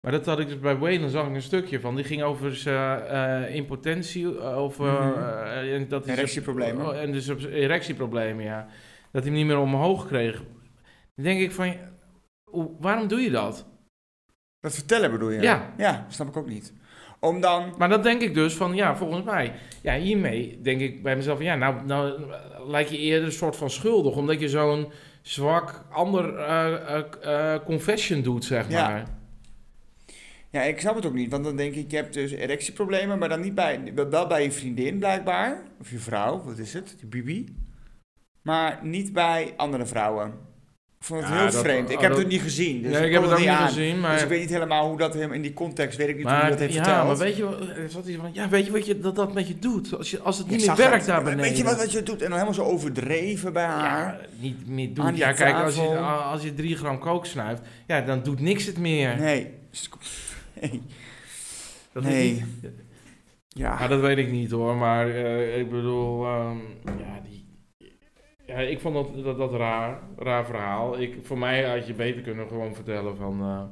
Maar 0.00 0.12
dat 0.12 0.26
had 0.26 0.38
ik 0.38 0.48
dus 0.48 0.58
bij 0.58 0.76
Wayland 0.76 1.10
zag 1.12 1.26
ik 1.26 1.34
een 1.34 1.42
stukje 1.42 1.80
van. 1.80 1.94
Die 1.94 2.04
ging 2.04 2.22
over 2.22 2.56
zijn 2.56 3.00
eh, 3.00 3.54
impotentie, 3.54 4.38
eh, 4.38 4.58
over... 4.58 4.92
Mhm. 4.92 5.18
eh, 5.18 5.74
en 5.74 5.88
dat 5.88 6.06
Erectieproblemen. 6.06 6.86
Oh, 6.86 6.96
en 6.96 7.12
dus 7.12 7.28
op 7.28 7.40
erectieproblemen, 7.40 8.44
ja. 8.44 8.66
Dat 9.12 9.22
hij 9.22 9.30
hem 9.30 9.32
niet 9.32 9.46
meer 9.46 9.58
omhoog 9.58 10.06
kreeg. 10.06 10.36
Dan 11.14 11.24
denk 11.24 11.40
ik 11.40 11.52
van, 11.52 11.74
waarom 12.80 13.08
doe 13.08 13.20
je 13.20 13.30
dat? 13.30 13.66
Dat 14.60 14.74
vertellen 14.74 15.10
bedoel 15.10 15.30
je? 15.30 15.40
Ja. 15.40 15.74
Ja, 15.76 16.06
snap 16.08 16.28
ik 16.28 16.36
ook 16.36 16.48
niet. 16.48 16.72
Om 17.20 17.40
dan... 17.40 17.74
Maar 17.78 17.88
dat 17.88 18.02
denk 18.02 18.20
ik 18.22 18.34
dus 18.34 18.54
van, 18.54 18.74
ja, 18.74 18.96
volgens 18.96 19.24
mij. 19.24 19.52
Ja, 19.82 19.94
hiermee 19.98 20.60
denk 20.62 20.80
ik 20.80 21.02
bij 21.02 21.16
mezelf 21.16 21.36
van, 21.36 21.46
ja, 21.46 21.54
nou, 21.54 21.84
nou 21.84 22.20
lijkt 22.66 22.90
je 22.90 22.98
eerder 22.98 23.26
een 23.26 23.32
soort 23.32 23.56
van 23.56 23.70
schuldig. 23.70 24.16
Omdat 24.16 24.40
je 24.40 24.48
zo'n 24.48 24.92
zwak 25.22 25.84
ander 25.90 26.36
eh, 26.36 26.74
eh, 26.74 27.54
eh, 27.54 27.60
confession 27.64 28.22
doet, 28.22 28.44
zeg 28.44 28.68
Ja. 28.68 28.88
maar. 28.88 29.04
Ja, 30.50 30.62
ik 30.62 30.80
snap 30.80 30.94
het 30.94 31.06
ook 31.06 31.14
niet. 31.14 31.30
Want 31.30 31.44
dan 31.44 31.56
denk 31.56 31.74
ik, 31.74 31.90
je 31.90 31.96
hebt 31.96 32.14
dus 32.14 32.32
erectieproblemen, 32.32 33.18
maar 33.18 33.28
dan 33.28 33.40
niet 33.40 33.54
bij... 33.54 33.92
Wel 34.10 34.26
bij 34.26 34.42
je 34.42 34.52
vriendin 34.52 34.98
blijkbaar. 34.98 35.62
Of 35.80 35.90
je 35.90 35.98
vrouw, 35.98 36.42
wat 36.44 36.58
is 36.58 36.72
het? 36.72 36.94
Die 36.98 37.08
Bibi. 37.08 37.56
Maar 38.42 38.78
niet 38.82 39.12
bij 39.12 39.54
andere 39.56 39.86
vrouwen. 39.86 40.26
Ik 40.98 41.06
vond 41.06 41.20
het 41.20 41.28
Ja, 41.28 41.36
heel 41.42 41.50
dat- 41.50 41.60
vreemd. 41.60 41.90
Ik 41.90 41.96
oh, 41.96 42.02
heb 42.02 42.10
dat- 42.10 42.20
het 42.20 42.28
niet 42.28 42.40
gezien. 42.40 42.82
Dus 42.82 42.92
nee, 42.92 43.06
ik 43.06 43.12
heb 43.12 43.22
het 43.22 43.32
ook 43.32 43.38
niet 43.38 43.48
aan. 43.48 43.66
gezien, 43.68 44.00
maar... 44.00 44.12
Dus 44.12 44.22
ik 44.22 44.28
weet 44.28 44.40
niet 44.40 44.50
helemaal 44.50 44.88
hoe 44.88 44.98
dat 44.98 45.14
in 45.14 45.42
die 45.42 45.52
context, 45.52 45.96
weet 45.98 46.08
ik 46.08 46.14
niet 46.16 46.22
hoe 46.24 46.32
hij 46.32 46.40
Maar, 46.40 46.50
dat 46.50 46.58
heeft 46.58 46.74
ja, 46.74 46.84
verteld. 46.84 47.06
maar 47.06 47.16
weet 47.16 47.36
je, 47.36 47.44
wat- 47.44 47.60
er 47.60 47.90
zat 47.90 48.06
iets 48.06 48.18
van, 48.18 48.30
ja, 48.32 48.48
weet 48.48 48.66
je 48.66 48.72
wat 48.72 48.86
je, 48.86 48.98
dat 49.00 49.16
dat 49.16 49.32
met 49.34 49.48
je 49.48 49.58
doet? 49.58 49.94
Als, 49.98 50.10
je, 50.10 50.20
als 50.20 50.38
het 50.38 50.48
niet 50.48 50.66
meer 50.66 50.76
werkt 50.76 50.94
het. 50.96 51.06
daar 51.06 51.22
beneden. 51.22 51.44
Weet 51.44 51.56
je 51.56 51.64
wat, 51.64 51.76
wat 51.76 51.92
je 51.92 52.02
doet? 52.02 52.14
En 52.22 52.28
dan 52.30 52.32
helemaal 52.32 52.54
zo 52.54 52.62
overdreven 52.62 53.52
bij 53.52 53.64
haar. 53.64 54.06
Ja, 54.20 54.26
niet 54.38 54.66
meer 54.68 54.94
doet. 54.94 55.06
die 55.08 55.16
Ja, 55.16 55.32
kijk, 55.32 55.54
als 55.54 55.74
je, 55.74 55.96
als 55.98 56.42
je 56.42 56.54
drie 56.54 56.76
gram 56.76 56.98
kook 56.98 57.26
snuift, 57.26 57.62
ja, 57.86 58.00
dan 58.00 58.22
doet 58.22 58.40
niks 58.40 58.66
het 58.66 58.78
meer. 58.78 59.16
Nee. 59.16 59.50
Nee. 60.60 60.82
Dat 61.92 62.02
Nee. 62.02 62.44
Ja. 63.48 63.76
Ja, 63.80 63.88
dat 63.88 64.00
weet 64.00 64.18
ik 64.18 64.30
niet 64.30 64.50
hoor, 64.50 64.76
maar 64.76 65.08
eh, 65.08 65.58
ik 65.58 65.70
bedoel, 65.70 66.24
ehm, 66.24 66.56
ja, 66.84 67.20
die, 67.28 67.46
ja, 68.46 68.58
ik 68.58 68.80
vond 68.80 68.94
dat, 68.94 69.24
dat, 69.24 69.38
dat 69.38 69.52
raar, 69.52 69.98
raar 70.18 70.44
verhaal. 70.46 71.00
Ik, 71.00 71.14
voor 71.22 71.38
mij 71.38 71.62
had 71.64 71.86
je 71.86 71.94
beter 71.94 72.22
kunnen 72.22 72.48
gewoon 72.48 72.74
vertellen 72.74 73.16
van, 73.16 73.40
eh, 73.40 73.62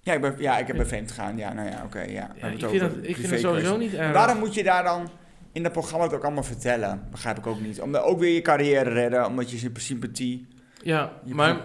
Ja, 0.00 0.12
ik 0.12 0.20
ben, 0.20 0.34
ja, 0.38 0.58
ik 0.58 0.66
heb 0.66 0.76
bij 0.76 0.86
vreemd 0.86 1.08
gegaan. 1.10 1.36
Ja, 1.36 1.52
nou 1.52 1.68
ja, 1.68 1.82
oké. 1.84 2.00
ja. 2.00 2.34
Ik 2.34 2.58
vind 2.68 2.80
dat, 2.80 2.96
ik 3.02 3.16
vind 3.16 3.30
het 3.30 3.40
sowieso 3.40 3.76
niet 3.76 3.94
erg. 3.94 4.12
Waarom 4.12 4.38
moet 4.38 4.54
je 4.54 4.62
daar 4.62 4.84
dan 4.84 5.08
in 5.52 5.62
dat 5.62 5.72
programma 5.72 6.04
het 6.04 6.14
ook 6.14 6.24
allemaal 6.24 6.42
vertellen? 6.42 7.06
Begrijp 7.10 7.38
ik 7.38 7.46
ook 7.46 7.60
niet. 7.60 7.80
Om 7.80 7.92
dan 7.92 8.02
ook 8.02 8.18
weer 8.18 8.34
je 8.34 8.42
carrière 8.42 8.90
redden, 8.90 9.26
omdat 9.26 9.50
je 9.50 9.56
symp- 9.58 9.78
sympathie... 9.78 10.46
Ja, 10.82 11.12
Je 11.24 11.34
maar 11.34 11.56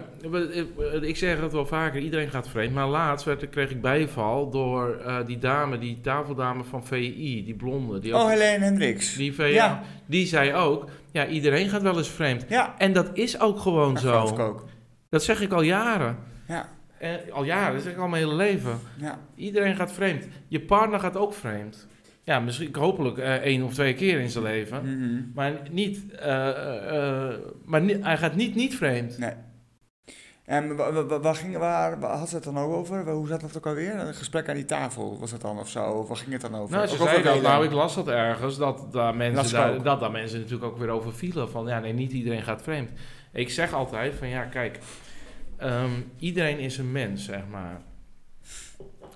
ik, 0.50 0.66
ik 1.02 1.16
zeg 1.16 1.40
het 1.40 1.52
wel 1.52 1.66
vaker, 1.66 2.00
iedereen 2.00 2.30
gaat 2.30 2.48
vreemd. 2.48 2.74
Maar 2.74 2.86
laatst 2.88 3.26
werd, 3.26 3.48
kreeg 3.48 3.70
ik 3.70 3.80
bijval 3.80 4.50
door 4.50 4.96
eh, 4.96 5.16
die 5.26 5.38
dame, 5.38 5.78
die 5.78 6.00
tafeldame 6.00 6.64
van 6.64 6.84
VI, 6.84 7.42
die 7.44 7.54
blonde. 7.54 7.98
Die, 7.98 8.14
Oh, 8.16 8.28
Helene 8.28 8.64
Hendricks. 8.64 9.14
die, 9.16 9.34
VI, 9.34 9.42
Ja. 9.44 9.82
die 10.06 10.26
zei 10.26 10.54
ook, 10.54 10.88
ja, 11.12 11.26
iedereen 11.26 11.68
gaat 11.68 11.82
wel 11.82 11.96
eens 11.96 12.08
vreemd. 12.10 12.44
Ja, 12.48 12.74
En 12.78 12.92
dat 12.92 13.10
is 13.12 13.40
ook 13.40 13.58
gewoon 13.60 13.94
dat 13.94 14.02
geloof 14.02 14.30
ik 14.30 14.36
zo. 14.36 14.42
ook. 14.42 14.64
Dat 15.08 15.22
zeg 15.22 15.40
ik 15.40 15.52
al 15.52 15.62
jaren. 15.62 16.16
Ja, 16.48 16.68
En, 16.98 17.20
al 17.32 17.44
jaren, 17.44 17.74
dat 17.74 17.82
zeg 17.82 17.92
ik 17.92 17.98
al 17.98 18.08
mijn 18.08 18.22
hele 18.22 18.34
leven. 18.34 18.78
ja. 19.00 19.18
Iedereen 19.34 19.76
gaat 19.76 19.92
vreemd. 19.92 20.26
Je 20.48 20.60
partner 20.60 21.00
gaat 21.00 21.16
ook 21.16 21.34
vreemd. 21.34 21.86
Ja, 22.26 22.40
misschien 22.40 22.74
hopelijk 22.76 23.18
eh, 23.18 23.34
één 23.34 23.62
of 23.62 23.74
twee 23.74 23.94
keer 23.94 24.20
in 24.20 24.30
zijn 24.30 24.44
leven. 24.44 24.82
Mhm. 24.98 25.22
Maar, 25.34 25.52
niet, 25.70 26.12
eh, 26.14 27.28
eh, 27.28 27.34
maar 27.64 27.80
ni- 27.82 28.02
hij 28.02 28.16
gaat 28.18 28.34
niet 28.34 28.54
niet 28.54 28.76
vreemd. 28.76 29.18
Nee. 29.18 29.32
En 30.44 30.76
wa- 30.76 30.92
wa- 30.92 31.04
wa- 31.06 31.20
waar, 31.20 31.34
ging, 31.34 31.56
waar, 31.56 32.00
waar 32.00 32.16
had 32.16 32.28
ze 32.28 32.34
het 32.34 32.44
dan 32.44 32.58
ook 32.58 32.72
over? 32.72 33.10
Hoe 33.10 33.26
zat 33.26 33.40
dat 33.40 33.56
ook 33.56 33.66
alweer? 33.66 33.94
Een 33.94 34.14
gesprek 34.14 34.48
aan 34.48 34.54
die 34.54 34.64
tafel 34.64 35.18
was 35.18 35.30
het 35.32 35.40
dan 35.40 35.58
of 35.58 35.68
zo? 35.68 35.84
Of 35.90 36.08
waar 36.08 36.16
ging 36.16 36.32
het 36.32 36.40
dan 36.40 36.54
over? 36.54 36.76
Nou, 36.76 36.86
ze 36.88 36.96
zei 36.96 37.22
dat, 37.22 37.42
nou, 37.42 37.64
ik 37.64 37.72
las 37.72 37.94
dat 37.94 38.08
ergens, 38.08 38.56
dat 38.58 38.92
daar, 38.92 39.14
mensen 39.16 39.52
daar, 39.56 39.82
dat 39.82 40.00
daar 40.00 40.10
mensen 40.10 40.38
natuurlijk 40.38 40.70
ook 40.72 40.78
weer 40.78 40.88
over 40.90 41.14
vielen. 41.14 41.50
Van 41.50 41.66
ja, 41.66 41.78
nee, 41.80 41.92
niet 41.92 42.12
iedereen 42.12 42.42
gaat 42.42 42.62
vreemd. 42.62 42.90
Ik 43.32 43.50
zeg 43.50 43.72
altijd 43.72 44.14
van 44.14 44.28
ja, 44.28 44.42
kijk, 44.44 44.78
ehm, 45.56 45.90
iedereen 46.18 46.58
is 46.58 46.78
een 46.78 46.92
mens, 46.92 47.24
zeg 47.24 47.42
maar. 47.50 47.80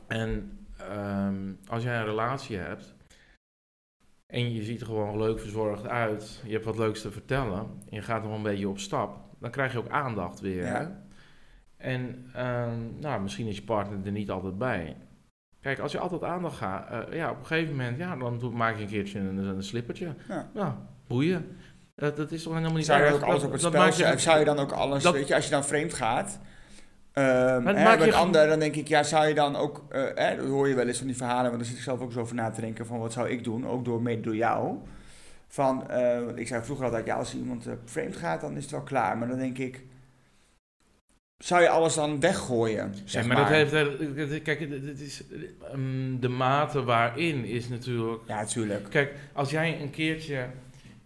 En 0.07 0.59
ehm, 0.91 1.35
als 1.69 1.83
jij 1.83 1.97
een 1.97 2.05
relatie 2.05 2.57
hebt 2.57 2.95
en 4.31 4.53
je 4.55 4.63
ziet 4.63 4.81
er 4.81 4.87
gewoon 4.87 5.19
leuk 5.19 5.41
verzorgd 5.41 5.87
uit, 5.87 6.43
je 6.45 6.53
hebt 6.53 6.65
wat 6.65 6.79
leuks 6.79 7.01
te 7.03 7.11
vertellen 7.11 7.59
en 7.59 7.97
je 7.97 8.03
gaat 8.03 8.23
nog 8.23 8.33
een 8.35 8.43
beetje 8.43 8.69
op 8.69 8.79
stap, 8.79 9.19
dan 9.41 9.51
krijg 9.51 9.73
je 9.73 9.79
ook 9.79 9.89
aandacht 9.89 10.41
weer. 10.41 10.65
Ja. 10.65 11.03
En 11.77 12.31
ehm, 12.35 12.79
nou, 12.99 13.23
misschien 13.23 13.47
is 13.47 13.57
je 13.57 13.63
partner 13.63 13.99
er 14.05 14.13
niet 14.13 14.31
altijd 14.31 14.59
bij. 14.59 14.97
Kijk, 15.61 15.79
als 15.79 15.93
je 15.93 15.99
altijd 15.99 16.23
aandacht 16.23 16.57
gaat, 16.57 17.09
eh, 17.09 17.17
ja, 17.17 17.31
op 17.31 17.39
een 17.39 17.47
gegeven 17.47 17.77
moment, 17.77 17.99
ja, 17.99 18.17
dan 18.17 18.57
maak 18.57 18.77
je 18.77 18.83
een 18.83 18.89
keertje 18.89 19.19
een, 19.19 19.37
een 19.37 19.63
slippertje. 19.63 20.15
Ja. 20.29 20.51
Nou, 20.55 20.73
boeien. 21.07 21.57
Dat, 21.95 22.17
dat 22.17 22.33
is 22.33 22.43
toch 22.43 22.55
helemaal 22.55 22.77
niet 22.77 22.85
Zou 22.87 23.05
je 23.05 23.13
ook 23.13 23.23
alles 23.23 23.43
op 23.43 23.53
het 23.53 23.61
spel 23.61 23.85
je- 23.85 23.93
zetten? 23.93 24.21
Zou 24.21 24.39
je 24.39 24.45
dan 24.45 24.59
ook 24.59 24.73
alles, 24.73 25.11
weet 25.11 25.29
je, 25.29 25.35
als 25.35 25.45
je 25.45 25.51
dan 25.51 25.65
vreemd 25.65 25.95
gaat... 25.95 26.41
ehm 27.21 27.63
Maar 27.63 27.77
hè, 27.77 27.99
met 27.99 28.13
ander, 28.13 28.47
dan 28.49 28.59
denk 28.59 28.75
ik, 28.75 28.89
ja, 28.89 29.03
zou 29.03 29.27
je 29.27 29.35
dan 29.35 29.57
ook... 29.57 29.85
eh, 29.89 30.03
hè, 30.15 30.37
dat 30.37 30.47
hoor 30.47 30.69
je 30.69 30.75
wel 30.75 30.87
eens 30.87 30.99
van 30.99 31.07
die 31.07 31.17
verhalen, 31.17 31.45
want 31.45 31.57
daar 31.57 31.65
zit 31.65 31.77
ik 31.77 31.83
zelf 31.83 32.01
ook 32.01 32.13
zo 32.13 32.21
over 32.21 32.35
na 32.35 32.51
te 32.51 32.61
denken 32.61 32.87
van 32.87 32.99
wat 32.99 33.13
zou 33.13 33.29
ik 33.29 33.45
doen, 33.45 33.69
ook 33.69 33.85
door, 33.85 34.03
mede 34.03 34.21
door 34.21 34.37
jou. 34.37 34.79
Van, 35.49 35.91
eh, 35.91 36.19
ik 36.35 36.47
zei 36.47 36.65
vroeger 36.65 36.85
altijd, 36.85 37.07
ja, 37.07 37.17
als 37.17 37.35
iemand 37.35 37.67
eh, 37.67 37.73
vreemd 37.85 38.17
gaat, 38.17 38.41
dan 38.41 38.57
is 38.57 38.63
het 38.63 38.71
wel 38.71 38.83
klaar. 38.83 39.19
Maar 39.19 39.29
dan 39.29 39.39
denk 39.39 39.59
ik, 39.59 39.83
zou 41.39 41.63
je 41.63 41.69
alles 41.69 41.95
dan 41.95 42.21
weggooien, 42.21 42.95
zeg 43.05 43.23
Ja, 43.23 43.29
maar, 43.29 43.37
dat 43.37 43.49
heeft, 43.49 43.73
eh, 43.73 44.43
kijk, 44.43 44.61
het 44.61 44.71
het 44.71 45.01
is, 45.01 45.23
ehm, 45.73 46.19
de 46.21 46.29
mate 46.29 46.83
waarin 46.83 47.45
is 47.45 47.69
natuurlijk... 47.69 48.23
Ja, 48.27 48.41
natuurlijk. 48.41 48.91
Kijk, 48.91 49.15
als 49.33 49.51
jij 49.51 49.81
een 49.81 49.91
keertje... 49.91 50.47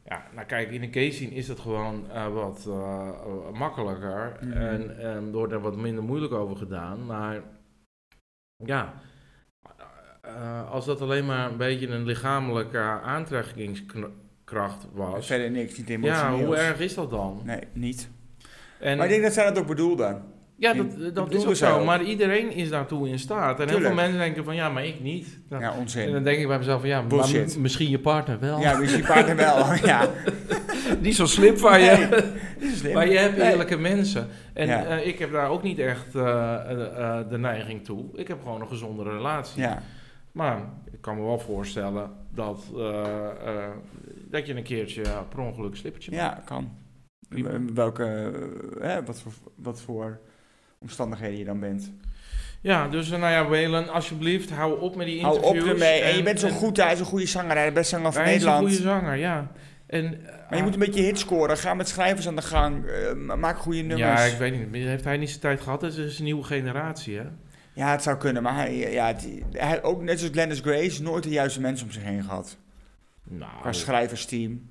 Ja, 0.04 0.24
nou 0.34 0.46
kijk, 0.46 0.70
in 0.70 0.82
een 0.82 0.90
case 0.90 1.12
scene 1.12 1.30
is 1.30 1.46
dat 1.46 1.60
gewoon 1.60 2.10
eh, 2.10 2.32
wat 2.32 2.64
eh, 2.68 3.50
makkelijker. 3.52 4.36
Mhm. 4.40 4.52
En, 4.52 4.98
en 4.98 5.32
wordt 5.32 5.52
er 5.52 5.60
wat 5.60 5.76
minder 5.76 6.04
moeilijk 6.04 6.32
over 6.32 6.56
gedaan. 6.56 7.06
Maar 7.06 7.42
ja, 8.56 8.92
eh, 10.20 10.70
als 10.70 10.86
dat 10.86 11.00
alleen 11.00 11.26
maar 11.26 11.50
een 11.50 11.56
beetje 11.56 11.88
een 11.88 12.04
lichamelijke 12.04 12.78
aantrekkingskracht 12.78 14.86
was... 14.92 15.26
Verder 15.26 15.50
niks, 15.50 15.76
niet 15.78 15.88
Ja, 15.88 15.94
emotioneel. 15.94 16.46
hoe 16.46 16.56
erg 16.56 16.80
is 16.80 16.94
dat 16.94 17.10
dan? 17.10 17.40
Nee, 17.44 17.60
niet. 17.72 18.08
En, 18.80 18.96
maar 18.96 19.06
ik 19.06 19.12
denk 19.12 19.24
dat 19.24 19.32
zij 19.32 19.44
dat 19.44 19.58
ook 19.58 19.66
bedoelden. 19.66 20.22
Ja, 20.56 20.72
dat, 20.72 20.96
die 20.96 21.12
dat 21.12 21.32
is 21.34 21.46
ook 21.46 21.54
zo. 21.54 21.78
ook. 21.78 21.84
Maar 21.84 22.02
iedereen 22.02 22.52
is 22.52 22.68
daartoe 22.68 23.08
in 23.08 23.18
staat. 23.18 23.60
En 23.60 23.68
heel 23.68 23.80
veel 23.80 23.94
mensen 23.94 24.18
denken 24.18 24.44
van, 24.44 24.54
ja, 24.54 24.68
maar 24.68 24.84
ik 24.86 25.00
niet. 25.00 25.38
Nou, 25.48 25.62
Ja, 25.62 25.72
En 25.72 25.78
onzin. 25.78 26.12
dan 26.12 26.22
denk 26.22 26.38
ik 26.38 26.46
bij 26.48 26.58
mezelf 26.58 26.80
van, 26.80 26.88
ja, 26.88 26.98
maar 27.00 27.08
Bullshit. 27.08 27.56
misschien 27.58 27.90
je 27.90 27.98
partner 27.98 28.38
wel. 28.40 28.60
Ja, 28.60 28.78
misschien 28.78 29.00
je 29.00 29.06
partner 29.06 29.36
wel. 29.36 29.74
ja. 29.92 30.08
Niet 31.00 31.16
zo 31.16 31.26
slim 31.26 31.56
van 31.58 31.80
je. 31.80 32.08
Nee, 32.60 32.70
slim. 32.76 32.94
Maar 32.94 33.08
je 33.08 33.18
hebt 33.18 33.36
Nee. 33.36 33.50
eerlijke 33.50 33.76
mensen. 33.78 34.28
En 34.52 34.66
Ja. 34.66 34.84
eh, 34.84 35.06
ik 35.06 35.18
heb 35.18 35.32
daar 35.32 35.48
ook 35.48 35.62
niet 35.62 35.78
echt 35.78 36.14
eh, 36.14 36.22
eh, 36.22 37.18
eh, 37.18 37.28
de 37.30 37.38
neiging 37.38 37.84
toe. 37.84 38.04
Ik 38.14 38.28
heb 38.28 38.42
gewoon 38.42 38.60
een 38.60 38.68
gezonde 38.68 39.02
relatie. 39.02 39.62
Ja, 39.62 39.82
Maar 40.32 40.58
ik 40.92 41.00
kan 41.00 41.16
me 41.16 41.22
wel 41.22 41.38
voorstellen 41.38 42.10
dat, 42.34 42.64
eh, 42.76 43.28
eh, 43.46 43.70
dat 44.30 44.46
je 44.46 44.54
een 44.56 44.62
keertje 44.62 45.02
per 45.28 45.38
ongeluk 45.38 45.76
slippertje 45.76 46.10
maakt. 46.10 46.22
ja, 46.36 46.42
kan. 46.44 46.70
Welke, 47.74 48.04
eh, 48.04 48.88
hè, 48.88 49.04
wat, 49.04 49.20
voor, 49.20 49.32
wat 49.54 49.80
voor 49.80 50.20
omstandigheden 50.84 51.38
je 51.38 51.44
dan 51.44 51.60
bent. 51.60 51.92
Ja, 52.60 52.88
dus 52.88 53.10
eh, 53.10 53.18
nou 53.18 53.32
ja, 53.32 53.48
Welen, 53.48 53.88
alsjeblieft, 53.88 54.50
hou 54.50 54.80
op 54.80 54.96
met 54.96 55.06
die 55.06 55.22
Hou 55.22 55.36
interviews. 55.36 55.64
op 55.64 55.70
ermee. 55.70 56.00
En, 56.00 56.16
je 56.16 56.22
bent 56.22 56.40
zo 56.40 56.48
goed, 56.48 56.76
hij 56.76 56.92
is 56.92 56.98
een 56.98 57.04
goede 57.04 57.26
zanger, 57.26 57.50
hij 57.56 57.62
is 57.62 57.68
de 57.68 57.74
beste 57.74 57.96
zanger 57.96 58.12
van 58.12 58.22
Hij 58.22 58.34
is 58.34 58.42
een 58.42 58.48
Nederland. 58.48 58.74
goede 58.76 58.88
zanger, 58.90 59.16
ja. 59.16 59.50
En, 59.86 60.20
Maar 60.48 60.58
je 60.58 60.62
moet 60.64 60.72
een 60.74 60.78
beetje 60.80 61.02
hits 61.02 61.20
scoren. 61.20 61.56
Ga 61.58 61.74
met 61.74 61.88
schrijvers 61.88 62.28
aan 62.28 62.36
de 62.36 62.42
gang. 62.42 62.86
eh, 62.86 63.14
ma- 63.14 63.36
maak 63.36 63.56
goede 63.58 63.78
nummers. 63.78 64.00
Ja, 64.00 64.24
Ja, 64.24 64.32
ik 64.32 64.38
weet 64.38 64.72
niet. 64.72 64.84
Heeft 64.84 65.04
hij 65.04 65.16
niet 65.16 65.28
zijn 65.28 65.40
tijd 65.40 65.60
gehad? 65.60 65.82
Het 65.82 65.96
is 65.96 66.18
een 66.18 66.24
nieuwe 66.24 66.44
generatie, 66.44 67.16
hè? 67.18 67.24
het 67.90 68.02
zou 68.02 68.16
kunnen. 68.16 68.42
Maar 68.42 68.54
hij, 68.56 68.92
ja, 68.92 69.14
hij 69.52 69.82
ook 69.82 70.02
net 70.02 70.18
zoals 70.18 70.32
Glennis 70.32 70.60
Grace 70.60 71.02
nooit 71.02 71.22
de 71.22 71.28
juiste 71.30 71.60
mensen 71.60 71.86
om 71.86 71.92
zich 71.92 72.02
heen 72.02 72.22
gehad. 72.22 72.56
Nou, 73.24 73.50
Qua 73.60 73.72
schrijversteam. 73.72 74.68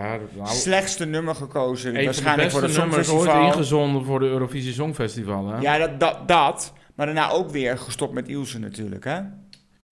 Ja, 0.00 0.18
nou, 0.36 0.46
Slechtste 0.48 1.04
nummer 1.06 1.34
gekozen. 1.34 2.04
waarschijnlijk 2.04 2.50
voor 2.50 2.62
het 2.62 2.76
nummers 2.76 3.10
ooit 3.10 3.30
ingezonden 3.30 4.04
voor 4.04 4.20
de 4.20 4.26
Eurovisie 4.26 4.72
Songfestival, 4.72 5.46
hè? 5.48 5.58
Ja, 5.60 5.78
dat, 5.78 6.00
dat, 6.00 6.28
dat. 6.28 6.72
Maar 6.94 7.06
daarna 7.06 7.30
ook 7.30 7.50
weer 7.50 7.78
gestopt 7.78 8.12
met 8.12 8.28
Ilse 8.28 8.58
natuurlijk, 8.58 9.04
hè? 9.04 9.20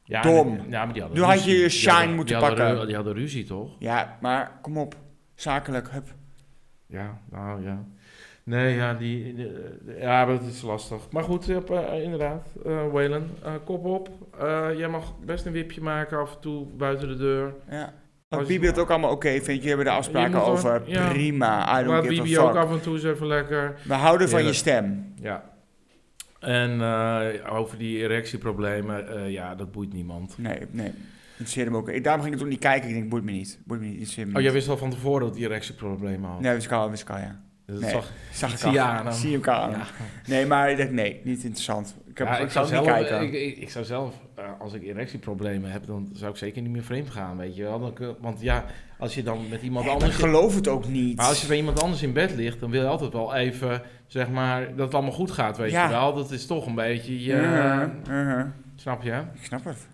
Ja, 0.05 0.23
Dom. 0.23 0.61
Ja, 0.69 0.85
maar 0.85 0.93
die 0.93 1.03
hadden 1.03 1.21
Nu 1.21 1.25
had 1.27 1.45
je 1.45 1.59
je 1.59 1.69
shine 1.69 1.93
hadden- 1.93 2.15
moeten 2.15 2.37
die 2.39 2.45
hadden 2.45 2.65
pakken. 2.65 2.81
ru- 2.81 2.87
die 2.87 2.97
hadden 2.97 3.15
ruzie, 3.15 3.45
toch? 3.45 3.71
Ja, 3.79 4.19
maar 4.21 4.59
kom 4.63 4.77
op. 4.79 4.95
Zakelijk, 5.35 5.91
hup. 5.91 6.07
Ja, 6.87 7.19
nou 7.31 7.65
ja. 7.65 7.85
Nee, 8.45 8.75
ja, 8.75 8.95
die, 8.95 9.37
ja, 9.99 10.25
dat 10.25 10.43
is 10.43 10.63
lastig. 10.63 11.11
Maar 11.11 11.23
goed, 11.25 11.49
eh, 11.49 12.03
inderdaad, 12.03 12.47
eh 12.67 12.87
Waylon, 12.93 13.31
eh, 13.45 13.53
kop 13.65 13.85
op. 13.85 14.09
Jij 14.77 14.89
mag 14.89 15.19
best 15.25 15.47
een 15.47 15.53
wipje 15.53 15.81
maken 15.81 16.19
af 16.19 16.35
en 16.35 16.41
toe 16.41 16.67
buiten 16.67 17.09
de 17.09 17.17
deur. 17.17 17.55
Ja. 17.71 17.93
Je- 18.39 18.45
Bibi 18.47 18.67
het 18.67 18.79
ook 18.79 18.91
allemaal 18.91 19.11
oké 19.11 19.29
vindt, 19.31 19.47
jullie 19.47 19.69
hebben 19.69 19.85
de 19.85 19.91
afspraken 19.93 20.31
Je 20.31 20.37
er- 20.37 20.43
over. 20.43 20.83
ja. 20.87 21.09
Prima, 21.09 21.81
I 21.81 21.85
don't 21.85 22.03
Bibi 22.03 22.17
give 22.27 22.41
a 22.41 22.43
ook 22.43 22.57
af 22.57 22.71
en 22.71 22.81
toe 22.81 22.95
eens 22.95 23.05
even 23.05 23.27
lekker. 23.27 23.75
We 23.83 23.95
houden 23.95 24.29
van 24.29 24.45
je 24.45 24.53
stem. 24.53 25.13
Ja. 25.21 25.45
En 26.41 26.81
eh, 26.81 27.55
over 27.57 27.79
die 27.79 27.99
erectieproblemen, 27.99 29.09
eh, 29.25 29.31
ja, 29.31 29.55
dat 29.55 29.73
boeit 29.73 29.93
niemand. 29.93 30.35
Nee, 30.39 30.59
nee. 30.71 30.93
Interesseerde 31.31 31.71
me 31.71 31.77
ook. 31.77 31.89
Ik, 31.89 32.05
daarom 32.05 32.23
ging 32.23 32.35
ik 32.35 32.39
het 32.41 32.49
ook 32.49 32.55
niet 32.55 32.63
kijken. 32.65 32.89
Ik 32.89 32.95
denk, 32.95 33.09
boeit 33.09 33.25
me 33.25 33.31
niet. 33.33 33.59
Boeit 33.65 33.81
me 33.81 33.87
niet. 33.87 33.95
Interesseert 33.95 34.29
me 34.29 34.37
Oh, 34.37 34.43
jij 34.43 34.53
wist 34.53 34.69
al 34.69 34.77
van 34.77 34.91
tevoren 34.91 35.21
dat 35.27 35.35
die 35.35 35.45
erectieproblemen 35.45 36.31
had? 36.31 36.41
Nee, 36.41 36.55
wist 36.55 36.67
ik 36.67 36.73
al, 36.73 36.91
wist 36.91 37.03
ik 37.03 37.11
al, 37.11 37.19
ja. 37.19 37.41
Dat 37.67 37.81
nee. 37.81 37.91
zag, 37.91 38.11
Zag 38.33 38.53
ik 38.53 38.59
zie 38.59 38.71
je 38.71 38.81
al. 38.81 38.87
aan 38.87 39.05
hem. 39.07 39.15
Zie 39.15 39.31
je 39.31 39.39
hem 39.41 39.49
aan. 39.49 39.71
Ja. 39.71 39.87
Nee, 40.27 40.47
maar 40.47 40.71
ik 40.71 40.77
dacht, 40.77 40.91
nee, 40.91 41.21
niet 41.25 41.43
interessant. 41.45 41.95
Ik, 42.11 42.19
heb, 42.19 42.27
Ja, 42.27 42.39
ik, 42.39 42.51
zou 42.51 42.67
zelf, 42.67 42.87
kijken. 42.87 43.23
ik, 43.23 43.33
ik, 43.33 43.57
ik 43.57 43.71
zou 43.71 43.85
zelf, 43.85 44.15
eh, 44.35 44.45
als 44.61 44.73
ik 44.73 44.83
erectieproblemen 44.83 45.71
heb, 45.71 45.87
dan 45.87 46.09
zou 46.13 46.31
ik 46.31 46.37
zeker 46.37 46.63
niet 46.63 46.71
meer 46.71 46.83
vreemd 46.83 47.11
gaan, 47.11 47.37
weet 47.37 47.57
je 47.57 47.63
wel. 47.63 47.79
Dan, 47.81 48.17
want 48.21 48.41
ja, 48.41 48.65
als 48.99 49.15
je 49.15 49.23
dan 49.23 49.49
met 49.49 49.63
iemand 49.63 49.85
maar 49.87 49.95
ik 49.95 50.01
anders... 50.01 50.19
geloof 50.21 50.55
het 50.55 50.69
ook 50.69 50.89
niet. 50.89 51.17
Maar 51.17 51.27
als 51.27 51.41
je 51.41 51.47
bij 51.47 51.57
iemand 51.57 51.83
anders 51.83 52.03
in 52.03 52.13
bed 52.13 52.35
ligt, 52.35 52.61
dan 52.61 52.71
wil 52.71 52.83
je 52.83 52.89
altijd 52.89 53.13
wel 53.13 53.35
even, 53.35 53.83
zeg 54.07 54.29
maar, 54.31 54.69
dat 54.77 54.79
het 54.87 54.95
allemaal 54.95 55.13
goed 55.13 55.31
gaat, 55.31 55.57
weet 55.57 55.71
Ja. 55.71 55.85
je 55.85 55.91
wel. 55.91 56.15
Dat 56.15 56.31
is 56.31 56.47
toch 56.47 56.67
een 56.67 56.75
beetje, 56.75 57.23
je, 57.25 57.35
Mhm, 57.35 57.91
mhm. 58.27 58.47
snap 58.77 59.03
je? 59.03 59.23
Ik 59.35 59.45
snap 59.45 59.65
het. 59.65 59.87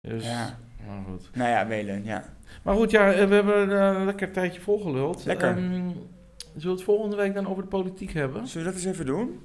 Dus, 0.00 0.24
Ja. 0.24 0.58
maar 0.86 1.02
goed. 1.08 1.30
Nou 1.34 1.50
ja, 1.50 1.66
Welen, 1.66 2.04
ja. 2.04 2.24
Maar 2.62 2.74
goed, 2.74 2.90
ja, 2.90 3.12
eh, 3.12 3.28
we 3.28 3.34
hebben 3.34 3.80
eh, 3.80 3.98
een 3.98 4.04
lekker 4.04 4.32
tijdje 4.32 4.60
volgeluld. 4.60 5.24
Lekker. 5.24 5.48
Ehm, 5.48 5.58
zullen 5.60 6.62
we 6.62 6.68
het 6.68 6.82
volgende 6.82 7.16
week 7.16 7.34
dan 7.34 7.48
over 7.48 7.62
de 7.62 7.68
politiek 7.68 8.12
hebben? 8.12 8.46
Zullen 8.46 8.66
we 8.66 8.72
dat 8.72 8.82
eens 8.82 8.92
even 8.92 9.06
doen? 9.06 9.40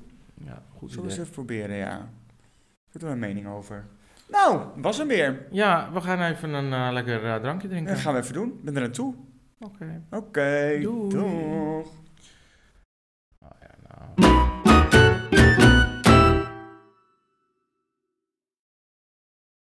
Ja, 0.46 0.64
goed 0.78 0.90
Zullen 0.90 1.06
we 1.06 1.12
eens 1.12 1.20
even 1.20 1.34
proberen, 1.34 1.76
ja. 1.76 2.10
Ik 2.88 2.94
heb 2.94 3.02
er 3.02 3.10
een 3.10 3.20
mening 3.20 3.48
over. 3.48 3.86
Nou, 4.30 4.62
was 4.76 4.98
hem 4.98 5.08
weer. 5.08 5.48
Ja, 5.52 5.92
we 5.94 6.02
gaan 6.02 6.22
even 6.22 6.54
een 6.54 6.74
eh, 6.74 6.90
lekker 6.92 7.26
eh, 7.26 7.36
drankje 7.36 7.68
drinken. 7.68 7.94
Dat 7.94 8.02
gaan 8.02 8.14
we 8.14 8.20
even 8.20 8.34
doen. 8.34 8.50
Ik 8.50 8.64
ben 8.64 8.76
er 8.76 8.82
naartoe. 8.82 9.16
Oké. 9.60 10.04
Oké, 10.10 10.80
Doei. 10.82 11.10
doeg. 11.10 11.88
Oh, 13.40 13.50
ja, 13.60 13.76
nou. 14.16 14.61